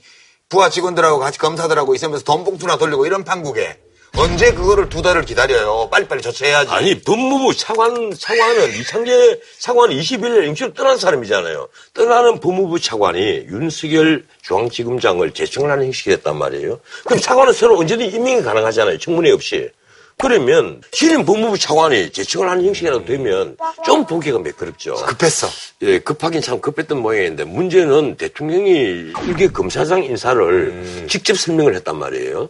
부하 0.49 0.69
직원들하고 0.69 1.19
같이 1.19 1.37
검사들하고 1.37 1.93
있으면서 1.95 2.23
돈 2.23 2.43
봉투나 2.43 2.77
돌리고 2.77 3.05
이런 3.05 3.23
판국에 3.23 3.79
언제 4.17 4.53
그거를 4.53 4.87
두 4.87 5.01
달을 5.01 5.23
기다려요? 5.25 5.89
빨리빨리 5.91 6.21
조처해야지. 6.21 6.71
아니 6.71 6.99
법무부 7.01 7.53
차관 7.55 8.11
차관은 8.17 8.73
이창재 8.79 9.41
차관은 9.59 9.95
21일 9.97 10.47
임시로 10.47 10.73
떠난 10.73 10.97
사람이잖아요. 10.97 11.67
떠나는 11.93 12.39
법무부 12.39 12.79
차관이 12.79 13.19
윤석열 13.49 14.25
중앙지검장을 14.41 15.31
제청하는 15.31 15.85
형식이 15.87 16.11
됐단 16.11 16.37
말이에요. 16.37 16.79
그럼 17.03 17.19
차관은 17.19 17.51
서로 17.53 17.77
언제든지 17.77 18.15
임명이 18.15 18.41
가능하잖아요. 18.43 18.97
청문회 18.99 19.31
없이. 19.31 19.69
그러면 20.17 20.81
신임 20.93 21.25
법무부 21.25 21.57
차관이 21.57 22.09
제청을 22.09 22.49
하는 22.49 22.65
형식이라도 22.65 23.03
되면 23.03 23.57
좀 23.83 24.05
보기가 24.05 24.39
매끄럽죠. 24.39 24.95
급했어. 24.95 25.47
예, 25.81 25.99
급하긴 25.99 26.41
참 26.41 26.61
급했던 26.61 27.01
모양인데 27.01 27.43
문제는 27.43 28.15
대통령이 28.15 29.11
일개 29.27 29.49
검사장 29.49 30.05
인사를 30.05 31.05
직접 31.09 31.37
설명을 31.37 31.75
했단 31.75 31.97
말이에요. 31.99 32.47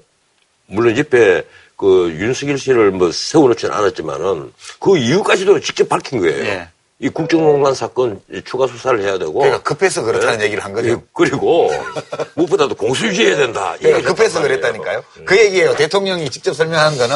물론 0.68 0.98
옆에 0.98 1.44
그 1.78 2.16
윤석열 2.18 2.58
씨를 2.58 2.92
뭐 2.92 3.12
세워놓지는 3.12 3.74
않았지만은 3.74 4.54
그 4.80 4.98
이유까지도 4.98 5.60
직접 5.60 5.90
밝힌 5.90 6.20
거예요. 6.22 6.44
예. 6.46 6.70
이 7.00 7.10
국정농단 7.10 7.74
사건 7.74 8.22
추가 8.46 8.68
수사를 8.68 9.02
해야 9.02 9.18
되고. 9.18 9.34
그러니까 9.34 9.62
급해서 9.62 10.02
그렇다는 10.02 10.40
예. 10.40 10.46
얘기를 10.46 10.64
한 10.64 10.72
거죠. 10.72 10.90
예, 10.90 10.98
그리고 11.12 11.70
무엇보다도 12.36 12.76
공수유지해야 12.76 13.36
된다. 13.36 13.76
그러니까 13.80 14.10
급해서 14.10 14.42
그랬다니까요. 14.42 15.04
그 15.26 15.38
얘기예요. 15.38 15.76
대통령이 15.76 16.30
직접 16.30 16.54
설명한 16.54 16.98
거는 16.98 17.16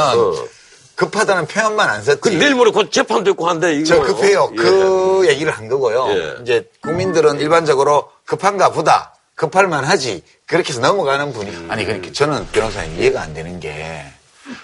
급하다는 0.96 1.48
표현만 1.48 1.90
안 1.90 2.04
썼지. 2.04 2.18
어. 2.18 2.22
그 2.22 2.30
내일 2.30 2.56
모레 2.56 2.72
곧 2.72 2.92
재판도 2.92 3.32
있고 3.32 3.48
한데 3.48 3.74
이거. 3.76 3.86
저 3.86 4.02
급해요. 4.02 4.50
예. 4.52 4.58
그 4.58 5.26
얘기를 5.30 5.50
한 5.54 5.70
거고요. 5.70 6.08
예. 6.10 6.36
이제 6.42 6.70
국민들은 6.82 7.40
일반적으로 7.40 8.10
급한가 8.26 8.74
보다. 8.74 9.14
급할만 9.40 9.86
하지. 9.86 10.22
그렇게 10.46 10.70
해서 10.70 10.82
넘어가는 10.82 11.32
분이. 11.32 11.70
아니, 11.70 11.86
그러니까 11.86 12.12
저는 12.12 12.46
변호사님 12.52 13.00
이해가 13.00 13.22
안 13.22 13.34
되는 13.34 13.58
게, 13.62 14.04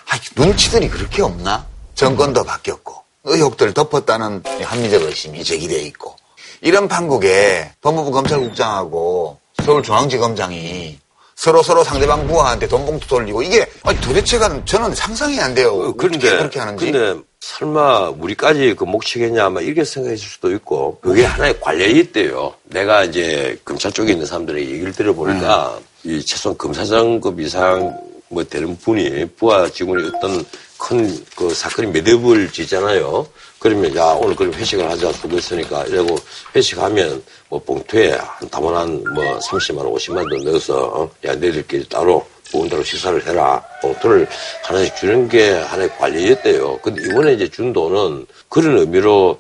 아, 0.10 0.20
눈치들이 0.36 0.90
그렇게 0.90 1.22
없나? 1.22 1.66
정권도 1.96 2.44
바뀌었고, 2.44 2.94
의혹들 3.24 3.74
덮었다는 3.74 4.44
합리적 4.62 5.04
의심이 5.04 5.46
제기되어 5.46 5.80
있고, 5.80 6.18
이런 6.60 6.90
판국에 6.90 7.72
법무부 7.82 8.12
검찰국장하고 8.12 9.40
서울중앙지검장이 9.64 11.00
서로 11.36 11.64
서로 11.64 11.84
상대방 11.84 12.28
부하한테 12.28 12.68
돈 12.68 12.86
봉투 12.86 13.08
돌리고 13.08 13.44
이게 13.44 13.70
아니 13.84 14.00
도대체가 14.02 14.64
저는 14.66 14.96
상상이 14.96 15.40
안 15.40 15.54
돼요. 15.54 15.70
어, 15.74 15.94
그런데 15.94 16.30
그렇게 16.30 16.60
하는지. 16.60 16.92
근데 16.92 17.22
설마 17.46 18.10
우리까지 18.10 18.74
그 18.76 18.86
목치겠냐 18.86 19.46
아마 19.46 19.62
이렇게 19.62 19.84
생각했을 19.84 20.28
수도 20.28 20.52
있고 20.54 20.98
그게 21.00 21.24
하나의 21.24 21.60
관련이 21.60 22.00
있대요. 22.00 22.56
내가 22.64 23.04
이제 23.04 23.56
검찰 23.64 23.92
쪽에 23.92 24.14
있는 24.14 24.26
사람들의 24.26 24.68
얘기를 24.68 24.92
들어보니까 24.92 25.80
이 26.04 26.26
최소한 26.26 26.58
검사장급 26.58 27.40
이상 27.40 27.96
뭐 28.30 28.44
되는 28.44 28.76
분이 28.76 29.26
부하 29.38 29.70
직원이 29.70 30.08
어떤 30.08 30.44
큰 30.80 31.24
그 31.36 31.54
사건이 31.54 31.92
매듭을 31.92 32.52
지잖아요. 32.52 33.28
그러면 33.60 33.96
야 33.96 34.06
오늘 34.20 34.36
그럼 34.36 34.52
회식을 34.54 34.90
하자 34.90 35.12
수고 35.14 35.38
있으니까 35.38 35.86
이러고 35.86 36.16
회식하면 36.56 37.24
뭐 37.50 37.62
봉투에 37.64 38.12
한 38.14 38.50
담원한 38.50 39.04
뭐 39.14 39.38
30만 39.40 39.78
원, 39.78 39.94
50만 39.94 40.18
원 40.18 40.44
넣어서 40.46 40.84
어? 40.86 41.12
야 41.26 41.36
너희들끼리 41.36 41.88
따로 41.90 42.26
보온대로 42.56 42.84
식사를 42.84 43.28
해라. 43.28 43.62
봉투를 43.82 44.28
하나씩 44.64 44.96
주는 44.96 45.28
게 45.28 45.52
하나의 45.52 45.90
관리였대요. 45.98 46.80
근데 46.82 47.04
이번에 47.04 47.34
이제 47.34 47.50
준 47.50 47.74
돈은 47.74 48.26
그런 48.50 48.78
의미로 48.78 49.38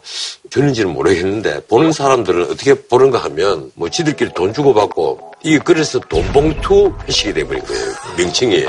주는지는 0.49 0.91
모르겠는데 0.93 1.61
보는 1.67 1.93
사람들은 1.93 2.43
어떻게 2.43 2.73
보는가 2.73 3.19
하면 3.19 3.71
뭐 3.75 3.89
지들끼리 3.89 4.33
돈 4.33 4.53
주고받고 4.53 5.31
이게 5.43 5.59
그래서 5.59 5.99
돈봉투 5.99 6.93
회식이 7.07 7.33
돼버린 7.33 7.63
거예요. 7.63 7.85
명칭이. 8.17 8.65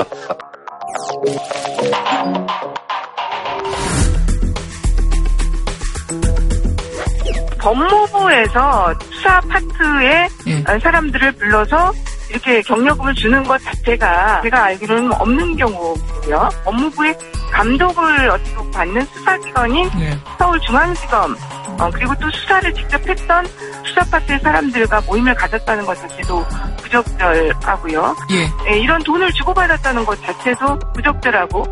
법무부에서 7.67 8.93
수사 9.11 9.41
파트에 9.41 10.27
예. 10.47 10.63
사람들을 10.79 11.33
불러서 11.33 11.91
이렇게 12.29 12.61
경력금을 12.61 13.13
주는 13.15 13.43
것 13.43 13.61
자체가 13.61 14.41
제가 14.43 14.63
알기로는 14.65 15.11
없는 15.13 15.57
경우고요. 15.57 16.49
법무부의 16.63 17.17
감독을 17.51 18.29
어떻게 18.29 18.71
받는 18.71 19.05
수사기관인 19.13 19.89
예. 19.99 20.17
서울중앙지검 20.37 21.35
어, 21.79 21.89
그리고 21.93 22.13
또 22.21 22.29
수사를 22.31 22.73
직접 22.73 23.05
했던 23.07 23.45
수사 23.85 24.01
파트의 24.11 24.39
사람들과 24.39 25.01
모임을 25.01 25.35
가졌다는 25.35 25.85
것 25.85 25.95
자체도 25.95 26.45
부적절하고요. 26.83 28.15
예. 28.31 28.49
예, 28.71 28.79
이런 28.79 29.03
돈을 29.03 29.31
주고받았다는 29.33 30.05
것 30.05 30.21
자체도 30.21 30.79
부적절하고 30.95 31.65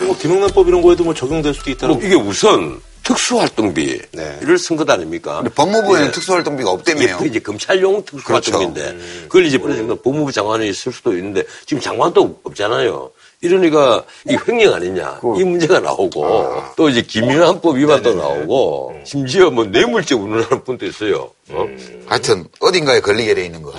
뭐 0.00 0.16
김영란법 0.18 0.68
이런 0.68 0.82
거에도 0.82 1.02
뭐 1.02 1.14
적용될 1.14 1.54
수도 1.54 1.70
있다고. 1.70 1.94
뭐 1.94 2.02
이게 2.02 2.14
우선 2.14 2.78
특수활동비를 3.04 4.58
쓴것 4.58 4.88
아닙니까? 4.88 5.42
법무부에는 5.54 6.08
예. 6.08 6.10
특수활동비가 6.10 6.70
없다며요. 6.70 7.16
이게, 7.20 7.28
이제 7.28 7.38
검찰용 7.38 8.04
특수활동비인데 8.04 8.98
그걸 9.24 9.46
이제 9.46 9.58
어느 9.62 9.76
정도 9.76 9.96
법무부 9.96 10.32
장관이 10.32 10.72
쓸 10.72 10.92
수도 10.92 11.12
있는데 11.16 11.44
지금 11.66 11.80
장관도 11.80 12.40
없잖아요. 12.42 13.10
이러니까 13.40 14.04
이 14.26 14.38
횡령 14.48 14.72
아니냐 14.72 15.20
이 15.38 15.44
문제가 15.44 15.78
나오고 15.78 16.62
또 16.76 16.88
이제 16.88 17.02
김윤환법 17.02 17.76
위반도 17.76 18.14
나오고 18.14 19.02
심지어 19.04 19.50
뭐 19.50 19.64
뇌물죄 19.64 20.14
운운하는 20.14 20.64
분도 20.64 20.86
있어요. 20.86 21.30
어? 21.50 21.66
하여튼 22.06 22.46
어딘가에 22.60 23.00
걸리게 23.00 23.34
돼 23.34 23.44
있는 23.44 23.62
거. 23.62 23.72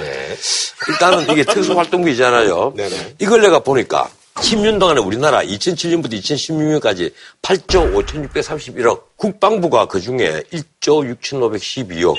일단은 0.88 1.28
이게 1.32 1.44
특수활동비잖아요. 1.52 2.76
이걸 3.18 3.42
내가 3.42 3.60
보니까 3.60 4.08
10년 4.36 4.80
동안에 4.80 5.00
우리나라 5.00 5.42
2007년부터 5.44 6.12
2016년까지 6.22 7.14
8조 7.42 7.94
5,631억, 8.06 9.04
국방부가 9.16 9.86
그 9.88 10.02
중에 10.02 10.44
1조 10.52 11.18
6,512억, 11.22 12.16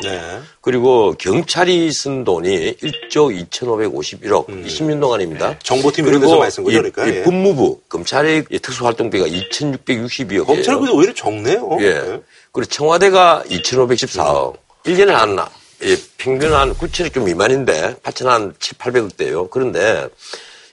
그리고 0.62 1.12
경찰이 1.18 1.92
쓴 1.92 2.24
돈이 2.24 2.76
1조 2.78 3.48
2,551억, 3.50 4.46
20년 4.64 4.98
동안입니다. 4.98 5.58
정보팀 5.58 6.06
이런 6.08 6.22
데서 6.22 6.38
많이 6.38 6.50
쓴 6.50 6.64
거죠, 6.64 6.78
이- 6.78 6.90
그러니까. 6.90 7.06
이 7.06 7.16
예. 7.18 7.22
법무부, 7.22 7.82
검찰의 7.90 8.44
이 8.50 8.58
특수활동비가 8.60 9.26
2,662억. 9.26 10.46
검찰보다 10.46 10.92
오히려 10.92 11.12
적네요. 11.12 11.76
예. 11.82 12.22
그리고 12.50 12.64
청와대가 12.70 13.44
2,514억. 13.50 14.54
1년에 14.84 15.08
한, 15.10 15.36
예, 15.82 15.96
평균 16.16 16.54
한 16.54 16.72
9천억 16.72 17.12
좀 17.12 17.24
미만인데, 17.24 17.96
8천 18.02 18.24
한 18.24 18.54
7, 18.58 18.78
800억대요. 18.78 19.50
그런데 19.50 20.08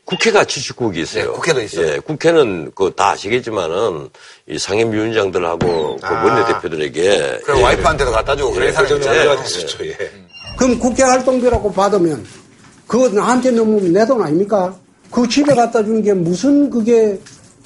국회가 0.06 0.44
79억이 0.44 0.98
있어요. 0.98 1.24
네, 1.26 1.32
국회도 1.32 1.62
있어요. 1.62 1.88
예, 1.94 2.00
국회는 2.00 2.72
그 2.76 2.92
다 2.96 3.12
아시겠지만은 3.12 4.10
이 4.48 4.60
상임위원장들하고 4.60 5.98
그 5.98 6.06
아. 6.06 6.24
원내대표들에게. 6.26 7.40
그래, 7.46 7.62
와이프한테도 7.62 8.12
갖다 8.12 8.36
주고 8.36 8.52
그래, 8.52 8.72
사람 8.72 8.98
있잖아요. 8.98 9.32
예. 9.82 10.12
그럼 10.58 10.78
국회 10.78 11.04
활동비라고 11.04 11.72
받으면 11.72 12.26
그거 12.86 13.10
나한테 13.10 13.52
너무 13.52 13.80
내돈 13.82 14.22
아닙니까? 14.22 14.76
그 15.10 15.28
집에 15.28 15.56
갖다 15.56 15.84
주는 15.84 16.04
게 16.04 16.14
무슨 16.14 16.70
그게 16.70 17.20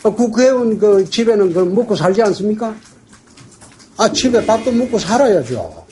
어, 0.04 0.14
국회의원 0.14 0.78
그 0.78 1.10
집에는 1.10 1.54
그 1.54 1.60
먹고 1.60 1.96
살지 1.96 2.22
않습니까? 2.22 2.74
아 3.98 4.12
집에 4.12 4.46
밥도 4.46 4.72
먹고 4.72 5.00
살아야죠. 5.00 5.86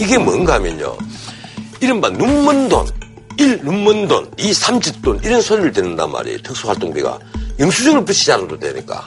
이게 0.00 0.16
뭔가 0.18 0.54
하면요. 0.54 0.96
이른바 1.80 2.08
눈먼 2.08 2.68
돈, 2.68 2.86
일 3.38 3.58
눈먼 3.62 4.08
돈, 4.08 4.28
이 4.36 4.52
삼짓돈 4.52 5.20
이런 5.22 5.40
소리를 5.40 5.72
듣는단 5.72 6.10
말이에요. 6.10 6.38
특수활동비가. 6.42 7.18
영수증을 7.60 8.04
붙이지 8.04 8.32
않아도 8.32 8.58
되니까. 8.58 9.04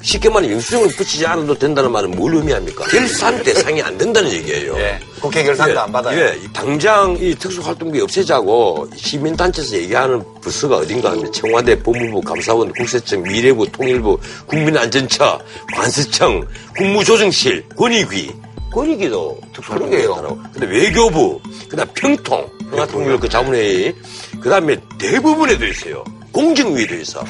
쉽게 0.00 0.28
말하면 0.28 0.52
영수증을 0.52 0.88
붙이지 0.88 1.24
않아도 1.26 1.54
된다는 1.58 1.90
말은 1.92 2.10
뭘 2.10 2.34
의미합니까? 2.34 2.84
결산 2.84 3.42
대상이 3.42 3.80
안 3.80 3.96
된다는 3.96 4.30
얘기예요. 4.30 4.76
예, 4.78 4.98
국회 5.20 5.42
결산도 5.42 5.80
안 5.80 5.90
받아요. 5.90 6.18
예, 6.18 6.38
당장 6.52 7.16
이 7.18 7.34
특수활동비 7.34 8.00
없애자고 8.02 8.88
시민단체에서 8.96 9.76
얘기하는 9.76 10.22
부서가 10.42 10.76
어딘가 10.76 11.12
하면 11.12 11.32
청와대, 11.32 11.78
법무부, 11.82 12.20
감사원, 12.20 12.70
국세청, 12.72 13.22
미래부, 13.22 13.66
통일부, 13.72 14.18
국민안전처, 14.46 15.40
관세청, 15.74 16.46
국무조정실, 16.76 17.66
권익위. 17.74 18.30
권익위도 18.74 19.40
특수활동비라고. 19.54 20.38
근데 20.52 20.66
외교부, 20.66 21.40
그다음 21.68 21.88
평통, 21.94 22.50
평화통일 22.70 23.20
그 23.20 23.28
자문회의, 23.28 23.94
그 24.40 24.50
다음에 24.50 24.76
대부분에도 24.98 25.64
있어요. 25.64 26.02
공정위도 26.32 26.96
있어. 26.96 27.24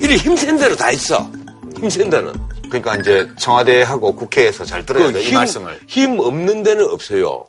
이래 0.00 0.16
힘센 0.16 0.56
데로 0.58 0.74
다 0.74 0.90
있어. 0.90 1.30
힘센 1.78 2.10
데는. 2.10 2.32
그러니까 2.64 2.96
이제 2.96 3.28
청와대하고 3.38 4.16
국회에서 4.16 4.64
잘 4.64 4.84
들어야 4.84 5.12
돼, 5.12 5.22
이 5.22 5.26
힘, 5.26 5.34
말씀을. 5.34 5.80
힘 5.86 6.18
없는 6.18 6.64
데는 6.64 6.84
없어요. 6.90 7.46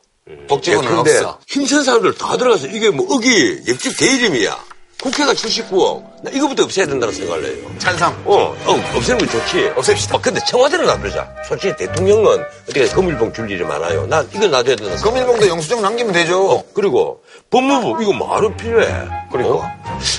복지부는 0.48 0.92
예, 0.92 0.96
없어. 0.96 1.38
힘센 1.48 1.82
사람들 1.82 2.14
다 2.14 2.36
들어가서 2.36 2.68
이게 2.68 2.88
뭐 2.90 3.04
억이 3.12 3.62
옆집 3.66 3.98
대이름이야. 3.98 4.69
국회가 5.02 5.32
79억. 5.32 6.02
나 6.22 6.30
이거부터 6.30 6.64
없애야 6.64 6.86
된다고 6.86 7.10
생각을 7.12 7.44
해요. 7.44 7.70
찬성. 7.78 8.12
어, 8.24 8.54
어 8.66 8.96
없애는 8.96 9.18
건 9.18 9.28
좋지. 9.28 9.72
없앱시다. 9.76 10.16
어, 10.16 10.20
근데 10.20 10.40
청와대는 10.46 10.88
안 10.88 11.00
그러자. 11.00 11.26
솔직히 11.48 11.74
대통령은 11.76 12.44
어떻게 12.64 12.86
금일봉 12.86 13.32
줄 13.32 13.50
일이 13.50 13.64
많아요. 13.64 14.06
난 14.06 14.28
이거 14.34 14.46
놔둬야 14.46 14.76
된다. 14.76 15.02
금일봉도 15.02 15.48
영수증 15.48 15.80
남기면 15.80 16.12
되죠. 16.12 16.50
어, 16.50 16.64
그리고 16.74 17.22
법무부 17.48 18.02
이거 18.02 18.12
말로 18.12 18.54
필요해. 18.54 18.92
그리고 19.32 19.64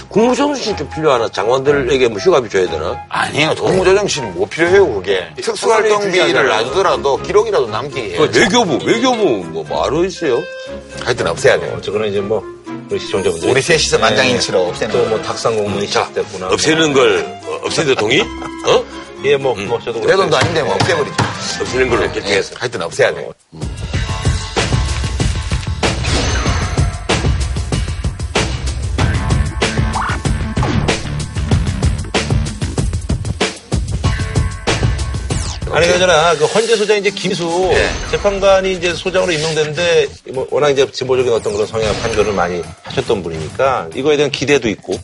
국무조정실 0.09 0.75
좀 0.75 0.89
필요하나? 0.89 1.29
장관들에게 1.29 2.07
뭐 2.07 2.17
휴가비 2.17 2.49
줘야 2.49 2.67
되나? 2.67 2.99
아니에요. 3.09 3.53
국무조정실은 3.55 4.33
뭐 4.33 4.47
필요해요, 4.47 4.91
그게. 4.93 5.27
특수활동비를 5.41 6.47
놔두더라도 6.47 7.17
기록이라도 7.17 7.67
남기게 7.67 8.15
해요. 8.15 8.27
그 8.31 8.39
외교부, 8.39 8.79
외교부 8.83 9.45
뭐 9.47 9.63
말로 9.69 10.03
있어요. 10.03 10.41
하여튼 11.03 11.27
없애야 11.27 11.59
돼요. 11.59 11.75
어쨌거나 11.77 12.05
이제 12.05 12.19
뭐 12.19 12.43
우리 12.89 12.99
시청자분들 12.99 13.49
우리 13.49 13.61
셋이서 13.61 13.99
만장일치로 13.99 14.67
없애는 14.67 14.93
또뭐 14.93 15.21
탁상 15.21 15.55
공문이 15.55 15.87
시작됐구나. 15.87 16.47
없애는 16.49 16.93
걸 16.93 17.41
어, 17.45 17.59
없애는 17.63 17.95
데 17.95 17.99
동의? 17.99 18.21
어? 18.21 18.85
예, 19.23 19.37
뭐, 19.37 19.55
뭐 19.55 19.79
저도 19.79 19.99
내 20.01 20.15
돈도 20.15 20.35
아닌데 20.35 20.63
뭐 20.63 20.73
없애버리죠. 20.75 21.15
없애는 21.61 21.89
걸로 21.89 22.11
결정했어. 22.11 22.55
하여튼 22.57 22.81
없애야 22.81 23.13
돼요. 23.13 23.31
아니 35.73 35.87
그러잖아 35.87 36.35
그 36.35 36.45
헌재 36.45 36.75
소장 36.75 36.97
이제 36.97 37.09
김수 37.09 37.45
네. 37.45 37.87
재판관이 38.11 38.73
이제 38.73 38.93
소장으로 38.93 39.31
임명됐는데 39.31 40.07
뭐 40.33 40.47
워낙 40.51 40.69
이제 40.69 40.89
진보적인 40.89 41.31
어떤 41.31 41.53
그런 41.53 41.65
성향 41.65 41.93
판결을 42.01 42.33
많이 42.33 42.61
하셨던 42.83 43.23
분이니까 43.23 43.89
이거에 43.95 44.17
대한 44.17 44.31
기대도 44.31 44.67
있고 44.69 44.99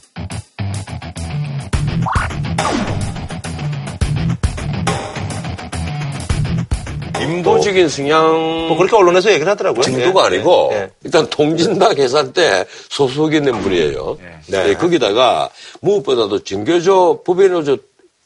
인보적인 7.27 7.89
성향. 7.89 8.67
뭐 8.67 8.77
그렇게 8.77 8.95
언론에서 8.95 9.31
얘기를 9.31 9.49
하더라고요. 9.51 9.81
정도가 9.81 10.23
예. 10.23 10.25
아니고 10.27 10.69
예. 10.73 10.89
일단 11.03 11.27
통진당 11.29 11.95
계산 11.95 12.33
때 12.33 12.65
소속이 12.89 13.41
된 13.41 13.61
분이에요. 13.61 14.17
네. 14.47 14.69
예, 14.69 14.73
거기다가 14.75 15.49
무엇보다도 15.81 16.43
정교조 16.43 17.23
법원의 17.23 17.77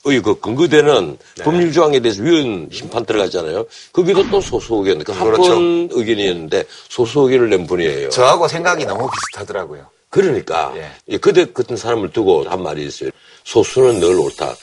그 0.03 0.39
근거되는 0.39 1.17
네. 1.37 1.43
법률 1.43 1.71
조항에 1.71 1.99
대해서 1.99 2.23
위헌 2.23 2.69
심판 2.71 3.05
들어갔잖아요. 3.05 3.65
거기도 3.93 4.27
또 4.29 4.41
소속 4.41 4.85
의견, 4.87 5.05
한번 5.15 5.31
그렇죠. 5.31 5.61
의견이었는데 5.91 6.63
소속 6.89 7.25
의견을 7.25 7.49
낸 7.49 7.67
분이에요. 7.67 8.09
저하고 8.09 8.47
생각이 8.47 8.85
너무 8.85 9.09
비슷하더라고요. 9.11 9.85
그러니까 10.09 10.73
예. 10.75 10.91
예, 11.07 11.17
그대 11.17 11.45
같은 11.51 11.77
사람을 11.77 12.11
두고 12.11 12.43
한 12.49 12.61
말이 12.63 12.85
있어요. 12.85 13.11
소수는 13.43 13.99
늘 13.99 14.19
옳다. 14.19 14.55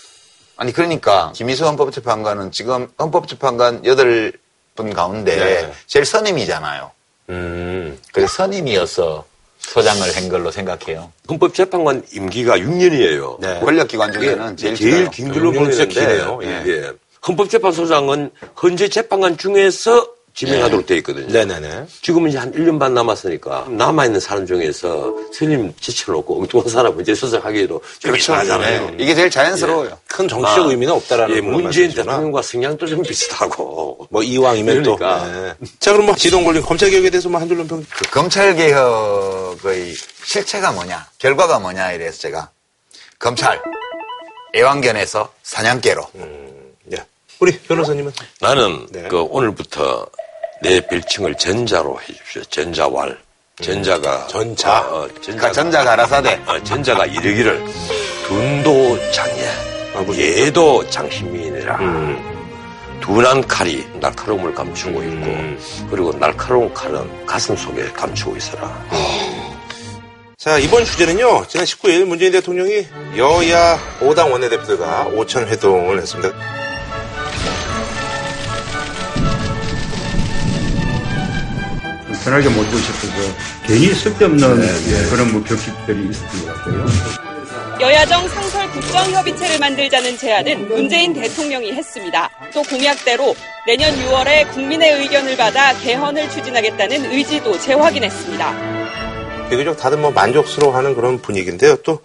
아니 0.57 0.72
그러니까 0.72 1.32
김희수 1.34 1.64
헌법재판관은 1.64 2.51
지금 2.51 2.89
헌법재판관 2.99 3.82
8분 3.82 4.93
가운데 4.95 5.36
네. 5.36 5.72
제일 5.86 6.05
선임이잖아요. 6.05 6.91
음. 7.30 7.99
그래서 8.12 8.32
선임이어서 8.34 9.24
소장을 9.72 10.16
한 10.16 10.28
걸로 10.28 10.50
생각해요. 10.50 11.12
헌법재판관 11.28 12.02
임기가 12.12 12.58
6년이에요. 12.58 13.40
네. 13.40 13.60
권력기관 13.60 14.12
중에는 14.12 14.56
제일, 14.56 14.74
제일. 14.74 15.10
긴 15.10 15.32
걸로 15.32 15.52
보이는데 15.52 15.86
기네요. 15.86 16.40
예. 16.42 16.62
예. 16.66 16.92
헌법재판소장은 17.26 18.30
현재 18.56 18.88
재판관 18.88 19.36
중에서 19.36 20.06
지명하도록 20.39 20.86
돼 20.86 20.97
있거든요. 20.99 21.26
네네네. 21.32 21.86
지금은 22.01 22.28
이제 22.30 22.39
한 22.39 22.53
1년 22.53 22.78
반 22.78 22.95
남았으니까 22.95 23.66
남아있는 23.70 24.20
사람 24.20 24.47
중에서 24.47 25.12
스님 25.32 25.74
지쳐놓고 25.80 26.43
엉뚱한 26.43 26.68
사람을 26.68 27.03
이제 27.03 27.12
수석하기에도 27.12 27.80
좀 27.99 28.12
그렇죠. 28.12 28.16
이상하잖아요. 28.34 28.91
네. 28.91 28.97
이게 29.01 29.16
제일 29.16 29.30
자연스러워요. 29.30 29.99
큰 30.07 30.28
정치적 30.28 30.66
아, 30.66 30.70
의미는 30.70 30.93
없다라는 30.95 31.36
예, 31.36 31.41
문재인. 31.41 31.91
대통령과 31.93 32.43
성향도 32.43 32.86
좀 32.86 33.03
비슷하고. 33.03 34.07
뭐 34.11 34.22
이왕이면 34.22 34.82
그러니까. 34.84 35.24
또. 35.24 35.32
네. 35.32 35.55
자 35.80 35.91
그럼 35.93 36.07
뭐 36.07 36.14
지동 36.14 36.45
걸린 36.45 36.62
검찰 36.62 36.89
개혁에 36.91 37.11
대해서 37.11 37.28
뭐 37.28 37.41
한 37.41 37.49
줄로 37.49 37.66
평. 37.66 37.84
그 37.91 38.05
검찰개혁의 38.11 39.93
실체가 40.24 40.70
뭐냐, 40.70 41.05
결과가 41.18 41.59
뭐냐에 41.59 41.99
대해서 41.99 42.16
제가 42.20 42.51
검찰 43.18 43.61
애완견에서 44.55 45.32
사냥개로 45.43 46.03
예. 46.93 47.05
우리 47.41 47.59
변호사님은 47.59 48.12
나는 48.41 48.86
네. 48.91 49.09
그 49.09 49.20
오늘부터 49.20 50.07
내 50.62 50.80
별칭을 50.80 51.34
전자로 51.36 52.00
해주십시오. 52.00 52.42
전자왈. 52.44 53.16
전자가 53.61 54.26
전자. 54.28 54.80
어, 54.80 55.04
어, 55.04 55.09
그러니까 55.20 55.50
전자가 55.50 55.52
전자가 55.52 55.92
알아서대. 55.92 56.40
어, 56.46 56.62
전자가 56.64 57.06
이르기를 57.06 57.64
둔도 58.26 59.11
장예, 59.12 59.48
예도 60.16 60.88
장신미인이라. 60.90 61.78
둔한 63.00 63.46
칼이 63.46 63.84
날카로움을 64.00 64.54
감추고 64.54 65.02
있고, 65.02 65.26
그리고 65.90 66.12
날카로운 66.18 66.72
칼은 66.74 67.26
가슴 67.26 67.56
속에 67.56 67.84
감추고 67.92 68.36
있어라. 68.36 68.84
자, 70.36 70.59
이번 70.59 70.84
주제는요, 70.84 71.46
지난 71.48 71.64
19일 71.66 72.04
문재인 72.04 72.30
대통령이 72.32 72.86
여야 73.16 73.78
5당 74.00 74.30
원내대표들과 74.30 75.06
오천 75.14 75.48
회동을 75.48 76.00
했습니다. 76.00 76.32
편하게 82.29 82.51
못 82.51 82.62
보셨어서 82.70 83.14
괜히 83.66 83.95
쓸데없는 83.95 85.09
그런 85.09 85.33
뭐 85.33 85.43
격식들이 85.45 86.11
있었던 86.11 86.45
것 86.45 86.55
같아요. 86.55 86.87
여야정 87.81 88.29
상설 88.29 88.70
국정협의체를 88.70 89.59
만들자는 89.59 90.18
제안은 90.18 90.68
문재인 90.68 91.14
대통령이 91.14 91.72
했습니다. 91.72 92.29
또 92.53 92.62
공약대로 92.64 93.35
내년 93.66 93.95
6월에 93.95 94.53
국민의 94.53 95.01
의견을 95.01 95.39
받아 95.39 95.72
개헌을 95.79 96.29
추진하겠다는 96.29 97.12
의지도 97.12 97.59
재확인했습니다. 97.59 99.49
비교적 99.49 99.79
다들 99.79 99.97
뭐 99.97 100.11
만족스러워하는 100.11 100.95
그런 100.95 101.22
분위기인데요. 101.22 101.76
또 101.76 102.03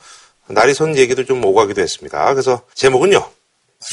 날이 0.48 0.74
선 0.74 0.96
얘기도 0.96 1.26
좀 1.26 1.44
오가기도 1.44 1.82
했습니다. 1.82 2.34
그래서 2.34 2.62
제목은요. 2.76 3.22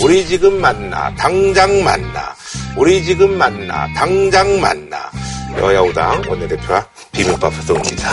우리 0.04 0.24
지금 0.24 0.60
만나 0.60 1.12
당장 1.16 1.82
만나 1.82 2.36
우리 2.76 3.02
지금 3.02 3.36
만나 3.36 3.92
당장 3.94 4.60
만나 4.60 5.10
여야 5.58 5.80
5당 5.82 6.28
원내대표와 6.28 6.86
비빔밥 7.12 7.52
회동입니다. 7.52 8.10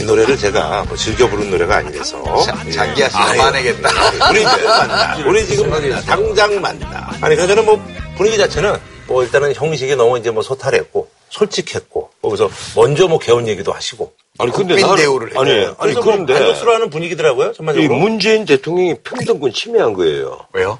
이 0.00 0.04
노래를 0.04 0.36
제가 0.38 0.84
뭐 0.86 0.96
즐겨 0.96 1.28
부른 1.28 1.50
노래가 1.50 1.76
아니라서 1.76 2.22
예. 2.66 2.70
자기야 2.70 3.08
만나겠다. 3.36 3.88
우리 4.30 4.40
지금 4.40 4.66
만나 4.68 5.16
우리 5.26 5.46
지금 5.46 5.70
만나 5.70 6.00
당장 6.02 6.60
만나 6.60 7.08
아니 7.20 7.34
그러니까 7.36 7.46
저는 7.48 7.64
뭐 7.64 7.84
분위기 8.16 8.38
자체는 8.38 8.76
뭐 9.06 9.22
일단은 9.24 9.54
형식이 9.54 9.96
너무 9.96 10.18
이제 10.18 10.30
뭐 10.30 10.42
소탈했고 10.42 11.08
솔직했고 11.30 12.10
뭐 12.20 12.30
그래서 12.30 12.48
먼저 12.76 13.06
뭐 13.08 13.18
개헌 13.18 13.46
얘기도 13.48 13.72
하시고 13.72 14.12
아니, 14.38 14.52
근데 14.52 14.76
나는- 14.76 14.96
대우를. 14.96 15.36
아니, 15.36 15.50
아니, 15.50 15.74
그래서 15.80 16.00
그런데. 16.00 16.32
뭐 16.32 16.42
만족스러워하는 16.42 16.90
분위기더라고요 16.90 17.50
이 17.50 17.54
전반적으로 17.54 17.94
문재인 17.96 18.44
대통령이 18.44 18.94
평등권 19.02 19.52
침해한 19.52 19.94
거예요. 19.94 20.46
왜요? 20.52 20.78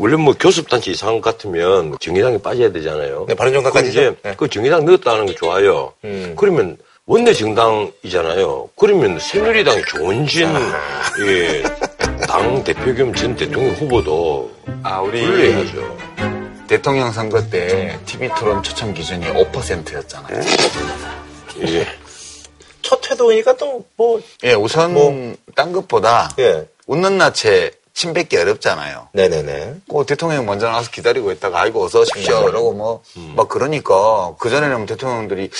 원래 0.00 0.16
뭐 0.16 0.34
교섭단체 0.38 0.90
이상 0.92 1.20
같으면 1.20 1.94
정의당에 2.00 2.38
빠져야 2.38 2.72
되잖아요. 2.72 3.26
네, 3.28 3.34
바른정당까지죠. 3.34 4.00
그럼 4.00 4.12
이제 4.14 4.28
네. 4.30 4.34
그 4.34 4.48
정의당 4.48 4.86
넣었다는 4.86 5.26
게 5.26 5.34
좋아요. 5.34 5.92
음. 6.04 6.34
그러면 6.38 6.78
원내 7.04 7.34
정당이잖아요. 7.34 8.70
그러면 8.76 9.18
새누리당의 9.18 9.84
조원진 9.86 10.48
예, 11.26 11.62
당 12.26 12.64
대표 12.64 12.94
겸 12.94 13.12
전 13.14 13.36
대통령 13.36 13.74
후보도 13.74 14.50
아, 14.82 15.00
우리 15.02 15.20
불러야죠. 15.26 15.98
대통령 16.66 17.12
선거 17.12 17.42
때 17.50 17.98
TV 18.06 18.30
토론 18.38 18.62
초청 18.62 18.94
기준이 18.94 19.26
5%였잖아요. 19.26 20.40
예. 21.66 21.86
첫 22.80 23.10
회동이니까 23.10 23.54
또 23.56 23.84
뭐 23.96 24.18
예, 24.44 24.54
우선 24.54 24.94
뭐. 24.94 25.34
딴 25.54 25.72
것보다 25.72 26.30
예. 26.38 26.66
웃는 26.86 27.18
낯에 27.18 27.72
침 28.00 28.14
뱉기 28.14 28.34
어렵잖아요. 28.38 29.08
네네네 29.12 29.74
그 29.90 30.04
대통령 30.06 30.46
먼저 30.46 30.66
나와서 30.66 30.90
기다리고 30.90 31.32
있다가 31.32 31.60
아이고 31.60 31.84
어서 31.84 32.00
오십시오 32.00 32.48
이러고 32.48 32.72
뭐막 32.72 33.46
그러니까 33.50 34.34
그 34.38 34.48
전에는 34.48 34.86
대통령들이 34.86 35.50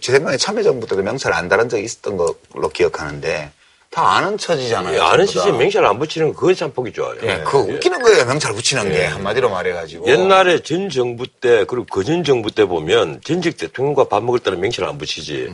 제 0.00 0.12
생각에 0.12 0.38
참여정부 0.38 0.86
때도 0.86 1.02
명찰 1.02 1.34
안 1.34 1.50
달은 1.50 1.68
적이 1.68 1.84
있었던 1.84 2.16
걸로 2.16 2.70
기억하는데 2.70 3.50
다 3.90 4.16
아는 4.16 4.38
처지잖아요. 4.38 4.94
예, 4.94 4.98
아는. 4.98 5.26
시즌 5.26 5.58
명찰 5.58 5.84
안 5.84 5.98
붙이는 5.98 6.32
거 6.32 6.40
그건 6.40 6.54
참 6.54 6.72
보기 6.72 6.90
좋아요. 6.94 7.16
예, 7.22 7.42
그거 7.44 7.58
웃기는 7.58 8.00
거예요. 8.00 8.24
명찰 8.24 8.54
붙이는 8.54 8.90
게 8.90 9.04
한마디로 9.04 9.50
말해가지고 9.50 10.06
옛날에 10.06 10.62
전 10.62 10.88
정부 10.88 11.26
때 11.26 11.66
그리고 11.66 11.84
그전 11.84 12.24
정부 12.24 12.50
때 12.50 12.64
보면 12.64 13.20
전직 13.22 13.58
대통령과 13.58 14.04
밥 14.04 14.24
먹을 14.24 14.40
때는 14.40 14.58
명찰 14.58 14.86
안 14.86 14.96
붙이지. 14.96 15.52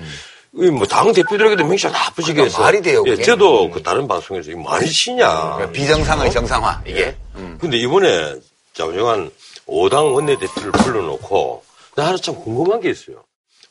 뭐당 0.57 1.13
대표들에게도 1.13 1.65
다 1.93 2.11
붙이게 2.15 2.35
그러니까 2.35 2.45
해서. 2.45 2.63
말이 2.63 2.81
돼요, 2.81 3.03
예. 3.07 3.17
저도 3.17 3.71
그 3.71 3.83
다른 3.83 4.09
방송에서 4.09 4.51
이거 4.51 4.61
말이 4.61 4.87
시냐. 4.87 5.29
그러니까 5.57 5.71
비정상의 5.73 6.31
정상화 6.33 6.83
이게 6.87 7.15
근데 7.61 7.77
이번에 7.77 8.37
자우정한 8.73 9.31
5당 9.67 10.15
원내대표를 10.15 10.73
불러놓고 10.73 11.63
나 11.97 12.07
하나 12.07 12.17
참 12.17 12.35
궁금한 12.37 12.81
게 12.81 12.91
있어요. 12.91 13.23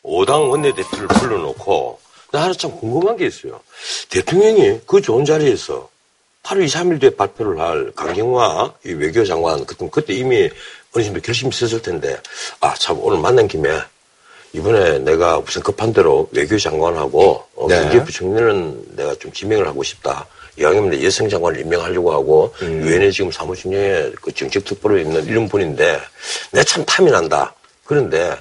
5당 0.04 0.50
원내대표를 0.50 1.08
불러놓고 1.08 2.00
나 2.32 2.44
하나 2.44 2.54
참 2.54 2.76
궁금한 2.78 3.18
게 3.18 3.26
있어요. 3.26 3.60
대통령이 4.10 4.82
그 4.86 5.02
좋은 5.02 5.26
자리에서 5.26 5.90
8월 6.44 6.64
2, 6.64 6.68
3일 6.68 7.02
뒤에 7.02 7.10
발표를 7.12 7.60
할 7.60 7.92
강경화 7.96 8.74
이 8.86 8.92
외교장관 8.92 9.66
그때, 9.66 9.90
그때 9.92 10.14
이미 10.14 10.50
어느 10.96 11.04
정도 11.04 11.20
결심이 11.20 11.50
있었을 11.50 11.82
텐데 11.82 12.18
아 12.60 12.76
참 12.76 13.00
오늘 13.00 13.18
만난 13.20 13.48
김에 13.48 13.70
이번에 14.56 14.99
내가 14.99 15.39
무슨 15.39 15.62
급한 15.62 15.91
대로 15.91 16.30
외교 16.32 16.58
장관하고 16.58 17.43
어, 17.56 17.68
네. 17.68 17.82
경제부총리는 17.82 18.95
내가 18.95 19.14
좀 19.16 19.32
지명을 19.32 19.68
하고 19.68 19.84
싶다. 19.84 20.26
이왕이면 20.58 20.91
내 20.91 21.03
여성 21.06 21.28
장관을 21.28 21.60
임명하려고 21.60 22.14
하고 22.14 22.53
음. 22.62 22.82
유엔에 22.86 23.12
지금 23.12 23.30
사무총장에 23.32 24.12
그 24.22 24.32
정책 24.34 24.64
특보로 24.64 24.97
있는 24.97 25.26
이런 25.26 25.49
분인데 25.49 25.99
내가 26.51 26.64
참 26.64 26.86
탐이 26.86 27.12
난다. 27.12 27.53
그런데 27.84 28.36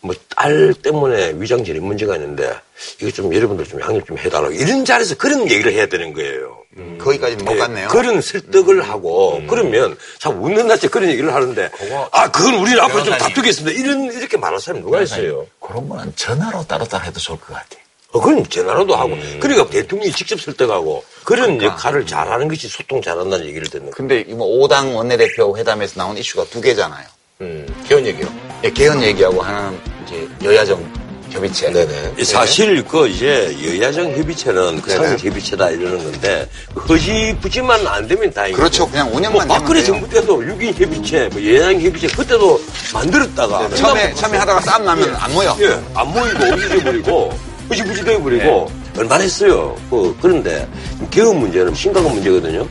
뭐 0.00 0.12
딸 0.42 0.74
때문에 0.82 1.34
위장 1.36 1.64
전입 1.64 1.84
문제가 1.84 2.16
있는데 2.16 2.52
이거 3.00 3.10
좀 3.12 3.32
여러분들 3.32 3.64
좀 3.64 3.80
양해 3.80 4.00
좀 4.02 4.18
해달라고 4.18 4.52
이런 4.52 4.84
자리에서 4.84 5.14
그런 5.14 5.48
얘기를 5.48 5.72
해야 5.72 5.86
되는 5.86 6.12
거예요. 6.12 6.61
거기까지는 6.98 7.44
못 7.44 7.52
예, 7.54 7.58
갔네요. 7.58 7.88
그런 7.88 8.20
설득을 8.20 8.88
하고 8.88 9.42
그러면 9.48 9.96
참 10.18 10.42
웃는 10.42 10.66
낯에 10.68 10.88
그런 10.90 11.10
얘기를 11.10 11.34
하는데 11.34 11.70
아 12.12 12.30
그건 12.30 12.54
우리는 12.54 12.80
앞으로 12.80 13.02
좀 13.04 13.12
변호사님. 13.12 13.18
다투겠습니다. 13.34 13.78
이런 13.80 14.04
이렇게 14.12 14.36
말할 14.36 14.58
사람이 14.60 14.82
누가 14.82 15.02
있어요? 15.02 15.46
그런 15.60 15.88
거는 15.88 16.12
전화로 16.16 16.64
따로따로 16.66 17.04
해도 17.04 17.20
좋을 17.20 17.38
것 17.38 17.52
같아. 17.54 17.66
어, 18.12 18.20
그건 18.20 18.46
전화로도 18.48 18.94
하고 18.94 19.16
그러니까 19.40 19.68
대통령이 19.70 20.12
직접 20.12 20.40
설득하고 20.40 21.02
그런 21.24 21.62
역할을 21.62 22.06
잘하는 22.06 22.48
것이 22.48 22.68
소통 22.68 23.00
잘한다는 23.00 23.46
얘기를 23.46 23.68
듣는 23.68 23.84
거예요. 23.90 23.94
근데 23.94 24.20
이뭐 24.28 24.46
5당 24.68 24.94
원내대표 24.94 25.56
회담에서 25.56 25.94
나온 25.96 26.16
이슈가 26.18 26.44
두 26.50 26.60
개잖아요. 26.60 27.06
음, 27.40 27.66
개헌 27.88 28.06
얘기요. 28.06 28.26
예, 28.64 28.70
개헌 28.70 29.02
얘기하고 29.02 29.40
하나는 29.42 29.78
이제 30.06 30.28
여야 30.44 30.64
정 30.64 30.82
협의체. 31.32 31.70
네네. 31.70 32.24
사실 32.24 32.84
그 32.84 33.08
이제 33.08 33.56
여야정 33.64 34.12
협의체는 34.12 34.80
그 34.82 34.90
네네. 34.90 35.04
상임 35.04 35.18
협의체다 35.18 35.70
이러는 35.70 35.98
건데 35.98 36.48
그 36.74 36.80
허지부지만 36.80 37.86
안 37.86 38.06
되면 38.06 38.32
다행이고. 38.32 38.58
그렇죠. 38.58 38.88
그냥 38.88 39.08
운영만 39.14 39.48
뭐 39.48 39.56
박근혜 39.56 39.82
정부 39.82 40.08
때도 40.08 40.40
6인 40.40 40.74
협의체, 40.74 41.28
뭐 41.32 41.42
여야정 41.44 41.80
협의체 41.80 42.06
그때도 42.08 42.60
만들었다가 42.92 43.68
네, 43.68 43.76
처음에 43.76 44.14
처음에 44.14 44.38
하다가 44.38 44.60
싸움 44.60 44.84
나면 44.84 45.14
안 45.16 45.32
모여. 45.32 45.56
예, 45.60 45.80
안 45.94 46.12
모이고 46.12 46.44
없어져버리고 46.44 47.32
허지부지 47.70 48.04
돼 48.04 48.20
버리고 48.20 48.70
얼마나 48.98 49.22
했어요. 49.22 49.76
그, 49.88 50.16
그런데 50.20 50.68
개헌 51.10 51.38
문제는 51.38 51.74
심각한 51.74 52.12
문제거든요. 52.12 52.68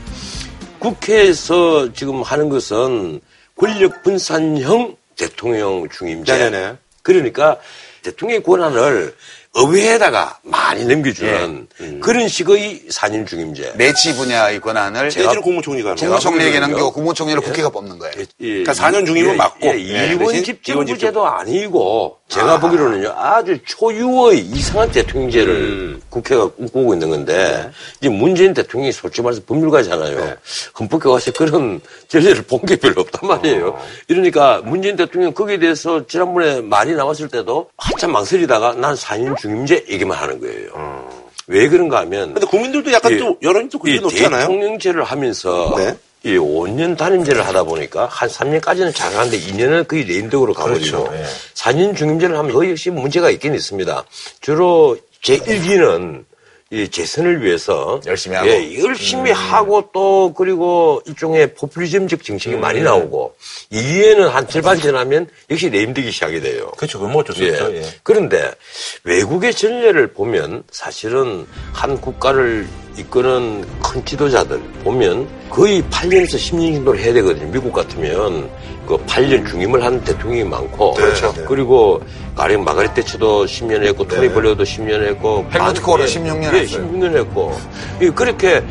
국회에서 0.78 1.92
지금 1.92 2.22
하는 2.22 2.48
것은 2.48 3.20
권력 3.56 4.02
분산형 4.02 4.96
대통령 5.16 5.88
중임제. 5.88 6.32
네네네. 6.32 6.74
그러니까 7.02 7.58
대통령의 8.02 8.42
권한을 8.42 9.14
의회에다가 9.54 10.38
많이 10.42 10.84
넘겨주는 10.86 11.68
그런 12.00 12.26
식의 12.26 12.84
산인 12.88 13.26
중임제. 13.26 13.74
내치 13.76 14.14
분야의 14.14 14.60
권한을 14.60 15.04
내지는 15.04 15.42
국무총리가 15.42 15.94
국무총리에게. 15.94 16.60
넘기고 16.60 16.92
국무총리를 16.92 17.40
국회가 17.42 17.68
뽑는 17.68 17.98
거예요. 17.98 18.14
그러니까 18.38 18.72
4년 18.72 19.04
중이면 19.04 19.32
예, 19.32 19.36
맞고. 19.36 19.66
예, 19.68 20.14
네, 20.16 20.42
집정부제도 20.42 21.26
아니고 21.26 22.16
제가 22.28 22.60
보기로는요 22.60 23.10
아주 23.14 23.58
초유의 23.66 24.38
이상한 24.40 24.90
대통령제를 24.90 25.54
음. 25.54 26.02
국회가 26.08 26.48
꿈꾸고 26.48 26.94
있는 26.94 27.10
건데 27.10 27.70
이제 28.00 28.08
문재인 28.08 28.54
대통령이 28.54 28.90
솔직히 28.92 29.22
말해서 29.22 29.42
법률가잖아요. 29.46 30.18
네. 30.18 30.34
헌법교과서에 30.78 31.32
그런 31.36 31.80
전례를 32.08 32.42
본 32.42 32.62
게 32.62 32.76
별로 32.76 33.00
없단 33.00 33.28
말이에요. 33.28 33.68
어. 33.70 33.86
이러니까 34.06 34.62
문재인 34.64 34.94
대통령 34.94 35.32
거기에 35.34 35.58
대해서 35.58 36.06
지난번에 36.06 36.60
말이 36.60 36.94
나왔을 36.94 37.26
때도 37.28 37.68
한참 37.76 38.12
망설이다가 38.12 38.74
난 38.74 38.94
4인 38.94 39.36
중임제 39.46 39.86
얘기만 39.90 40.16
하는 40.16 40.40
거예요. 40.40 41.10
왜 41.48 41.68
그런가 41.68 41.98
하면 42.00 42.30
어. 42.30 42.34
근데 42.34 42.46
국민들도 42.46 42.92
약간 42.92 43.12
이- 43.12 43.18
또 43.18 43.36
여론이 43.42 43.68
또 43.68 43.78
높지 43.78 44.24
않아요? 44.26 44.42
대통령제를 44.42 45.02
하면서 45.02 45.74
네. 45.76 45.94
이 46.24 46.36
5년 46.38 46.96
단임제를 46.96 47.44
하다 47.44 47.64
보니까 47.64 48.06
한 48.06 48.28
3년까지는 48.28 48.94
잘하는데 48.94 49.36
2년은 49.40 49.88
거의 49.88 50.04
레임덕으로 50.04 50.54
가버리고 50.54 51.02
그렇죠. 51.04 51.16
예. 51.16 51.24
4년 51.54 51.96
중임제를 51.96 52.38
하면 52.38 52.52
거의 52.52 52.70
역시 52.70 52.90
문제가 52.90 53.28
있긴 53.30 53.54
있습니다. 53.56 54.04
주로 54.40 54.96
제1기는 55.24 56.24
이 56.72 56.88
재선을 56.88 57.44
위해서 57.44 58.00
열심히 58.06 58.34
하고. 58.34 58.48
예, 58.48 58.82
열심히 58.82 59.30
하고 59.30 59.90
또 59.92 60.32
그리고 60.32 61.02
일종의 61.04 61.52
포퓰리즘적 61.52 62.24
정책이 62.24 62.56
많이 62.56 62.80
나오고 62.80 63.36
2위에는 63.72 64.22
한 64.28 64.48
절반 64.48 64.78
지나면 64.78 65.28
역시 65.50 65.68
레임덕이 65.68 66.10
시작이 66.10 66.40
돼요. 66.40 66.72
그렇죠. 66.78 66.98
그건 66.98 67.12
뭐 67.12 67.20
어쩔 67.20 67.36
수 67.36 67.44
없죠. 67.44 67.76
예. 67.76 67.82
그런데 68.02 68.50
외국의 69.04 69.52
전례를 69.52 70.14
보면 70.14 70.62
사실은 70.70 71.46
한 71.74 72.00
국가를 72.00 72.66
이끄는 72.96 73.64
큰 73.82 74.04
지도자들 74.04 74.60
보면 74.84 75.26
거의 75.50 75.82
8년에서 75.84 76.36
10년 76.36 76.74
정도를 76.74 77.00
해야 77.00 77.12
되거든요. 77.14 77.50
미국 77.50 77.72
같으면 77.72 78.50
그 78.86 78.96
8년 79.06 79.46
중임을 79.46 79.82
한 79.82 80.02
대통령이 80.02 80.44
많고 80.44 80.94
그렇죠. 80.94 81.32
그리고 81.46 82.00
가령 82.34 82.64
마가렛 82.64 82.94
대처도 82.94 83.46
10년 83.46 83.84
했고 83.84 84.06
토니 84.06 84.28
블레어도 84.30 84.64
10년 84.64 85.06
했고 85.06 85.46
헬무트 85.52 85.80
예, 85.80 86.04
16년 86.04 86.54
예, 86.54 86.58
했어요. 86.60 86.90
16년 86.90 87.16
했고 87.16 87.58
예, 88.00 88.10
그렇게 88.10 88.62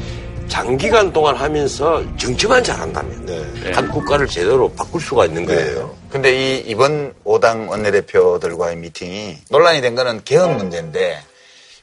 장기간 0.48 1.14
동안 1.14 1.36
하면서 1.36 2.04
정치만 2.18 2.62
잘한다면 2.62 3.26
네. 3.26 3.72
한 3.74 3.88
국가를 3.88 4.28
제대로 4.28 4.70
바꿀 4.74 5.00
수가 5.00 5.26
있는 5.26 5.46
거예요. 5.46 5.96
근데 6.10 6.58
이 6.58 6.64
이번 6.68 7.14
5당 7.24 7.70
원내대표들과의 7.70 8.76
미팅이 8.76 9.38
논란이 9.50 9.80
된 9.80 9.96
거는 9.96 10.22
개헌 10.26 10.58
문제인데 10.58 11.20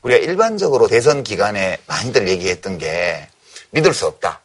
우리가 0.08 0.24
일반적으로 0.24 0.88
대선 0.88 1.22
기간에 1.22 1.78
많이들 1.86 2.28
얘기했던 2.28 2.78
게 2.78 3.28
믿을 3.70 3.92
수 3.92 4.06
없다. 4.06 4.40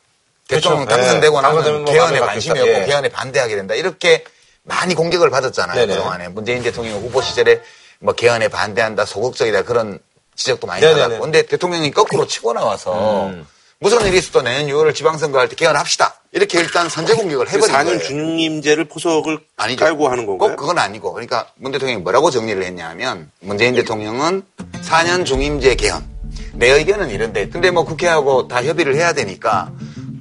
대통령 0.47 0.85
그렇죠. 0.85 1.01
당선되고 1.01 1.41
네. 1.41 1.47
나면 1.47 1.83
뭐 1.83 1.93
개헌에 1.93 2.19
관심이. 2.19 2.59
없고 2.59 2.71
예. 2.71 2.85
개헌에 2.85 3.09
반대하게 3.09 3.55
된다. 3.55 3.73
이렇게 3.73 4.25
많이 4.63 4.93
공격을 4.93 5.29
받았잖아요. 5.29 5.75
네네. 5.75 5.95
그동안에. 5.95 6.27
문재인 6.29 6.61
대통령 6.61 6.99
후보 6.99 7.21
시절에 7.21 7.61
뭐 7.99 8.13
개헌에 8.13 8.49
반대한다, 8.49 9.05
소극적이다 9.05 9.63
그런 9.63 9.99
지적도 10.35 10.67
많이 10.67 10.81
네네네. 10.81 11.01
받았고. 11.01 11.21
근데 11.21 11.41
대통령이 11.43 11.91
거꾸로 11.91 12.27
치고 12.27 12.53
나와서 12.53 13.31
무슨 13.83 14.05
일이 14.05 14.17
있어도 14.17 14.41
내년 14.41 14.73
6월 14.73 14.95
지방선거 14.95 15.37
할 15.37 15.49
때 15.49 15.55
개헌합시다. 15.57 16.13
이렇게 16.31 16.57
일단 16.61 16.87
선제 16.87 17.15
공격을 17.15 17.49
해버린 17.49 17.75
4년 17.75 17.85
거예요. 17.85 17.99
중임제를 17.99 18.85
포석을 18.85 19.39
아니죠. 19.57 19.83
깔고 19.83 20.07
하는 20.07 20.25
건가요? 20.25 20.51
꼭 20.51 20.55
그건 20.55 20.77
아니고. 20.79 21.11
그러니까 21.11 21.47
문 21.57 21.73
대통령이 21.73 22.01
뭐라고 22.01 22.31
정리를 22.31 22.63
했냐면 22.63 23.29
문재인 23.41 23.75
대통령은 23.75 24.43
4년 24.83 25.25
중임제 25.25 25.75
개헌. 25.75 26.01
내 26.53 26.69
의견은 26.69 27.09
이런데. 27.09 27.49
근데 27.49 27.71
뭐 27.71 27.83
국회하고 27.83 28.47
다 28.47 28.63
협의를 28.63 28.95
해야 28.95 29.11
되니까 29.11 29.69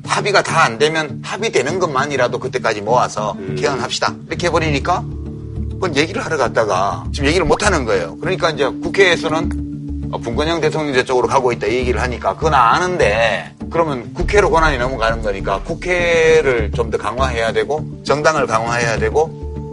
합의가 0.06 0.42
다 0.42 0.64
안 0.64 0.78
되면 0.78 1.22
합의되는 1.24 1.78
것만이라도 1.78 2.40
그때까지 2.40 2.80
모아서 2.80 3.36
개헌합시다. 3.56 4.16
이렇게 4.26 4.48
해버리니까 4.48 5.04
그건 5.74 5.94
얘기를 5.96 6.24
하러 6.24 6.36
갔다가 6.36 7.04
지금 7.14 7.28
얘기를 7.28 7.46
못 7.46 7.64
하는 7.64 7.84
거예요. 7.84 8.16
그러니까 8.20 8.50
이제 8.50 8.64
국회에서는 8.64 9.50
어, 9.52 9.61
분권형 10.18 10.60
대통령제 10.60 11.04
쪽으로 11.04 11.26
가고 11.28 11.52
있다 11.52 11.66
이 11.66 11.74
얘기를 11.76 12.00
하니까 12.00 12.34
그건 12.36 12.54
아는데 12.54 13.50
그러면 13.70 14.12
국회로 14.14 14.50
권한이 14.50 14.76
넘어가는 14.78 15.22
거니까 15.22 15.60
국회를 15.62 16.70
좀 16.74 16.90
더 16.90 16.98
강화해야 16.98 17.52
되고 17.52 17.82
정당을 18.04 18.46
강화해야 18.46 18.98
되고 18.98 19.28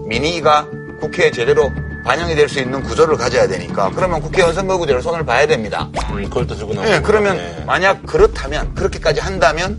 민의가 0.07 0.65
국회에 1.01 1.31
제대로 1.31 1.69
반영이 2.05 2.33
될 2.35 2.47
수 2.47 2.59
있는 2.59 2.81
구조를 2.81 3.17
가져야 3.17 3.45
되니까 3.47 3.91
그러면 3.93 4.21
국회의원 4.21 4.55
선거구제를 4.55 5.01
손을 5.01 5.25
봐야 5.25 5.45
됩니다. 5.45 5.89
그걸 6.23 6.47
또 6.47 6.55
들고 6.55 6.73
예, 6.87 7.01
그러면 7.03 7.37
만약 7.67 8.01
그렇다면 8.05 8.73
그렇게까지 8.73 9.19
한다면 9.19 9.77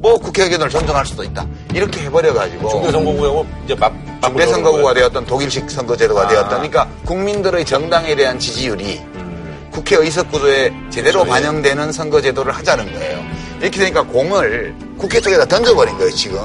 뭐 0.00 0.18
국회 0.18 0.42
의견을 0.44 0.68
존중할 0.68 1.06
수도 1.06 1.24
있다. 1.24 1.46
이렇게 1.72 2.02
해버려가지고 2.02 2.68
중대 2.68 2.92
선거구하고 2.92 3.46
이제 3.64 3.74
맞 3.74 3.90
중대 4.22 4.46
선거구가 4.46 4.92
되었던 4.92 5.24
독일식 5.24 5.70
선거제도가 5.70 6.22
아. 6.22 6.28
되었던 6.28 6.50
그러니까 6.50 6.86
국민들의 7.06 7.64
정당에 7.64 8.14
대한 8.14 8.38
지지율이 8.38 9.00
국회 9.74 9.96
의석 9.96 10.30
구조에 10.30 10.72
제대로 10.88 11.24
그렇죠, 11.24 11.26
예. 11.26 11.30
반영되는 11.30 11.90
선거제도를 11.90 12.52
하자는 12.52 12.92
거예요. 12.92 13.24
이렇게 13.60 13.80
되니까 13.80 14.04
공을 14.04 14.72
국회 14.96 15.20
쪽에다 15.20 15.46
던져버린 15.46 15.98
거예요 15.98 16.12
지금. 16.12 16.38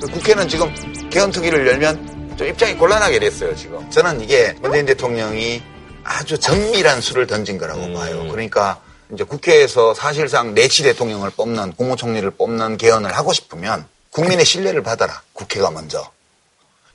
그 0.00 0.06
국회는 0.06 0.48
지금 0.48 0.72
개헌특위를 1.10 1.66
열면 1.66 2.36
좀 2.38 2.46
입장이 2.46 2.76
곤란하게 2.76 3.18
됐어요 3.18 3.56
지금. 3.56 3.90
저는 3.90 4.20
이게 4.20 4.54
문재인 4.60 4.86
대통령이 4.86 5.60
아주 6.04 6.38
정밀한 6.38 7.00
수를 7.00 7.26
던진 7.26 7.58
거라고 7.58 7.80
음. 7.80 7.94
봐요. 7.94 8.28
그러니까 8.30 8.80
이제 9.12 9.24
국회에서 9.24 9.92
사실상 9.94 10.54
내치 10.54 10.84
대통령을 10.84 11.30
뽑는 11.30 11.72
국무총리를 11.72 12.30
뽑는 12.30 12.76
개헌을 12.76 13.12
하고 13.12 13.32
싶으면 13.32 13.86
국민의 14.10 14.44
신뢰를 14.44 14.84
받아라. 14.84 15.20
국회가 15.32 15.72
먼저. 15.72 16.08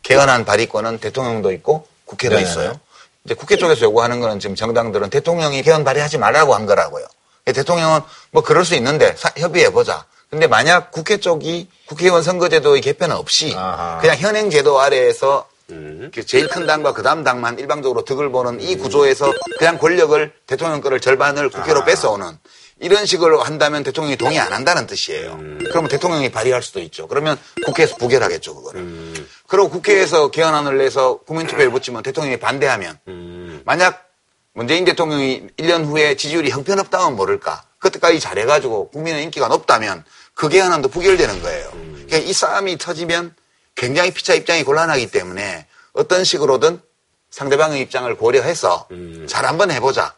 개헌안 0.03 0.45
발의권은 0.45 0.99
대통령도 0.99 1.51
있고 1.51 1.85
국회도 2.05 2.35
네네네. 2.35 2.49
있어요. 2.49 2.79
이제 3.25 3.33
국회 3.35 3.55
쪽에서 3.55 3.81
요구하는 3.85 4.19
거는 4.19 4.39
지금 4.39 4.55
정당들은 4.55 5.09
대통령이 5.09 5.61
개헌 5.63 5.83
발의하지 5.83 6.17
말라고 6.17 6.55
한 6.55 6.65
거라고요. 6.65 7.05
대통령은 7.45 8.01
뭐 8.31 8.43
그럴 8.43 8.65
수 8.65 8.75
있는데 8.75 9.15
사- 9.17 9.31
협의해 9.37 9.69
보자. 9.71 10.05
근데 10.29 10.47
만약 10.47 10.91
국회 10.91 11.17
쪽이 11.17 11.69
국회의원 11.85 12.23
선거제도의 12.23 12.81
개편 12.81 13.11
없이 13.11 13.53
그냥 14.01 14.17
현행 14.17 14.49
제도 14.49 14.79
아래에서 14.79 15.47
그 15.67 16.25
제일 16.25 16.47
큰 16.49 16.65
당과 16.65 16.93
그 16.93 17.01
다음 17.03 17.23
당만 17.23 17.57
일방적으로 17.59 18.03
득을 18.03 18.31
보는 18.31 18.59
이 18.59 18.75
구조에서 18.75 19.31
그냥 19.57 19.77
권력을 19.77 20.33
대통령 20.47 20.81
거를 20.81 20.99
절반을 20.99 21.49
국회로 21.49 21.81
아. 21.81 21.85
뺏어오는 21.85 22.37
이런 22.83 23.05
식으로 23.05 23.41
한다면 23.41 23.83
대통령이 23.83 24.17
동의 24.17 24.39
안 24.39 24.51
한다는 24.51 24.85
뜻이에요. 24.87 25.33
음. 25.39 25.59
그러면 25.69 25.89
대통령이 25.89 26.31
발의할 26.31 26.61
수도 26.61 26.79
있죠. 26.81 27.07
그러면 27.07 27.39
국회에서 27.65 27.95
부결하겠죠, 27.95 28.55
그거를. 28.55 28.81
음. 28.81 29.27
그리고 29.47 29.69
국회에서 29.69 30.31
개헌안을 30.31 30.77
내서 30.77 31.17
국민투표에 31.19 31.69
붙이면 31.69 32.03
대통령이 32.03 32.37
반대하면 32.37 32.99
음. 33.07 33.61
만약 33.65 34.09
문재인 34.53 34.83
대통령이 34.83 35.47
1년 35.57 35.85
후에 35.85 36.15
지지율이 36.15 36.49
형편없다면 36.49 37.15
모를까. 37.15 37.63
그때까지 37.79 38.19
잘해가지고 38.19 38.89
국민의 38.89 39.23
인기가 39.23 39.47
높다면 39.47 40.03
그 40.33 40.49
개헌안도 40.49 40.89
부결되는 40.89 41.41
거예요. 41.41 41.69
그러니까 41.71 42.17
이 42.17 42.33
싸움이 42.33 42.77
터지면 42.77 43.33
굉장히 43.75 44.11
피차 44.11 44.33
입장이 44.33 44.63
곤란하기 44.63 45.09
때문에 45.11 45.67
어떤 45.93 46.23
식으로든 46.23 46.81
상대방의 47.29 47.81
입장을 47.81 48.15
고려해서 48.15 48.87
잘 49.27 49.45
한번 49.45 49.71
해보자. 49.71 50.15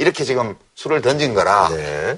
이렇게 0.00 0.22
지금 0.22 0.54
수를 0.76 1.02
던진 1.02 1.34
거라 1.34 1.70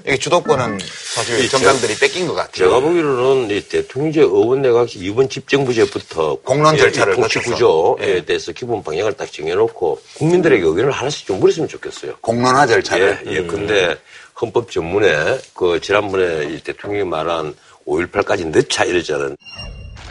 이게 0.05 0.15
주도권은 0.15 0.77
사실 1.15 1.43
이 1.43 1.49
정당들이 1.49 1.95
뺏긴 1.95 2.27
것 2.27 2.35
같아요. 2.35 2.51
제가 2.51 2.79
보기로는 2.79 3.49
이 3.49 3.59
대통령제 3.61 4.21
의원 4.21 4.61
내각이 4.61 4.99
이번 4.99 5.27
집정부제부터 5.27 6.35
공론 6.41 6.77
절차를 6.77 7.15
통치 7.15 7.39
거쳐서. 7.39 7.55
구조에 7.55 8.17
예. 8.17 8.25
대해서 8.25 8.51
기본 8.51 8.83
방향을 8.83 9.13
딱 9.13 9.31
정해놓고 9.33 9.99
국민들에게 10.13 10.63
의견을 10.63 10.91
하나씩 10.91 11.25
좀 11.25 11.39
물었으면 11.39 11.67
좋겠어요. 11.67 12.17
공론화 12.21 12.67
절차를. 12.67 13.23
예, 13.25 13.31
예. 13.31 13.43
근데 13.47 13.97
헌법 14.39 14.69
전문에 14.69 15.39
그 15.55 15.79
지난번에 15.81 16.53
이 16.53 16.61
대통령이 16.61 17.09
말한 17.09 17.55
5.18까지 17.87 18.45
넣자 18.47 18.85
이랬잖아요. 18.85 19.35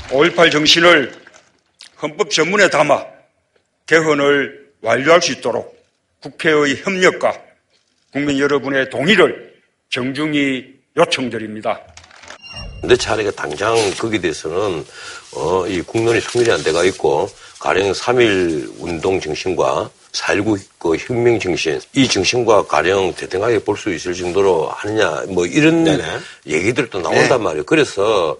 5.18 0.09 0.51
정신을 0.51 1.13
헌법 2.03 2.31
전문에 2.31 2.69
담아 2.69 3.05
개헌을 3.87 4.71
완료할 4.83 5.23
수 5.23 5.31
있도록 5.33 5.79
국회의 6.21 6.77
협력과 6.83 7.50
국민 8.13 8.39
여러분의 8.39 8.91
동의를 8.91 9.55
정중히 9.91 10.65
요청드립니다. 10.97 11.81
근데 12.81 12.97
차라리 12.97 13.31
당장 13.35 13.77
거기에 13.99 14.21
대해서는 14.21 14.85
어, 15.35 15.67
이 15.67 15.81
국론이 15.83 16.21
통일이 16.21 16.51
안 16.51 16.63
돼가 16.63 16.83
있고 16.85 17.29
가령 17.61 17.93
3.1 17.93 18.75
운동 18.81 19.21
정신과 19.21 19.91
4.19 20.13 20.61
그 20.79 20.97
혁명 20.97 21.39
정신 21.39 21.79
이 21.95 22.09
정신과 22.09 22.67
가령 22.67 23.15
대등하게 23.15 23.61
볼 23.61 23.77
수 23.77 23.93
있을 23.93 24.15
정도로 24.15 24.69
하느냐 24.69 25.25
뭐 25.29 25.47
이런 25.47 25.85
네네. 25.85 26.03
얘기들도 26.47 27.01
나온단 27.01 27.29
네. 27.29 27.45
말이에요. 27.45 27.65
그래서 27.65 28.37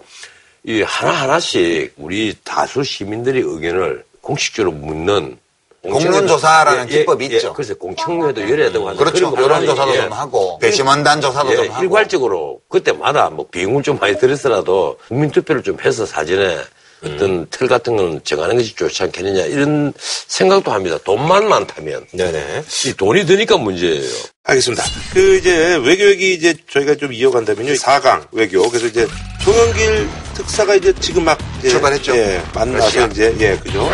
이 0.63 0.81
하나하나씩 0.81 1.93
우리 1.97 2.35
다수 2.43 2.83
시민들의 2.83 3.41
의견을 3.41 4.03
공식적으로 4.21 4.71
묻는 4.71 5.37
공론조사라는 5.83 6.89
예, 6.89 6.93
예, 6.93 6.97
기법이 6.99 7.29
예, 7.31 7.35
있죠. 7.37 7.53
그래서 7.53 7.73
공청회도 7.75 8.49
열어야 8.49 8.71
되고 8.71 8.87
하는데 8.87 9.03
그렇죠. 9.03 9.33
여론조사도 9.35 9.93
좀 9.93 10.11
하고, 10.13 10.59
배심원단 10.59 11.21
조사도 11.21 11.51
예, 11.51 11.55
좀 11.55 11.69
하고. 11.71 11.83
일괄적으로 11.83 12.59
그때마다 12.69 13.29
뭐 13.29 13.47
비용을 13.49 13.81
좀 13.83 13.97
많이 13.99 14.17
들였더라도 14.17 14.97
국민투표를 15.07 15.63
좀 15.63 15.77
해서 15.83 16.05
사전에 16.05 16.57
어떤 17.03 17.47
틀 17.49 17.67
같은 17.67 17.95
건 17.95 18.21
정하는 18.23 18.57
것이 18.57 18.75
좋지 18.75 19.01
않겠느냐 19.01 19.45
이런 19.45 19.91
생각도 19.97 20.71
합니다. 20.71 20.99
돈만 21.03 21.49
많다면. 21.49 22.05
네네. 22.11 22.63
이 22.85 22.93
돈이 22.93 23.25
드니까 23.25 23.57
문제예요. 23.57 24.03
알겠습니다. 24.43 24.83
그 25.13 25.37
이제 25.37 25.77
외교 25.83 26.07
얘기 26.11 26.35
이제 26.35 26.53
저희가 26.71 26.93
좀 26.95 27.11
이어간다면요. 27.11 27.73
4강 27.73 28.27
외교. 28.31 28.69
그래서 28.69 28.85
이제 28.85 29.07
송영길 29.43 30.07
특사가 30.35 30.75
이제 30.75 30.93
지금 30.99 31.25
막 31.25 31.39
이제 31.57 31.69
출발했죠. 31.69 32.15
예, 32.15 32.39
만나서 32.53 32.85
러시아. 32.85 33.05
이제 33.07 33.35
예, 33.39 33.57
그죠? 33.57 33.89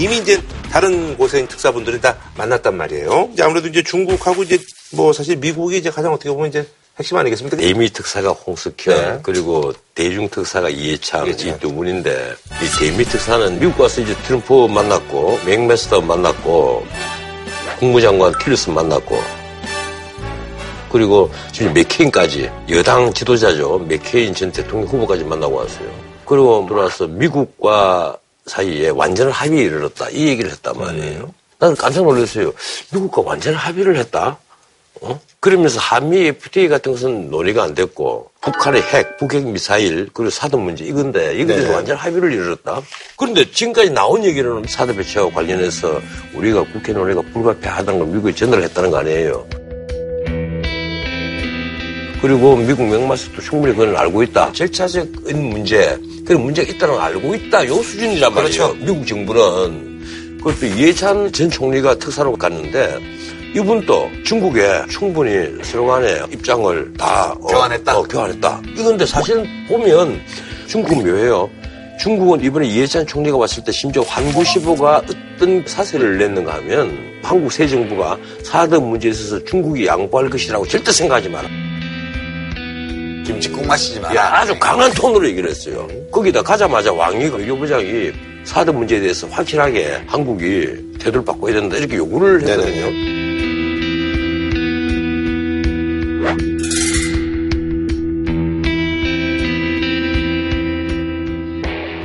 이미 0.00 0.16
이제 0.16 0.40
다른 0.72 1.14
곳에 1.18 1.40
있는 1.40 1.48
특사분들이 1.48 2.00
다 2.00 2.16
만났단 2.34 2.74
말이에요. 2.74 3.28
이제 3.34 3.42
아무래도 3.42 3.68
이제 3.68 3.82
중국하고 3.82 4.42
이제 4.44 4.58
뭐 4.92 5.12
사실 5.12 5.36
미국이 5.36 5.76
이제 5.76 5.90
가장 5.90 6.14
어떻게 6.14 6.30
보면 6.30 6.48
이제 6.48 6.66
핵심 6.98 7.18
아니겠습니까? 7.18 7.58
대미 7.58 7.90
특사가 7.90 8.30
홍석현 8.30 9.22
그리고 9.22 9.74
대중 9.94 10.26
특사가 10.30 10.70
이해창 10.70 11.28
이두 11.28 11.74
분인데 11.74 12.34
이 12.62 12.78
대미 12.78 13.04
특사는 13.04 13.60
미국 13.60 13.76
가서 13.76 14.00
이제 14.00 14.16
트럼프 14.22 14.66
만났고 14.68 15.38
맥메스터 15.44 16.00
만났고 16.00 16.86
국무장관 17.78 18.32
킬러슨 18.38 18.72
만났고 18.72 19.22
그리고 20.90 21.30
지금 21.52 21.74
맥케인까지 21.74 22.50
여당 22.70 23.12
지도자죠 23.12 23.80
맥케인 23.86 24.34
전 24.34 24.50
대통령 24.50 24.88
후보까지 24.88 25.24
만나고 25.24 25.56
왔어요. 25.56 25.88
그리고 26.24 26.64
들어와서 26.66 27.06
미국과 27.06 28.16
사이에 28.50 28.88
완전한 28.88 29.32
합의에 29.32 29.62
이르렀다 29.62 30.08
이 30.10 30.26
얘기를 30.26 30.50
했단 30.50 30.76
말이에요. 30.76 31.32
나는 31.60 31.76
깜짝 31.76 32.02
놀랐어요. 32.02 32.52
미국과 32.92 33.22
완전한 33.22 33.60
합의를 33.60 33.96
했다. 33.96 34.38
어? 35.02 35.20
그러면서 35.38 35.78
한미 35.78 36.26
FTA 36.26 36.68
같은 36.68 36.92
것은 36.92 37.30
논의가 37.30 37.62
안 37.62 37.74
됐고 37.74 38.30
북한의 38.40 38.82
핵, 38.82 39.16
북핵 39.18 39.46
미사일 39.46 40.10
그리고 40.12 40.30
사드 40.30 40.56
문제 40.56 40.84
이건데 40.84 41.34
이거에 41.34 41.46
대해서 41.46 41.68
네. 41.68 41.74
완전 41.74 41.96
합의를 41.96 42.32
이뤘다. 42.32 42.82
그런데 43.16 43.48
지금까지 43.50 43.90
나온 43.90 44.24
얘기로는 44.24 44.64
사드 44.68 44.96
배치와 44.96 45.30
관련해서 45.30 46.00
우리가 46.34 46.64
국회 46.64 46.92
논의가 46.92 47.22
불가피하다는 47.32 48.00
걸 48.00 48.08
미국에 48.08 48.34
전달을 48.34 48.64
했다는 48.64 48.90
거 48.90 48.98
아니에요. 48.98 49.46
그리고 52.20 52.56
미국 52.56 52.84
맥마스도 52.86 53.40
충분히 53.40 53.74
그건 53.74 53.96
알고 53.96 54.22
있다. 54.24 54.52
절차적인 54.52 55.42
문제, 55.48 55.96
그런 56.30 56.44
문제가 56.44 56.70
있다는 56.70 56.94
걸 56.94 57.02
알고 57.02 57.34
있다. 57.34 57.66
요 57.66 57.74
수준이란 57.82 58.32
말이에요. 58.32 58.68
그렇죠. 58.68 58.74
미국 58.84 59.04
정부는. 59.04 60.38
그것도 60.38 60.64
이해찬 60.64 61.32
전 61.32 61.50
총리가 61.50 61.96
특사로 61.96 62.34
갔는데 62.34 62.98
이분도 63.56 64.08
중국에 64.24 64.82
충분히 64.88 65.52
서로 65.64 65.88
간에 65.88 66.20
입장을 66.32 66.92
다 66.96 67.32
어, 67.32 67.46
교환했다. 67.48 67.98
어, 67.98 68.02
교환했다. 68.04 68.62
이건데 68.76 69.04
사실 69.06 69.44
보면 69.66 70.20
중국은 70.68 71.04
묘해요. 71.04 71.50
중국은 71.98 72.44
이번에 72.44 72.68
이해찬 72.68 73.08
총리가 73.08 73.36
왔을 73.36 73.64
때 73.64 73.72
심지어 73.72 74.02
환구시보가 74.02 75.02
어떤 75.34 75.64
사세를 75.66 76.16
냈는가 76.16 76.54
하면 76.54 76.96
한국 77.24 77.52
새 77.52 77.66
정부가 77.66 78.16
사드 78.44 78.76
문제에 78.76 79.10
있어서 79.10 79.44
중국이 79.44 79.84
양보할 79.84 80.30
것이라고 80.30 80.64
절대 80.68 80.92
생각하지 80.92 81.28
마라. 81.28 81.48
김치 83.30 83.48
국 83.50 83.64
마시지 83.64 84.00
마라. 84.00 84.14
야, 84.16 84.30
아주 84.34 84.58
강한 84.58 84.92
톤으로 84.92 85.28
얘기를 85.28 85.48
했어요. 85.48 85.86
거기다 86.10 86.42
가자마자 86.42 86.92
왕이 86.92 87.26
외교부장이 87.28 88.10
사드 88.44 88.70
문제에 88.70 89.00
대해서 89.00 89.28
확실하게 89.28 90.02
한국이 90.06 90.96
태도를 90.98 91.24
바꿔야 91.24 91.54
된다 91.54 91.76
이렇게 91.76 91.96
요구를 91.96 92.40
했거든요. 92.42 93.20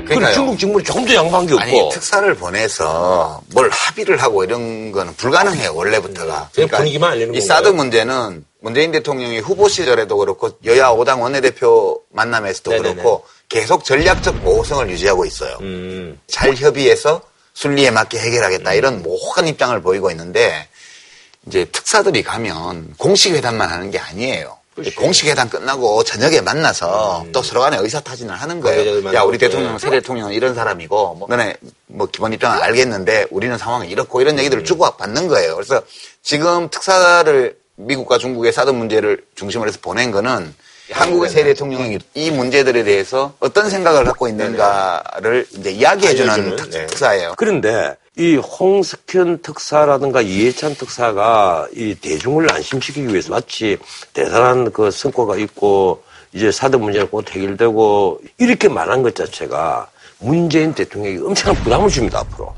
그리고 0.07 0.19
그러니까요. 0.19 0.33
중국 0.33 0.59
정부는 0.59 0.85
조금 0.85 1.05
더 1.05 1.15
양보한 1.15 1.47
게 1.47 1.53
없고 1.53 1.63
아니 1.63 1.89
특사를 1.91 2.33
보내서 2.35 3.41
뭘 3.53 3.69
합의를 3.71 4.17
하고 4.17 4.43
이런 4.43 4.91
거는 4.91 5.13
불가능해요 5.15 5.73
원래부터가. 5.73 6.49
그냥 6.53 6.69
분위기만 6.69 7.11
알리는 7.13 7.33
이 7.33 7.39
건가요? 7.39 7.47
사드 7.47 7.69
문제는 7.69 8.45
문재인 8.65 8.91
대통령이 8.91 9.37
후보 9.41 9.69
시절에도 9.69 10.17
그렇고 10.17 10.49
여야 10.65 10.89
5당 10.89 11.21
원내대표 11.21 12.01
만남에서도 12.09 12.71
네네네. 12.71 12.93
그렇고 12.95 13.23
계속 13.47 13.85
전략적 13.85 14.37
모호성을 14.37 14.89
유지하고 14.89 15.23
있어요. 15.23 15.55
음. 15.61 16.19
잘 16.25 16.55
협의해서 16.55 17.21
순리에 17.53 17.91
맞게 17.91 18.17
해결하겠다 18.17 18.73
이런 18.73 19.03
모호한 19.03 19.47
입장을 19.47 19.79
보이고 19.83 20.09
있는데 20.09 20.67
이제 21.45 21.65
특사들이 21.65 22.23
가면 22.23 22.95
공식 22.97 23.35
회담만 23.35 23.69
하는 23.69 23.91
게 23.91 23.99
아니에요. 23.99 24.57
공식 24.97 25.27
회담 25.27 25.47
끝나고 25.47 26.03
저녁에 26.03 26.41
만나서 26.41 27.27
또 27.31 27.43
서로 27.43 27.61
간에 27.61 27.77
의사 27.77 27.99
타진을 27.99 28.35
하는 28.35 28.61
거예요. 28.61 29.13
야, 29.13 29.21
우리 29.21 29.37
대통령, 29.37 29.73
또. 29.73 29.77
새 29.77 29.89
대통령은 29.89 30.33
이런 30.33 30.53
사람이고, 30.53 31.13
뭐, 31.13 31.27
너네 31.29 31.55
뭐 31.85 32.07
기본 32.07 32.33
입장은 32.33 32.61
알겠는데 32.61 33.27
우리는 33.29 33.57
상황이 33.57 33.89
이렇고 33.89 34.19
이런 34.19 34.37
얘기들을 34.37 34.65
주고받는 34.65 35.29
거예요. 35.29 35.55
그래서 35.55 35.81
지금 36.23 36.67
특사를 36.69 37.55
미국과 37.77 38.17
중국의 38.17 38.53
사드 38.53 38.69
문제를 38.71 39.23
중심으로 39.35 39.67
해서 39.69 39.79
보낸 39.81 40.11
거는 40.11 40.53
한국의 40.91 41.29
새 41.29 41.43
대통령이 41.43 41.97
이 42.13 42.31
문제들에 42.31 42.83
대해서 42.83 43.33
어떤 43.39 43.69
생각을 43.69 44.03
갖고 44.05 44.27
있는가를 44.27 45.47
이제 45.57 45.71
이야기해주는 45.71 46.55
특- 46.57 46.69
네. 46.69 46.85
특사예요. 46.85 47.33
그런데 47.37 47.95
이 48.17 48.35
홍석현 48.35 49.41
특사라든가 49.41 50.21
이해찬 50.21 50.75
특사가 50.75 51.67
이 51.75 51.95
대중을 51.95 52.51
안심시키기 52.53 53.07
위해서 53.09 53.31
마치 53.31 53.77
대단한 54.13 54.71
그 54.71 54.91
성과가 54.91 55.35
있고 55.37 56.03
이제 56.33 56.51
사드 56.51 56.75
문제가 56.77 57.07
곧 57.09 57.29
해결되고 57.29 58.21
이렇게 58.37 58.69
말한 58.69 59.01
것 59.01 59.15
자체가 59.15 59.89
문재인 60.19 60.73
대통령에게 60.73 61.23
엄청난 61.25 61.61
부담을 61.63 61.89
줍니다 61.89 62.19
앞으로. 62.19 62.53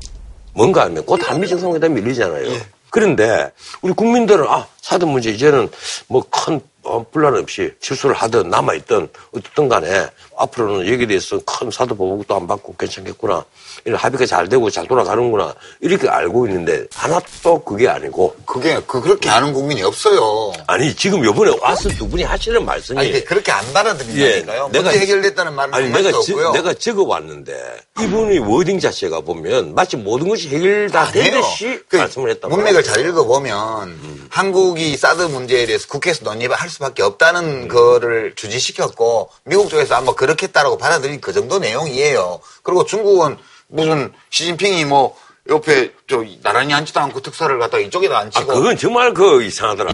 뭔가 0.54 0.84
하면 0.84 1.04
곧 1.06 1.18
한미 1.28 1.48
정상회담이 1.48 2.00
밀리잖아요. 2.02 2.50
그런데 2.90 3.50
우리 3.82 3.92
국민들은 3.92 4.46
아 4.48 4.66
사드 4.80 5.04
문제 5.04 5.30
이제는 5.30 5.68
뭐큰 6.08 6.60
어, 6.88 7.04
분란 7.10 7.36
없이 7.36 7.70
실수를 7.80 8.14
하든 8.16 8.48
남아있든 8.48 9.08
어떻든 9.32 9.68
간에 9.68 10.06
앞으로는 10.38 10.90
여기에 10.90 11.06
대해서 11.06 11.38
큰 11.44 11.70
사드 11.70 11.94
보복도 11.94 12.34
안 12.34 12.46
받고 12.46 12.74
괜찮겠구나. 12.76 13.44
이런 13.84 13.98
합의가 13.98 14.24
잘 14.24 14.48
되고 14.48 14.70
잘 14.70 14.86
돌아가는구나. 14.86 15.54
이렇게 15.80 16.08
알고 16.08 16.46
있는데 16.46 16.86
하나도 16.94 17.62
그게 17.62 17.88
아니고. 17.88 18.27
그게 18.48 18.80
그 18.86 19.02
그렇게 19.02 19.28
아는 19.28 19.52
국민이 19.52 19.82
없어요. 19.82 20.54
아니 20.66 20.96
지금 20.96 21.22
요번에 21.22 21.54
와서 21.60 21.90
두 21.90 22.08
분이 22.08 22.22
하시는 22.22 22.64
말씀이 22.64 22.98
아니, 22.98 23.22
그렇게 23.22 23.52
안 23.52 23.62
받아들인다니까요. 23.74 24.70
예, 24.72 24.78
문제 24.80 24.98
해결됐다는 25.00 25.52
말은 25.54 25.74
아니 25.74 25.92
한 25.92 26.02
내가 26.02 26.22
지- 26.22 26.32
없고요. 26.32 26.52
내가 26.52 26.72
적어 26.72 27.02
왔는데 27.02 27.52
이분이 28.00 28.38
워딩 28.38 28.80
자체가 28.80 29.20
보면 29.20 29.74
마치 29.74 29.98
모든 29.98 30.28
것이 30.30 30.48
해결 30.48 30.88
다 30.90 31.02
아니에요. 31.08 31.24
되듯이 31.24 31.82
그 31.88 31.96
말씀을 31.96 32.38
말이에요. 32.40 32.48
문맥을 32.56 32.82
잘 32.82 33.06
읽어 33.06 33.24
보면 33.24 34.28
한국이 34.30 34.96
사드 34.96 35.24
문제에 35.24 35.66
대해서 35.66 35.86
국회에서 35.86 36.24
논의를 36.24 36.56
할 36.56 36.70
수밖에 36.70 37.02
없다는 37.02 37.44
음. 37.64 37.68
거를 37.68 38.32
주지시켰고 38.34 39.28
미국 39.44 39.68
쪽에서 39.68 39.96
아마 39.96 40.14
그렇겠다라고 40.14 40.78
받아들인 40.78 41.20
그 41.20 41.34
정도 41.34 41.58
내용이에요. 41.58 42.40
그리고 42.62 42.86
중국은 42.86 43.36
무슨 43.66 44.10
시진핑이 44.30 44.86
뭐 44.86 45.14
옆에 45.48 45.90
저 46.06 46.22
나란히 46.42 46.74
앉지도 46.74 47.00
않고 47.00 47.20
특사를 47.20 47.58
갖다가 47.58 47.82
이쪽에다 47.82 48.18
앉히고 48.18 48.52
아, 48.52 48.54
그건 48.54 48.76
정말 48.76 49.14
그 49.14 49.42
이상하더라. 49.42 49.92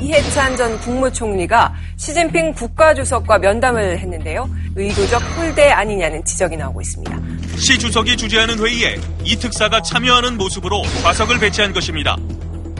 이해찬 0.00 0.56
전 0.56 0.78
국무총리가 0.80 1.72
시진핑 1.96 2.52
국가주석과 2.54 3.38
면담을 3.38 3.98
했는데요. 3.98 4.48
의도적 4.76 5.22
홀대 5.36 5.70
아니냐는 5.70 6.24
지적이 6.24 6.56
나오고 6.56 6.80
있습니다. 6.80 7.18
시 7.56 7.78
주석이 7.78 8.16
주재하는 8.16 8.58
회의에 8.58 8.96
이 9.24 9.36
특사가 9.36 9.80
참여하는 9.80 10.36
모습으로 10.36 10.82
좌석을 11.02 11.38
배치한 11.38 11.72
것입니다. 11.72 12.16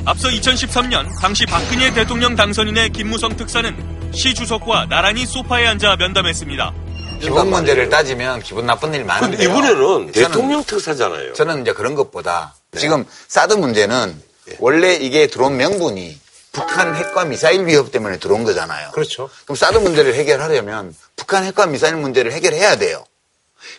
앞서 0.07 0.29
2013년 0.29 1.07
당시 1.21 1.47
박근혜 1.47 1.93
대통령 1.93 2.35
당선인의 2.37 2.91
김무성 2.91 3.37
특사는 3.37 3.75
시 4.13 4.35
주석과 4.35 4.87
나란히 4.89 5.25
소파에 5.25 5.67
앉아 5.67 5.97
면담했습니다. 5.97 6.84
기본 7.21 7.51
문제를 7.51 7.89
따지면 7.89 8.41
기분 8.43 8.67
나쁜 8.67 8.95
일 8.95 9.05
많은데 9.05 9.37
근데 9.37 9.51
이번에는 9.51 10.13
대통령 10.13 10.63
특사잖아요. 10.65 11.33
저는 11.35 11.63
이제 11.63 11.73
그런 11.73 11.95
것보다 11.95 12.55
지금 12.77 13.05
사드 13.29 13.55
문제는 13.55 14.21
원래 14.59 14.95
이게 14.95 15.27
들어온 15.27 15.57
명분이 15.57 16.19
북한 16.53 16.95
핵과 16.95 17.25
미사일 17.25 17.67
위협 17.67 17.91
때문에 17.91 18.19
들어온 18.19 18.45
거잖아요. 18.45 18.91
그렇죠. 18.93 19.29
그럼 19.45 19.57
사드 19.57 19.79
문제를 19.79 20.15
해결하려면 20.15 20.95
북한 21.17 21.45
핵과 21.45 21.67
미사일 21.67 21.97
문제를 21.97 22.33
해결해야 22.33 22.77
돼요. 22.77 23.05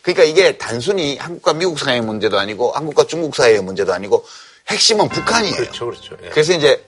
그러니까 0.01 0.23
이게 0.23 0.57
단순히 0.57 1.17
한국과 1.17 1.53
미국 1.53 1.79
사이의 1.79 2.01
문제도 2.01 2.37
아니고 2.37 2.71
한국과 2.71 3.05
중국 3.05 3.35
사이의 3.35 3.61
문제도 3.61 3.93
아니고 3.93 4.25
핵심은 4.67 5.09
북한이에요. 5.09 5.55
그렇죠, 5.55 5.85
그렇죠. 5.85 6.17
예. 6.23 6.29
그래서 6.29 6.53
이제 6.53 6.83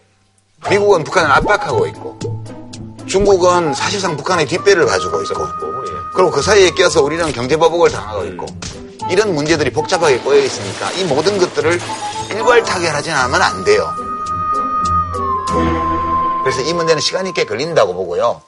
미국은 0.69 1.03
북한을 1.03 1.31
압박하고 1.31 1.85
있고 1.87 2.17
중국은 3.07 3.73
사실상 3.73 4.17
북한의 4.17 4.47
뒷배를 4.47 4.85
봐주고 4.85 5.21
있고 5.23 5.47
그리고 6.17 6.31
그 6.31 6.41
사이에 6.41 6.71
껴서 6.71 7.03
우리는 7.03 7.31
경제보복을 7.31 7.91
당하고 7.91 8.25
있고 8.25 8.47
이런 9.11 9.35
문제들이 9.35 9.69
복잡하게 9.69 10.17
꼬여 10.17 10.39
있으니까 10.39 10.91
이 10.93 11.03
모든 11.03 11.37
것들을 11.37 11.79
일괄 12.31 12.63
타결하지 12.63 13.11
않으면 13.11 13.39
안 13.39 13.63
돼요. 13.63 13.87
그래서 16.43 16.61
이 16.61 16.73
문제는 16.73 16.99
시간이 16.99 17.33
꽤 17.35 17.45
걸린다고 17.45 17.93
보고요. 17.93 18.41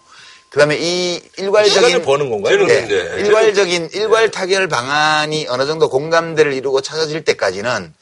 그다음에 0.49 0.77
이 0.79 1.21
일괄적인 1.37 1.89
시간을 1.89 2.01
버는 2.01 2.31
건가요? 2.31 2.65
네, 2.65 2.87
일괄적인 3.19 3.89
일괄 3.93 4.31
타결 4.31 4.67
방안이 4.67 5.45
어느 5.47 5.67
정도 5.67 5.89
공감대를 5.89 6.53
이루고 6.53 6.81
찾아질 6.81 7.23
때까지는 7.23 7.93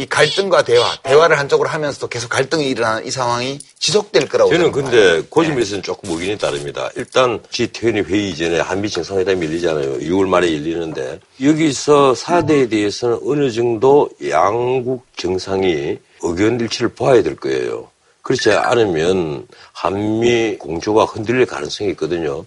이 0.00 0.06
갈등과 0.06 0.62
대화, 0.62 0.96
대화를 1.02 1.38
한쪽으로 1.38 1.68
하면서도 1.68 2.08
계속 2.08 2.30
갈등이 2.30 2.66
일어나는 2.70 3.04
이 3.04 3.10
상황이 3.10 3.58
지속될 3.78 4.30
거라고 4.30 4.50
저는 4.50 4.72
근데 4.72 5.22
그 5.30 5.44
점에서는 5.44 5.82
조금 5.82 6.12
의견이 6.12 6.38
다릅니다. 6.38 6.88
일단 6.96 7.38
G20 7.50 8.06
회의 8.06 8.34
전에 8.34 8.60
한미 8.60 8.88
정상회담이 8.88 9.44
열리잖아요. 9.44 9.98
6월 9.98 10.26
말에 10.26 10.54
열리는데 10.54 11.20
여기서 11.42 12.14
사대에 12.14 12.68
대해서는 12.70 13.18
어느 13.26 13.50
정도 13.50 14.08
양국 14.26 15.04
정상이 15.18 15.98
의견 16.22 16.58
일치를 16.58 16.94
봐야 16.94 17.22
될 17.22 17.36
거예요. 17.36 17.90
그렇지 18.22 18.52
않으면 18.52 19.46
한미 19.72 20.56
공조가 20.56 21.04
흔들릴 21.04 21.44
가능성이 21.44 21.90
있거든요. 21.90 22.46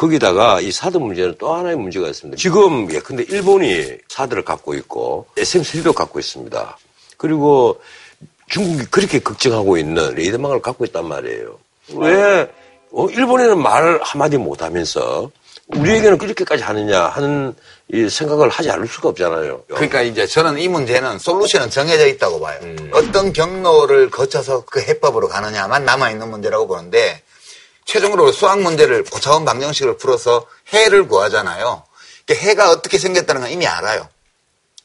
거기다가 0.00 0.62
이 0.62 0.72
사드 0.72 0.96
문제는 0.96 1.34
또 1.38 1.52
하나의 1.52 1.76
문제가 1.76 2.08
있습니다. 2.08 2.38
지금 2.38 2.90
예컨대 2.90 3.24
일본이 3.28 3.84
사드를 4.08 4.46
갖고 4.46 4.72
있고 4.72 5.26
SM3도 5.36 5.92
갖고 5.92 6.18
있습니다. 6.18 6.78
그리고 7.20 7.78
중국이 8.48 8.86
그렇게 8.86 9.18
걱정하고 9.18 9.76
있는 9.76 10.14
레이더망을 10.14 10.62
갖고 10.62 10.86
있단 10.86 11.06
말이에요. 11.06 11.58
왜 11.96 12.50
어, 12.92 13.06
일본에는 13.10 13.58
말 13.58 14.00
한마디 14.02 14.38
못하면서 14.38 15.30
우리에게는 15.66 16.16
그렇게까지 16.16 16.62
하느냐 16.62 17.02
하는 17.02 17.54
이 17.92 18.08
생각을 18.08 18.48
하지 18.48 18.70
않을 18.70 18.88
수가 18.88 19.10
없잖아요. 19.10 19.64
그러니까 19.68 20.00
이제 20.00 20.26
저는 20.26 20.58
이 20.58 20.66
문제는 20.68 21.18
솔루션은 21.18 21.68
정해져 21.68 22.06
있다고 22.06 22.40
봐요. 22.40 22.58
음. 22.62 22.90
어떤 22.94 23.34
경로를 23.34 24.10
거쳐서 24.10 24.64
그 24.64 24.80
해법으로 24.80 25.28
가느냐만 25.28 25.84
남아있는 25.84 26.30
문제라고 26.30 26.66
보는데 26.66 27.22
최종적으로 27.84 28.32
수학 28.32 28.60
문제를 28.62 29.04
고차원 29.04 29.44
방정식을 29.44 29.98
풀어서 29.98 30.46
해를 30.72 31.06
구하잖아요. 31.06 31.82
그러니까 32.24 32.46
해가 32.48 32.70
어떻게 32.70 32.98
생겼다는 32.98 33.42
건 33.42 33.50
이미 33.50 33.66
알아요. 33.66 34.08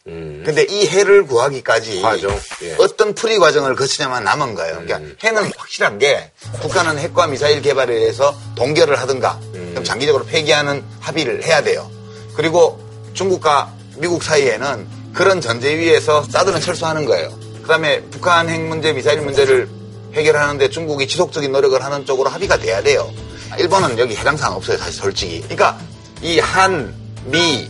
근데 0.06 0.64
이 0.70 0.86
해를 0.86 1.26
구하기까지 1.26 1.97
음. 1.97 2.01
과정, 2.03 2.39
예. 2.62 2.76
어떤 2.78 3.16
풀이 3.16 3.39
과정을 3.39 3.76
거치냐만 3.76 4.24
남은 4.24 4.53
거예요. 4.53 4.74
그러니까 4.74 4.97
음. 4.97 5.18
해는 5.24 5.51
확실한 5.58 5.97
게 5.97 6.32
북한은 6.62 6.99
핵과 6.99 7.26
미사일 7.26 7.64
개발에 7.64 7.91
대해서 7.91 8.38
동결을 8.56 8.99
하든가 8.99 9.39
음. 9.56 9.70
그럼 9.72 9.84
장기적으로 9.84 10.24
폐기하는 10.26 10.84
합의를 10.99 11.43
해야 11.43 11.64
돼요. 11.64 11.89
그리고 12.36 12.80
중국과 13.16 13.74
미국 13.97 14.22
사이에는 14.22 14.88
그런 15.16 15.41
전제 15.41 15.76
위에서 15.76 16.24
사드는 16.24 16.62
철수하는 16.62 17.06
거예요. 17.06 17.36
그다음에 17.64 18.01
북한 18.12 18.47
핵 18.47 18.62
문제, 18.62 18.93
미사일 18.93 19.22
문제를 19.22 19.68
해결하는데 20.14 20.70
중국이 20.70 21.08
지속적인 21.08 21.51
노력을 21.51 21.84
하는 21.84 22.06
쪽으로 22.06 22.30
합의가 22.30 22.58
돼야 22.60 22.84
돼요. 22.84 23.12
일본은 23.58 23.97
여기 23.97 24.16
해당 24.16 24.38
사항 24.38 24.53
없어요, 24.53 24.78
사실 24.78 24.93
솔직히. 24.93 25.41
그러니까 25.41 25.80
이 26.22 26.38
한, 26.38 26.93
미, 27.26 27.68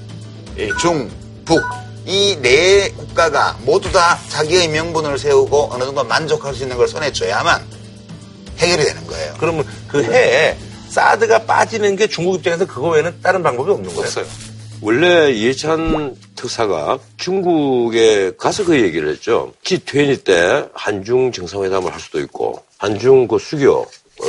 이 0.58 0.72
중, 0.82 1.10
북, 1.46 1.64
이 2.06 2.38
네 2.42 2.90
국가가 2.92 3.58
모두 3.64 3.92
다 3.92 4.20
자기의 4.30 4.68
명분을 4.70 5.18
세우고 5.18 5.70
어느 5.72 5.84
정도 5.84 6.04
만족할 6.04 6.54
수 6.54 6.64
있는 6.64 6.78
걸 6.78 6.88
손에 6.88 7.12
쥐어야만 7.12 7.62
해결이 8.58 8.84
되는 8.84 9.08
거예요. 9.08 9.34
그러면 9.40 9.66
그 9.88 10.04
해에 10.04 10.56
사드가 10.90 11.40
빠지는 11.46 11.96
게 11.96 12.08
중국 12.08 12.36
입장에서 12.36 12.66
그거 12.66 12.90
외에는 12.90 13.16
다른 13.22 13.42
방법이 13.44 13.72
없는 13.72 13.90
거예요? 13.90 14.02
없어요. 14.02 14.26
원래 14.82 15.32
이해찬 15.32 16.16
특사가 16.36 17.00
중국에 17.18 18.34
가서 18.38 18.64
그 18.66 18.80
얘기를 18.80 19.10
했죠. 19.10 19.52
G20 19.64 20.24
때 20.24 20.66
한중 20.74 21.32
정상회담을 21.32 21.92
할 21.92 22.00
수도 22.00 22.20
있고 22.20 22.62
한중 22.78 23.28
그 23.28 23.40
수교 23.40 23.72
어, 23.74 23.86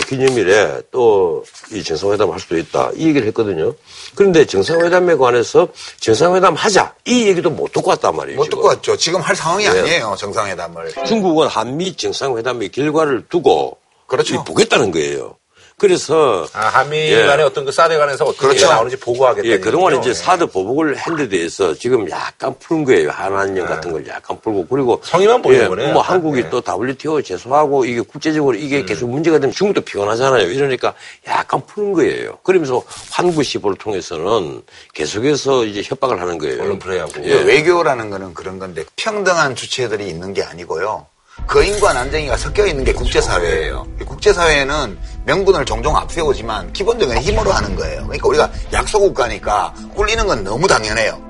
기념일에 0.09 0.83
또 0.91 1.45
이 1.73 1.83
정상회담을 1.83 2.33
할 2.33 2.41
수도 2.41 2.57
있다. 2.57 2.91
이 2.95 3.09
얘기를 3.09 3.27
했거든요. 3.29 3.75
그런데 4.15 4.45
정상회담에 4.47 5.17
관해서 5.17 5.69
정상회담 6.01 6.55
하자. 6.55 6.95
이 7.05 7.27
얘기도 7.27 7.51
못 7.51 7.73
듣고 7.73 7.91
왔단 7.91 8.15
말이에요. 8.15 8.37
못 8.37 8.45
지금. 8.45 8.57
듣고 8.57 8.69
왔죠. 8.69 8.97
지금 8.97 9.21
할 9.21 9.35
상황이 9.35 9.65
네. 9.65 9.71
아니에요, 9.81 10.15
정상회담을. 10.19 10.93
중국은 11.07 11.49
한미 11.49 11.95
정상회담의 11.97 12.69
결과를 12.71 13.27
두고 13.29 13.77
그렇죠. 14.07 14.45
보겠다는 14.45 14.93
거예요. 14.93 15.37
그래서 15.79 16.47
아, 16.55 16.69
한미 16.69 16.97
예. 16.97 17.27
간의 17.27 17.45
어떤 17.45 17.67
그 17.67 17.71
사드에 17.71 17.99
관해서 17.99 18.25
어떻게 18.25 18.47
그렇죠. 18.47 18.67
나오는지 18.71 18.97
보고하겠다. 18.97 19.47
예, 19.47 19.59
그동안 19.59 19.99
이제 19.99 20.15
사드 20.15 20.47
보복을 20.47 20.95
한데 20.95 21.29
대해서 21.29 21.75
지금 21.75 22.09
약간 22.09 22.59
푸는 22.59 22.85
거예요. 22.85 23.11
한한령 23.11 23.67
같은 23.67 23.93
걸 23.93 24.07
약간 24.09 24.41
풀고 24.41 24.69
그리고 24.69 24.99
네. 25.05 25.11
성의만 25.11 25.43
보이는 25.43 25.65
예, 25.65 25.69
거네요. 25.69 25.93
뭐 25.93 26.01
약간. 26.01 26.15
한국이 26.15 26.41
예. 26.41 26.49
또 26.49 26.63
WTO 26.67 27.21
제소하고 27.21 27.85
이게 27.85 28.01
국제적으로 28.01 28.57
이게 28.57 28.87
계속 28.87 29.11
문제가 29.11 29.39
되면 29.39 29.53
중국도 29.53 29.83
피곤하잖아요. 29.83 30.51
이러니까 30.51 30.95
약간 31.27 31.61
푸는 31.67 31.93
거예요. 31.93 32.39
그러면서 32.43 32.83
환구 33.11 33.43
시보를 33.43 33.77
통해서는 33.77 34.63
계속해서 34.95 35.67
이제 35.67 35.83
협박을 35.85 36.19
하는 36.19 36.39
거예요. 36.39 36.63
언론 36.63 36.79
플레이하고. 36.79 37.23
예. 37.25 37.35
외교라는 37.43 38.09
거는 38.09 38.33
그런 38.33 38.59
건데 38.59 38.83
평등한 38.97 39.55
주체들이 39.55 40.09
있는 40.09 40.33
게 40.33 40.43
아니고요. 40.43 41.07
거인과 41.47 41.93
난쟁이가 41.93 42.37
섞여 42.37 42.67
있는 42.67 42.85
게 42.85 42.93
국제사회예요. 42.93 43.87
국제사회는 44.05 44.99
명분을 45.25 45.65
종종 45.65 45.97
앞세우지만 45.97 46.73
기본적인 46.73 47.19
힘으로 47.19 47.53
하는 47.53 47.77
거예요. 47.77 48.03
그러니까 48.05 48.29
우리가 48.29 48.51
약소국가니까 48.73 49.75
꿀리는 49.95 50.27
건 50.27 50.45
너무 50.45 50.67
당연해요. 50.67 51.21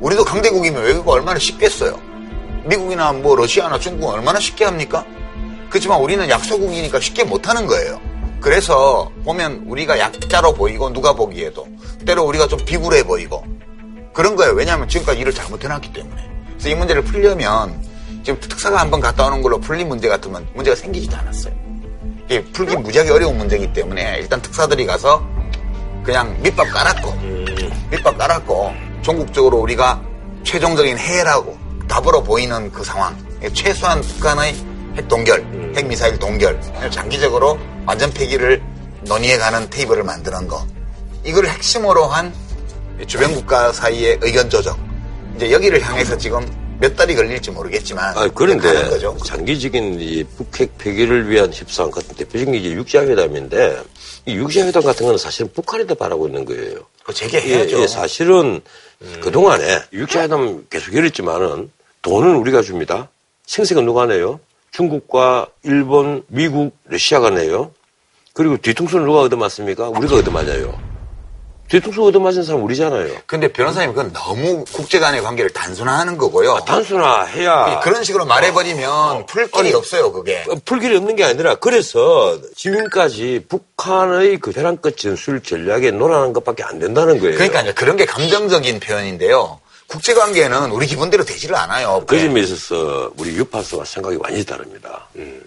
우리도 0.00 0.24
강대국이면 0.24 0.82
외교가 0.82 1.12
얼마나 1.12 1.38
쉽겠어요. 1.38 1.98
미국이나 2.64 3.12
뭐 3.12 3.36
러시아나 3.36 3.78
중국은 3.78 4.14
얼마나 4.14 4.40
쉽게 4.40 4.64
합니까? 4.64 5.04
그렇지만 5.68 6.00
우리는 6.00 6.28
약소국이니까 6.28 7.00
쉽게 7.00 7.24
못하는 7.24 7.66
거예요. 7.66 8.00
그래서 8.40 9.10
보면 9.24 9.64
우리가 9.68 9.98
약자로 9.98 10.54
보이고 10.54 10.92
누가 10.92 11.12
보기에도 11.12 11.66
때로 12.04 12.24
우리가 12.24 12.48
좀 12.48 12.58
비굴해 12.64 13.04
보이고 13.04 13.44
그런 14.12 14.34
거예요. 14.34 14.52
왜냐하면 14.54 14.88
지금까지 14.88 15.20
일을 15.20 15.32
잘못해놨기 15.32 15.92
때문에. 15.92 16.30
그래서 16.48 16.68
이 16.68 16.74
문제를 16.74 17.02
풀려면 17.04 17.91
지금 18.22 18.38
특사가 18.40 18.78
한 18.80 18.90
번 18.90 19.00
갔다 19.00 19.26
오는 19.26 19.42
걸로 19.42 19.58
풀린 19.58 19.88
문제 19.88 20.08
같으면 20.08 20.46
문제가 20.54 20.76
생기지도 20.76 21.16
않았어요. 21.16 21.54
이게 22.26 22.42
풀기 22.52 22.76
무지하게 22.76 23.10
어려운 23.10 23.36
문제이기 23.38 23.72
때문에 23.72 24.18
일단 24.20 24.40
특사들이 24.40 24.86
가서 24.86 25.26
그냥 26.04 26.36
밑밥 26.42 26.68
깔았고 26.68 27.14
밑밥 27.90 28.16
깔았고 28.18 28.72
전국적으로 29.02 29.58
우리가 29.58 30.02
최종적인 30.44 30.98
해라고 30.98 31.56
답으로 31.88 32.22
보이는 32.22 32.70
그 32.72 32.84
상황 32.84 33.16
최소한 33.52 34.00
북한의 34.00 34.54
핵 34.96 35.08
동결, 35.08 35.72
핵 35.76 35.86
미사일 35.86 36.18
동결 36.18 36.60
장기적으로 36.90 37.58
완전 37.86 38.12
폐기를 38.12 38.62
논의해가는 39.02 39.70
테이블을 39.70 40.04
만드는 40.04 40.46
거 40.48 40.64
이걸 41.24 41.46
핵심으로 41.46 42.06
한 42.06 42.32
주변 43.06 43.34
국가 43.34 43.72
사이의 43.72 44.18
의견 44.22 44.48
조정 44.48 44.76
이제 45.36 45.50
여기를 45.50 45.82
향해서 45.82 46.16
지금 46.18 46.46
몇 46.82 46.96
달이 46.96 47.14
걸릴지 47.14 47.52
모르겠지만 47.52 48.18
아, 48.18 48.28
그런데 48.34 48.72
거죠. 48.88 49.16
장기적인 49.24 50.00
이 50.00 50.24
북핵 50.36 50.76
폐기를 50.78 51.30
위한 51.30 51.52
협상 51.54 51.88
같은 51.92 52.12
대표적인 52.16 52.54
게 52.54 52.58
이제 52.58 52.72
육자회담인데 52.72 53.82
이 54.26 54.34
육자회담 54.34 54.82
같은 54.82 55.06
거는 55.06 55.16
사실은 55.16 55.52
북한이 55.52 55.86
더 55.86 55.94
바라고 55.94 56.26
있는 56.26 56.44
거예요. 56.44 56.80
그 57.04 57.14
재개해야죠. 57.14 57.78
예, 57.78 57.82
예, 57.82 57.86
사실은 57.86 58.60
그동안에 59.20 59.78
육자회담 59.92 60.66
계속 60.68 60.92
열었지만은 60.96 61.70
돈은 62.02 62.34
우리가 62.34 62.62
줍니다. 62.62 63.08
생색은 63.46 63.84
누가 63.84 64.06
내요? 64.06 64.40
중국과 64.72 65.46
일본, 65.62 66.24
미국, 66.26 66.76
러시아가 66.86 67.30
내요. 67.30 67.72
그리고 68.32 68.56
뒤통수는 68.56 69.04
누가 69.04 69.20
얻어맞습니까? 69.20 69.88
우리가 69.90 70.16
얻어맞아요. 70.16 70.91
뒤통수 71.72 72.04
얻어맞은 72.04 72.42
사람 72.42 72.62
우리잖아요. 72.64 73.14
근데 73.24 73.48
변호사님 73.50 73.94
그건 73.94 74.12
너무 74.12 74.62
국제 74.72 74.98
간의 74.98 75.22
관계를 75.22 75.48
단순화하는 75.50 76.18
거고요. 76.18 76.58
단순화해야 76.66 77.80
그런 77.82 78.04
식으로 78.04 78.26
말해버리면 78.26 79.24
풀 79.24 79.50
길이 79.50 79.68
아니, 79.68 79.72
없어요 79.72 80.12
그게. 80.12 80.44
어, 80.50 80.56
풀 80.66 80.80
길이 80.80 80.94
없는 80.98 81.16
게 81.16 81.24
아니라 81.24 81.54
그래서 81.54 82.38
지금까지 82.54 83.46
북한의 83.48 84.38
그 84.40 84.52
벼랑끝 84.52 84.98
전술 84.98 85.42
전략에 85.42 85.92
놀아난 85.92 86.34
것밖에 86.34 86.62
안 86.62 86.78
된다는 86.78 87.18
거예요. 87.18 87.36
그러니까 87.36 87.62
이제 87.62 87.72
그런 87.72 87.96
게 87.96 88.04
감정적인 88.04 88.78
표현인데요. 88.78 89.58
국제 89.86 90.12
관계는 90.12 90.72
우리 90.72 90.86
기분대로 90.86 91.24
되지를 91.24 91.56
않아요. 91.56 92.04
그 92.06 92.20
점에 92.20 92.40
있어서 92.42 93.10
우리 93.16 93.30
유 93.30 93.42
박사와 93.42 93.86
생각이 93.86 94.16
완전히 94.16 94.44
다릅니다. 94.44 95.08
음. 95.16 95.40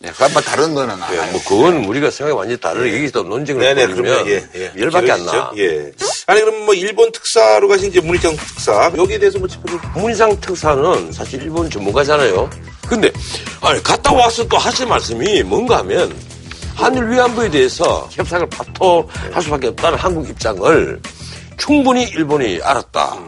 네, 0.00 0.12
뭐 0.32 0.40
다른 0.40 0.74
거는 0.74 0.94
예, 1.12 1.16
뭐 1.32 1.40
그건 1.46 1.84
우리가 1.84 2.10
생각이 2.10 2.36
완전히 2.36 2.60
다르게 2.60 2.96
여기서 2.98 3.22
논쟁을 3.22 3.60
네네, 3.60 3.86
그러면 3.94 4.28
예, 4.28 4.46
예. 4.54 4.72
열밖에 4.78 5.10
안 5.10 5.26
나. 5.26 5.52
예. 5.56 5.90
아니 6.26 6.40
그럼 6.40 6.66
뭐 6.66 6.74
일본 6.74 7.10
특사로 7.10 7.66
가신 7.66 7.88
이제 7.88 8.00
문희정 8.00 8.36
특사 8.36 8.92
여기에 8.96 9.18
대해서 9.18 9.38
뭐 9.40 9.48
짚어줄 9.48 9.80
문희상 9.96 10.40
특사는 10.40 11.10
사실 11.10 11.42
일본 11.42 11.68
전문가잖아요. 11.68 12.48
근데 12.88 13.10
아니 13.60 13.82
갔다 13.82 14.12
와서 14.12 14.46
또 14.46 14.56
하실 14.56 14.86
말씀이 14.86 15.42
뭔가 15.42 15.78
하면 15.78 16.14
한일 16.76 17.10
위안부에 17.10 17.50
대해서 17.50 18.08
협상을 18.12 18.48
파토할 18.50 19.42
수밖에 19.42 19.66
없다는 19.68 19.98
한국 19.98 20.28
입장을 20.28 21.00
충분히 21.56 22.04
일본이 22.04 22.60
알았다. 22.62 23.18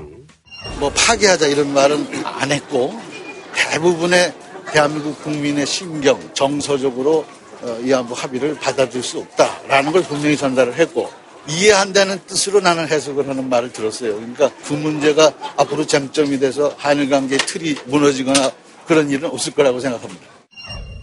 뭐 0.79 0.91
파기하자 0.95 1.49
이런 1.49 1.75
말은 1.75 2.23
안 2.25 2.53
했고 2.53 2.95
대부분의 3.55 4.33
대한민국 4.73 5.23
국민의 5.23 5.67
심경 5.67 6.19
정서적으로 6.35 7.25
어, 7.63 7.79
위안부 7.83 8.15
합의를 8.15 8.55
받아들일 8.55 9.03
수 9.03 9.19
없다라는 9.19 9.93
걸 9.93 10.03
분명히 10.03 10.37
전달을 10.37 10.75
했고 10.75 11.11
이해한다는 11.49 12.21
뜻으로 12.27 12.61
나는 12.61 12.87
해석을 12.89 13.29
하는 13.29 13.49
말을 13.49 13.73
들었어요. 13.73 14.15
그러니까 14.15 14.51
그 14.65 14.75
문제가 14.75 15.33
앞으로 15.57 15.87
쟁점이 15.87 16.39
돼서 16.39 16.75
한일 16.79 17.11
관계의 17.11 17.39
틀이 17.41 17.77
무너지거나 17.87 18.53
그런 18.87 19.11
일은 19.11 19.29
없을 19.31 19.53
거라고 19.53 19.81
생각합니다. 19.81 20.23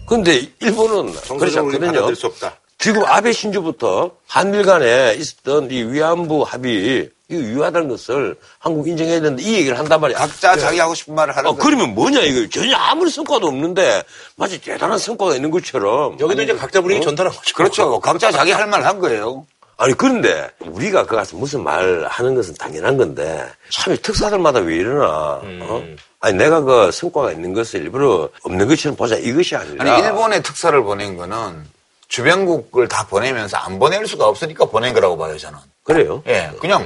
근데 0.06 0.48
일본은 0.60 1.12
그렇지 1.12 1.28
정서적으로 1.28 1.74
않거든요. 1.74 1.92
받아들일 1.92 2.16
수 2.16 2.26
없다. 2.26 2.56
지금 2.78 3.04
아베 3.04 3.32
신주부터 3.32 4.12
한일 4.26 4.62
간에 4.62 5.14
있었던 5.18 5.70
이 5.70 5.82
위안부 5.82 6.44
합의 6.44 7.10
이 7.30 7.34
유하다는 7.34 7.88
것을 7.88 8.36
한국 8.58 8.88
인정해야 8.88 9.20
된다 9.20 9.42
이 9.44 9.52
얘기를 9.56 9.78
한단 9.78 10.00
말이야. 10.00 10.16
각자 10.16 10.56
자기 10.56 10.78
하고 10.78 10.94
싶은 10.94 11.14
말을 11.14 11.36
하는 11.36 11.50
어, 11.50 11.54
그러면 11.56 11.94
뭐냐 11.94 12.20
이거 12.20 12.48
전혀 12.48 12.74
아무리 12.74 13.10
성과도 13.10 13.48
없는데 13.48 14.02
마치 14.36 14.58
대단한 14.58 14.96
성과가 14.98 15.34
있는 15.34 15.50
것처럼 15.50 16.18
여기도 16.20 16.40
이제 16.40 16.54
각자 16.54 16.80
분위기 16.80 17.02
전달한 17.04 17.30
거죠. 17.34 17.54
그렇죠. 17.54 18.00
각자 18.00 18.30
자기 18.32 18.50
할 18.52 18.66
말 18.66 18.82
한 18.82 18.98
거예요. 18.98 19.44
아니 19.76 19.92
그런데 19.94 20.48
우리가 20.60 21.04
그 21.04 21.16
가서 21.16 21.36
무슨 21.36 21.62
말 21.62 22.06
하는 22.08 22.34
것은 22.34 22.54
당연한 22.54 22.96
건데 22.96 23.46
참이 23.70 23.98
특사들마다 23.98 24.60
왜 24.60 24.76
이러나 24.76 25.40
어? 25.44 25.84
아니 26.20 26.34
내가 26.36 26.62
그 26.62 26.90
성과가 26.90 27.32
있는 27.32 27.52
것을 27.52 27.82
일부러 27.82 28.30
없는 28.42 28.66
것처럼 28.68 28.96
보자 28.96 29.16
이것이 29.16 29.54
아니라 29.54 29.84
아니 29.94 30.02
일본의 30.02 30.42
특사를 30.42 30.82
보낸 30.82 31.16
거는 31.18 31.62
주변국을 32.08 32.88
다 32.88 33.06
보내면서 33.06 33.58
안 33.58 33.78
보낼 33.78 34.06
수가 34.06 34.26
없으니까 34.26 34.64
보낸 34.64 34.94
거라고 34.94 35.16
봐요 35.18 35.36
저는. 35.36 35.58
그래요? 35.84 36.22
예, 36.26 36.50
그냥 36.60 36.82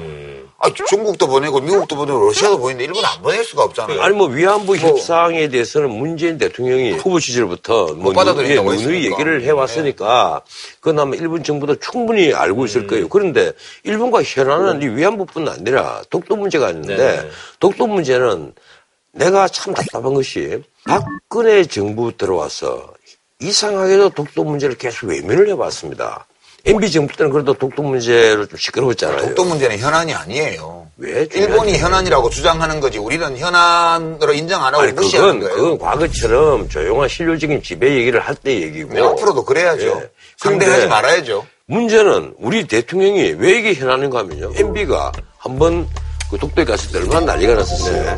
아, 0.65 0.71
중국도 0.87 1.27
보내고 1.27 1.61
미국도 1.61 1.97
보내고 1.97 2.27
러시아도 2.27 2.57
보내는데 2.59 2.85
일본 2.85 3.05
안 3.05 3.21
보낼 3.21 3.43
수가 3.45 3.65
없잖아요. 3.65 4.01
아니 4.01 4.15
뭐 4.15 4.29
위안부 4.29 4.77
협상에 4.77 5.49
대해서는 5.49 5.91
문재인 5.91 6.39
대통령이 6.39 6.93
후보 6.93 7.19
시절부터 7.19 7.95
뭐 7.95 8.13
누- 8.33 8.39
누누이 8.77 8.97
했으니까. 8.99 9.13
얘기를 9.13 9.43
해왔으니까 9.43 10.43
그건 10.81 11.01
아마 11.01 11.17
일본 11.17 11.43
정부도 11.43 11.77
충분히 11.81 12.33
알고 12.33 12.65
있을 12.67 12.87
거예요. 12.87 13.09
그런데 13.09 13.53
일본과 13.83 14.23
현안은 14.23 14.83
이 14.83 14.87
위안부뿐 14.87 15.49
아니라 15.49 16.03
독도 16.11 16.37
문제가 16.37 16.71
있는데 16.71 16.97
네. 17.23 17.31
독도 17.59 17.89
문제는 17.89 18.55
내가 19.15 19.49
참 19.49 19.75
답답한 19.75 20.15
것이 20.15 20.63
박근혜 20.85 21.65
정부 21.65 22.17
들어와서 22.17 22.93
이상하게도 23.41 24.11
독도 24.11 24.45
문제를 24.45 24.77
계속 24.79 25.07
외면을 25.09 25.49
해왔습니다. 25.49 26.27
MB 26.65 26.91
정부 26.93 27.17
때는 27.17 27.33
그래도 27.33 27.55
독도 27.55 27.83
문제로 27.83 28.47
좀 28.47 28.57
시끄러웠잖아요. 28.57 29.19
독도 29.21 29.45
문제는 29.45 29.79
현안이 29.79 30.15
아니에요. 30.15 30.87
왜? 30.97 31.27
일본이 31.35 31.77
현안이라고 31.77 32.31
주장하는 32.31 32.79
거지 32.79 32.99
우리는 32.99 33.37
현안으로 33.37 34.33
인정 34.35 34.65
안 34.65 34.73
하고 34.73 34.85
아니, 34.85 34.93
무시하는 34.93 35.41
그건, 35.41 35.41
거예요. 35.41 35.57
그건 35.57 35.79
과거처럼 35.79 36.69
조용한 36.69 37.09
실효적인 37.09 37.63
지배 37.63 37.97
얘기를 37.97 38.21
할 38.21 38.37
때 38.37 38.61
얘기고. 38.61 38.95
네, 38.95 39.01
앞으로도 39.03 39.45
그래야죠. 39.45 39.87
예. 39.87 40.11
상대하지 40.37 40.87
말아야죠. 40.87 41.45
문제는 41.67 42.35
우리 42.39 42.67
대통령이 42.67 43.35
왜 43.39 43.59
이게 43.59 43.75
현안인가 43.75 44.21
하면요. 44.21 44.53
MB가 44.55 45.11
한번 45.39 45.89
그 46.31 46.39
독도에 46.39 46.65
갔을 46.65 46.93
때 46.93 46.99
얼마나 46.99 47.33
난리가 47.33 47.55
났었어요. 47.55 48.03
네. 48.05 48.17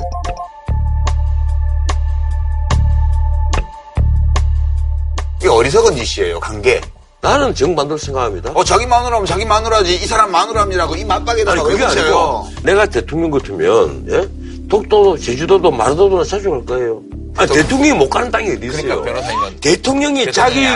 이게 5.41 5.49
어리석은 5.49 5.97
짓이에요, 5.97 6.41
관계. 6.41 6.81
나는 7.25 7.55
정반대로 7.55 7.97
생각합니다. 7.97 8.51
어, 8.55 8.63
자기 8.63 8.87
마누라면 8.87 9.25
자기 9.25 9.47
마누라지, 9.47 9.95
이 9.95 10.07
사람 10.07 10.31
마누라입니다고 10.31 10.95
이 10.95 11.05
맞박에다가 11.07 11.53
아니, 11.59 11.69
왜 11.71 11.73
그게? 11.73 11.85
아니고 11.85 12.49
내가 12.63 12.85
대통령 12.85 13.31
같으면, 13.31 14.05
예? 14.11 14.69
독도도, 14.69 15.17
제주도도, 15.17 15.71
마르도도나 15.71 16.23
찾아갈 16.23 16.63
거예요. 16.67 17.01
아니, 17.39 17.51
대통령이 17.51 17.99
못 17.99 18.11
가는 18.11 18.31
땅이 18.31 18.51
어디 18.51 18.67
있어요? 18.67 18.83
그러니까 18.83 19.03
변호사님은 19.05 19.61
대통령이 19.61 20.33
자기. 20.33 20.67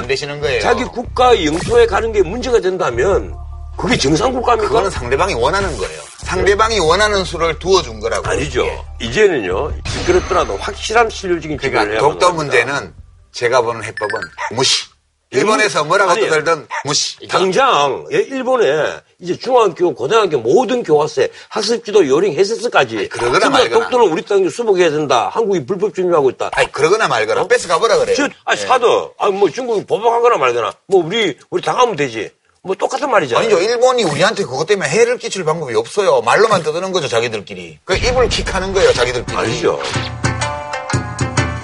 자기 0.62 0.84
국가 0.84 1.44
영토에 1.44 1.86
가는 1.86 2.12
게 2.12 2.22
문제가 2.22 2.58
된다면, 2.60 3.36
그게 3.76 3.98
정상 3.98 4.32
국가입니까? 4.32 4.68
그거는 4.68 4.90
상대방이 4.90 5.34
원하는 5.34 5.76
거예요. 5.76 6.00
상대방이 6.24 6.78
원하는 6.80 7.26
수를 7.26 7.58
두어준 7.58 8.00
거라고. 8.00 8.26
아니죠. 8.26 8.64
이제는요, 9.02 9.70
시끄럽더라도 9.86 10.56
확실한 10.56 11.10
실효적인 11.10 11.58
그러니까 11.58 11.98
독도 11.98 12.32
문제는 12.32 12.94
제가 13.32 13.60
보는 13.60 13.84
해법은 13.84 14.20
무시. 14.56 14.87
일본에서 15.30 15.84
뭐라고 15.84 16.12
아니, 16.12 16.22
떠들든 16.26 16.66
무시. 16.84 17.26
당장 17.28 18.06
예, 18.12 18.18
일본에 18.18 18.94
이제 19.20 19.36
중학교, 19.36 19.94
고등학교 19.94 20.38
모든 20.38 20.82
교과서에 20.82 21.28
학습지도 21.50 22.06
요령 22.08 22.32
해설서까지 22.32 23.08
그러거나 23.08 23.50
말거나. 23.50 23.80
독도는 23.84 24.10
우리 24.10 24.22
땅에 24.22 24.48
수복해야 24.48 24.90
된다. 24.90 25.28
한국이 25.32 25.66
불법 25.66 25.94
점유하고 25.94 26.30
있다. 26.30 26.50
아니 26.52 26.72
그러거나 26.72 27.08
말거나 27.08 27.46
뺏어 27.46 27.68
가보라 27.68 27.98
그래요. 27.98 28.16
저, 28.16 28.28
아니 28.44 28.60
예. 28.60 28.66
사도 28.66 29.12
아니 29.18 29.32
뭐 29.34 29.50
중국이 29.50 29.84
보복하거나 29.84 30.38
말거나 30.38 30.72
뭐 30.86 31.04
우리 31.04 31.36
우리 31.50 31.60
당하면 31.62 31.96
되지. 31.96 32.30
뭐 32.62 32.74
똑같은 32.74 33.10
말이잖아요. 33.10 33.44
아니죠. 33.46 33.60
일본이 33.62 34.02
우리한테 34.04 34.44
그것 34.44 34.66
때문에 34.66 34.88
해를 34.88 35.16
끼칠 35.18 35.44
방법이 35.44 35.74
없어요. 35.74 36.20
말로만 36.22 36.62
떠드는 36.62 36.90
거죠, 36.92 37.06
자기들끼리. 37.06 37.78
그 37.84 37.96
입을 37.96 38.28
킥하는 38.28 38.72
거예요, 38.72 38.92
자기들끼리. 38.92 39.36
아니죠. 39.36 39.80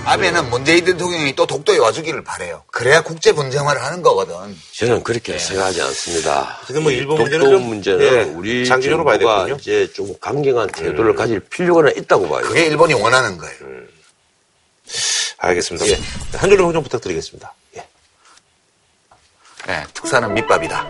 아베는 0.04 0.50
문재인 0.50 0.84
대통령이 0.84 1.34
또 1.34 1.46
독도에 1.46 1.78
와주기를 1.78 2.22
바래요. 2.24 2.62
그래야 2.70 3.00
국제 3.00 3.32
분쟁화를 3.32 3.82
하는 3.82 4.02
거거든. 4.02 4.34
저는 4.72 5.02
그렇게 5.02 5.38
생각하지 5.38 5.80
않습니다. 5.82 6.58
어쨌든 6.62 6.82
뭐이 6.82 6.96
일본 6.96 7.16
독도 7.18 7.30
문제는 7.38 7.50
좀, 7.50 7.66
문제는 7.68 8.02
예, 8.04 8.22
우리 8.22 8.66
장기적으로 8.66 9.04
봐야 9.04 9.16
정부가 9.18 9.46
되거든요. 9.46 9.56
이제 9.60 9.92
좀 9.92 10.14
강경한 10.20 10.68
태도를 10.68 11.14
가질 11.14 11.40
필요가 11.40 11.90
있다고 11.90 12.28
봐요. 12.28 12.42
그게 12.42 12.66
일본이 12.66 12.94
원하는 12.94 13.38
거예요. 13.38 13.56
알겠습니다. 15.38 15.86
예. 15.88 16.00
한 16.36 16.50
줄로 16.50 16.70
평 16.70 16.82
부탁드리겠습니다. 16.82 17.54
예. 17.76 17.86
예, 19.68 19.84
특사는 19.94 20.32
밑밥이다. 20.34 20.86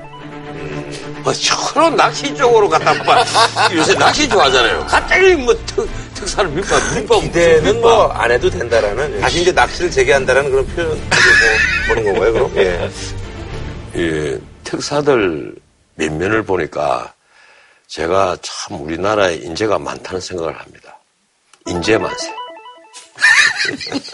뭐 1.23 1.32
저런 1.32 1.97
낚시 1.97 2.35
쪽으로 2.35 2.69
갖다 2.69 2.93
봐. 3.03 3.24
요새 3.73 3.95
낚시 3.95 4.28
좋아하잖아요. 4.28 4.86
갑자기 4.86 5.35
뭐 5.36 5.55
특, 5.66 5.89
특사를 6.15 6.51
밑밥, 6.51 6.95
밑밥 6.95 7.20
기대는 7.23 7.81
뭐 7.81 8.12
안 8.12 8.31
해도 8.31 8.49
된다라는 8.51 9.20
다시 9.20 9.43
이제 9.43 9.53
낚시를 9.53 9.91
재개한다라는 9.91 10.51
그런 10.51 10.66
표현 10.69 10.89
뭐 10.89 10.99
보는 11.89 12.05
건가요, 12.05 12.32
그럼? 12.32 12.53
예. 12.57 12.91
이 13.95 14.39
특사들 14.65 15.55
면면을 15.97 16.43
보니까 16.45 17.12
제가 17.89 18.36
참 18.43 18.81
우리나라에 18.81 19.35
인재가 19.36 19.78
많다는 19.78 20.20
생각을 20.20 20.59
합니다. 20.59 20.99
인재 21.66 21.99
만세. 21.99 22.32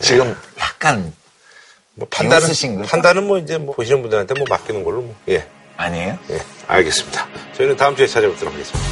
지금 0.00 0.36
약간 0.58 1.12
뭐 1.94 2.06
판단은 2.10 2.46
비웃으신? 2.46 2.82
판단은 2.82 3.26
뭐 3.26 3.38
이제 3.38 3.58
뭐 3.58 3.74
보시는 3.74 4.00
분들한테 4.02 4.34
뭐 4.34 4.44
맡기는 4.48 4.82
걸로 4.84 5.02
뭐 5.02 5.14
예. 5.28 5.46
아니에요? 5.76 6.18
예. 6.30 6.40
알겠습니다. 6.66 7.26
저희는 7.56 7.76
다음 7.76 7.96
주에 7.96 8.06
찾아뵙도록 8.06 8.52
하겠습니다. 8.54 8.90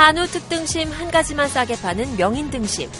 한우 0.00 0.26
특등심 0.26 0.90
한 0.92 1.10
가지만 1.10 1.46
싸게 1.46 1.78
파는 1.78 2.16
명인 2.16 2.48
등심. 2.48 2.90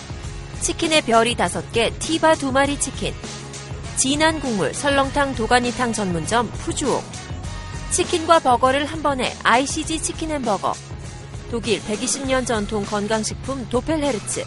치킨의 0.61 1.01
별이 1.01 1.35
다섯 1.35 1.73
개, 1.73 1.91
티바 1.99 2.35
두 2.35 2.53
마리 2.53 2.79
치킨. 2.79 3.15
진한 3.97 4.39
국물 4.39 4.75
설렁탕 4.75 5.35
도가니탕 5.35 5.95
전문점 5.95 6.51
푸주옥. 6.51 7.03
치킨과 7.91 8.41
버거를 8.41 8.85
한 8.85 9.03
번에 9.03 9.35
ICG 9.43 10.03
치킨 10.03 10.31
햄버거. 10.31 10.75
독일 11.51 11.81
120년 11.85 12.47
전통 12.47 12.85
건강식품 12.85 13.67
도펠헤르츠. 13.71 14.45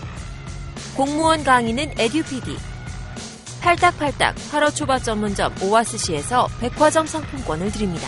공무원 0.95 1.43
강의는 1.43 1.95
에듀피디. 1.97 2.55
팔딱팔딱 3.61 4.35
화로초밥 4.51 5.03
전문점 5.03 5.55
오아스시에서 5.59 6.47
백화점 6.59 7.07
상품권을 7.07 7.71
드립니다. 7.71 8.07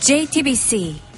JTBC 0.00 1.09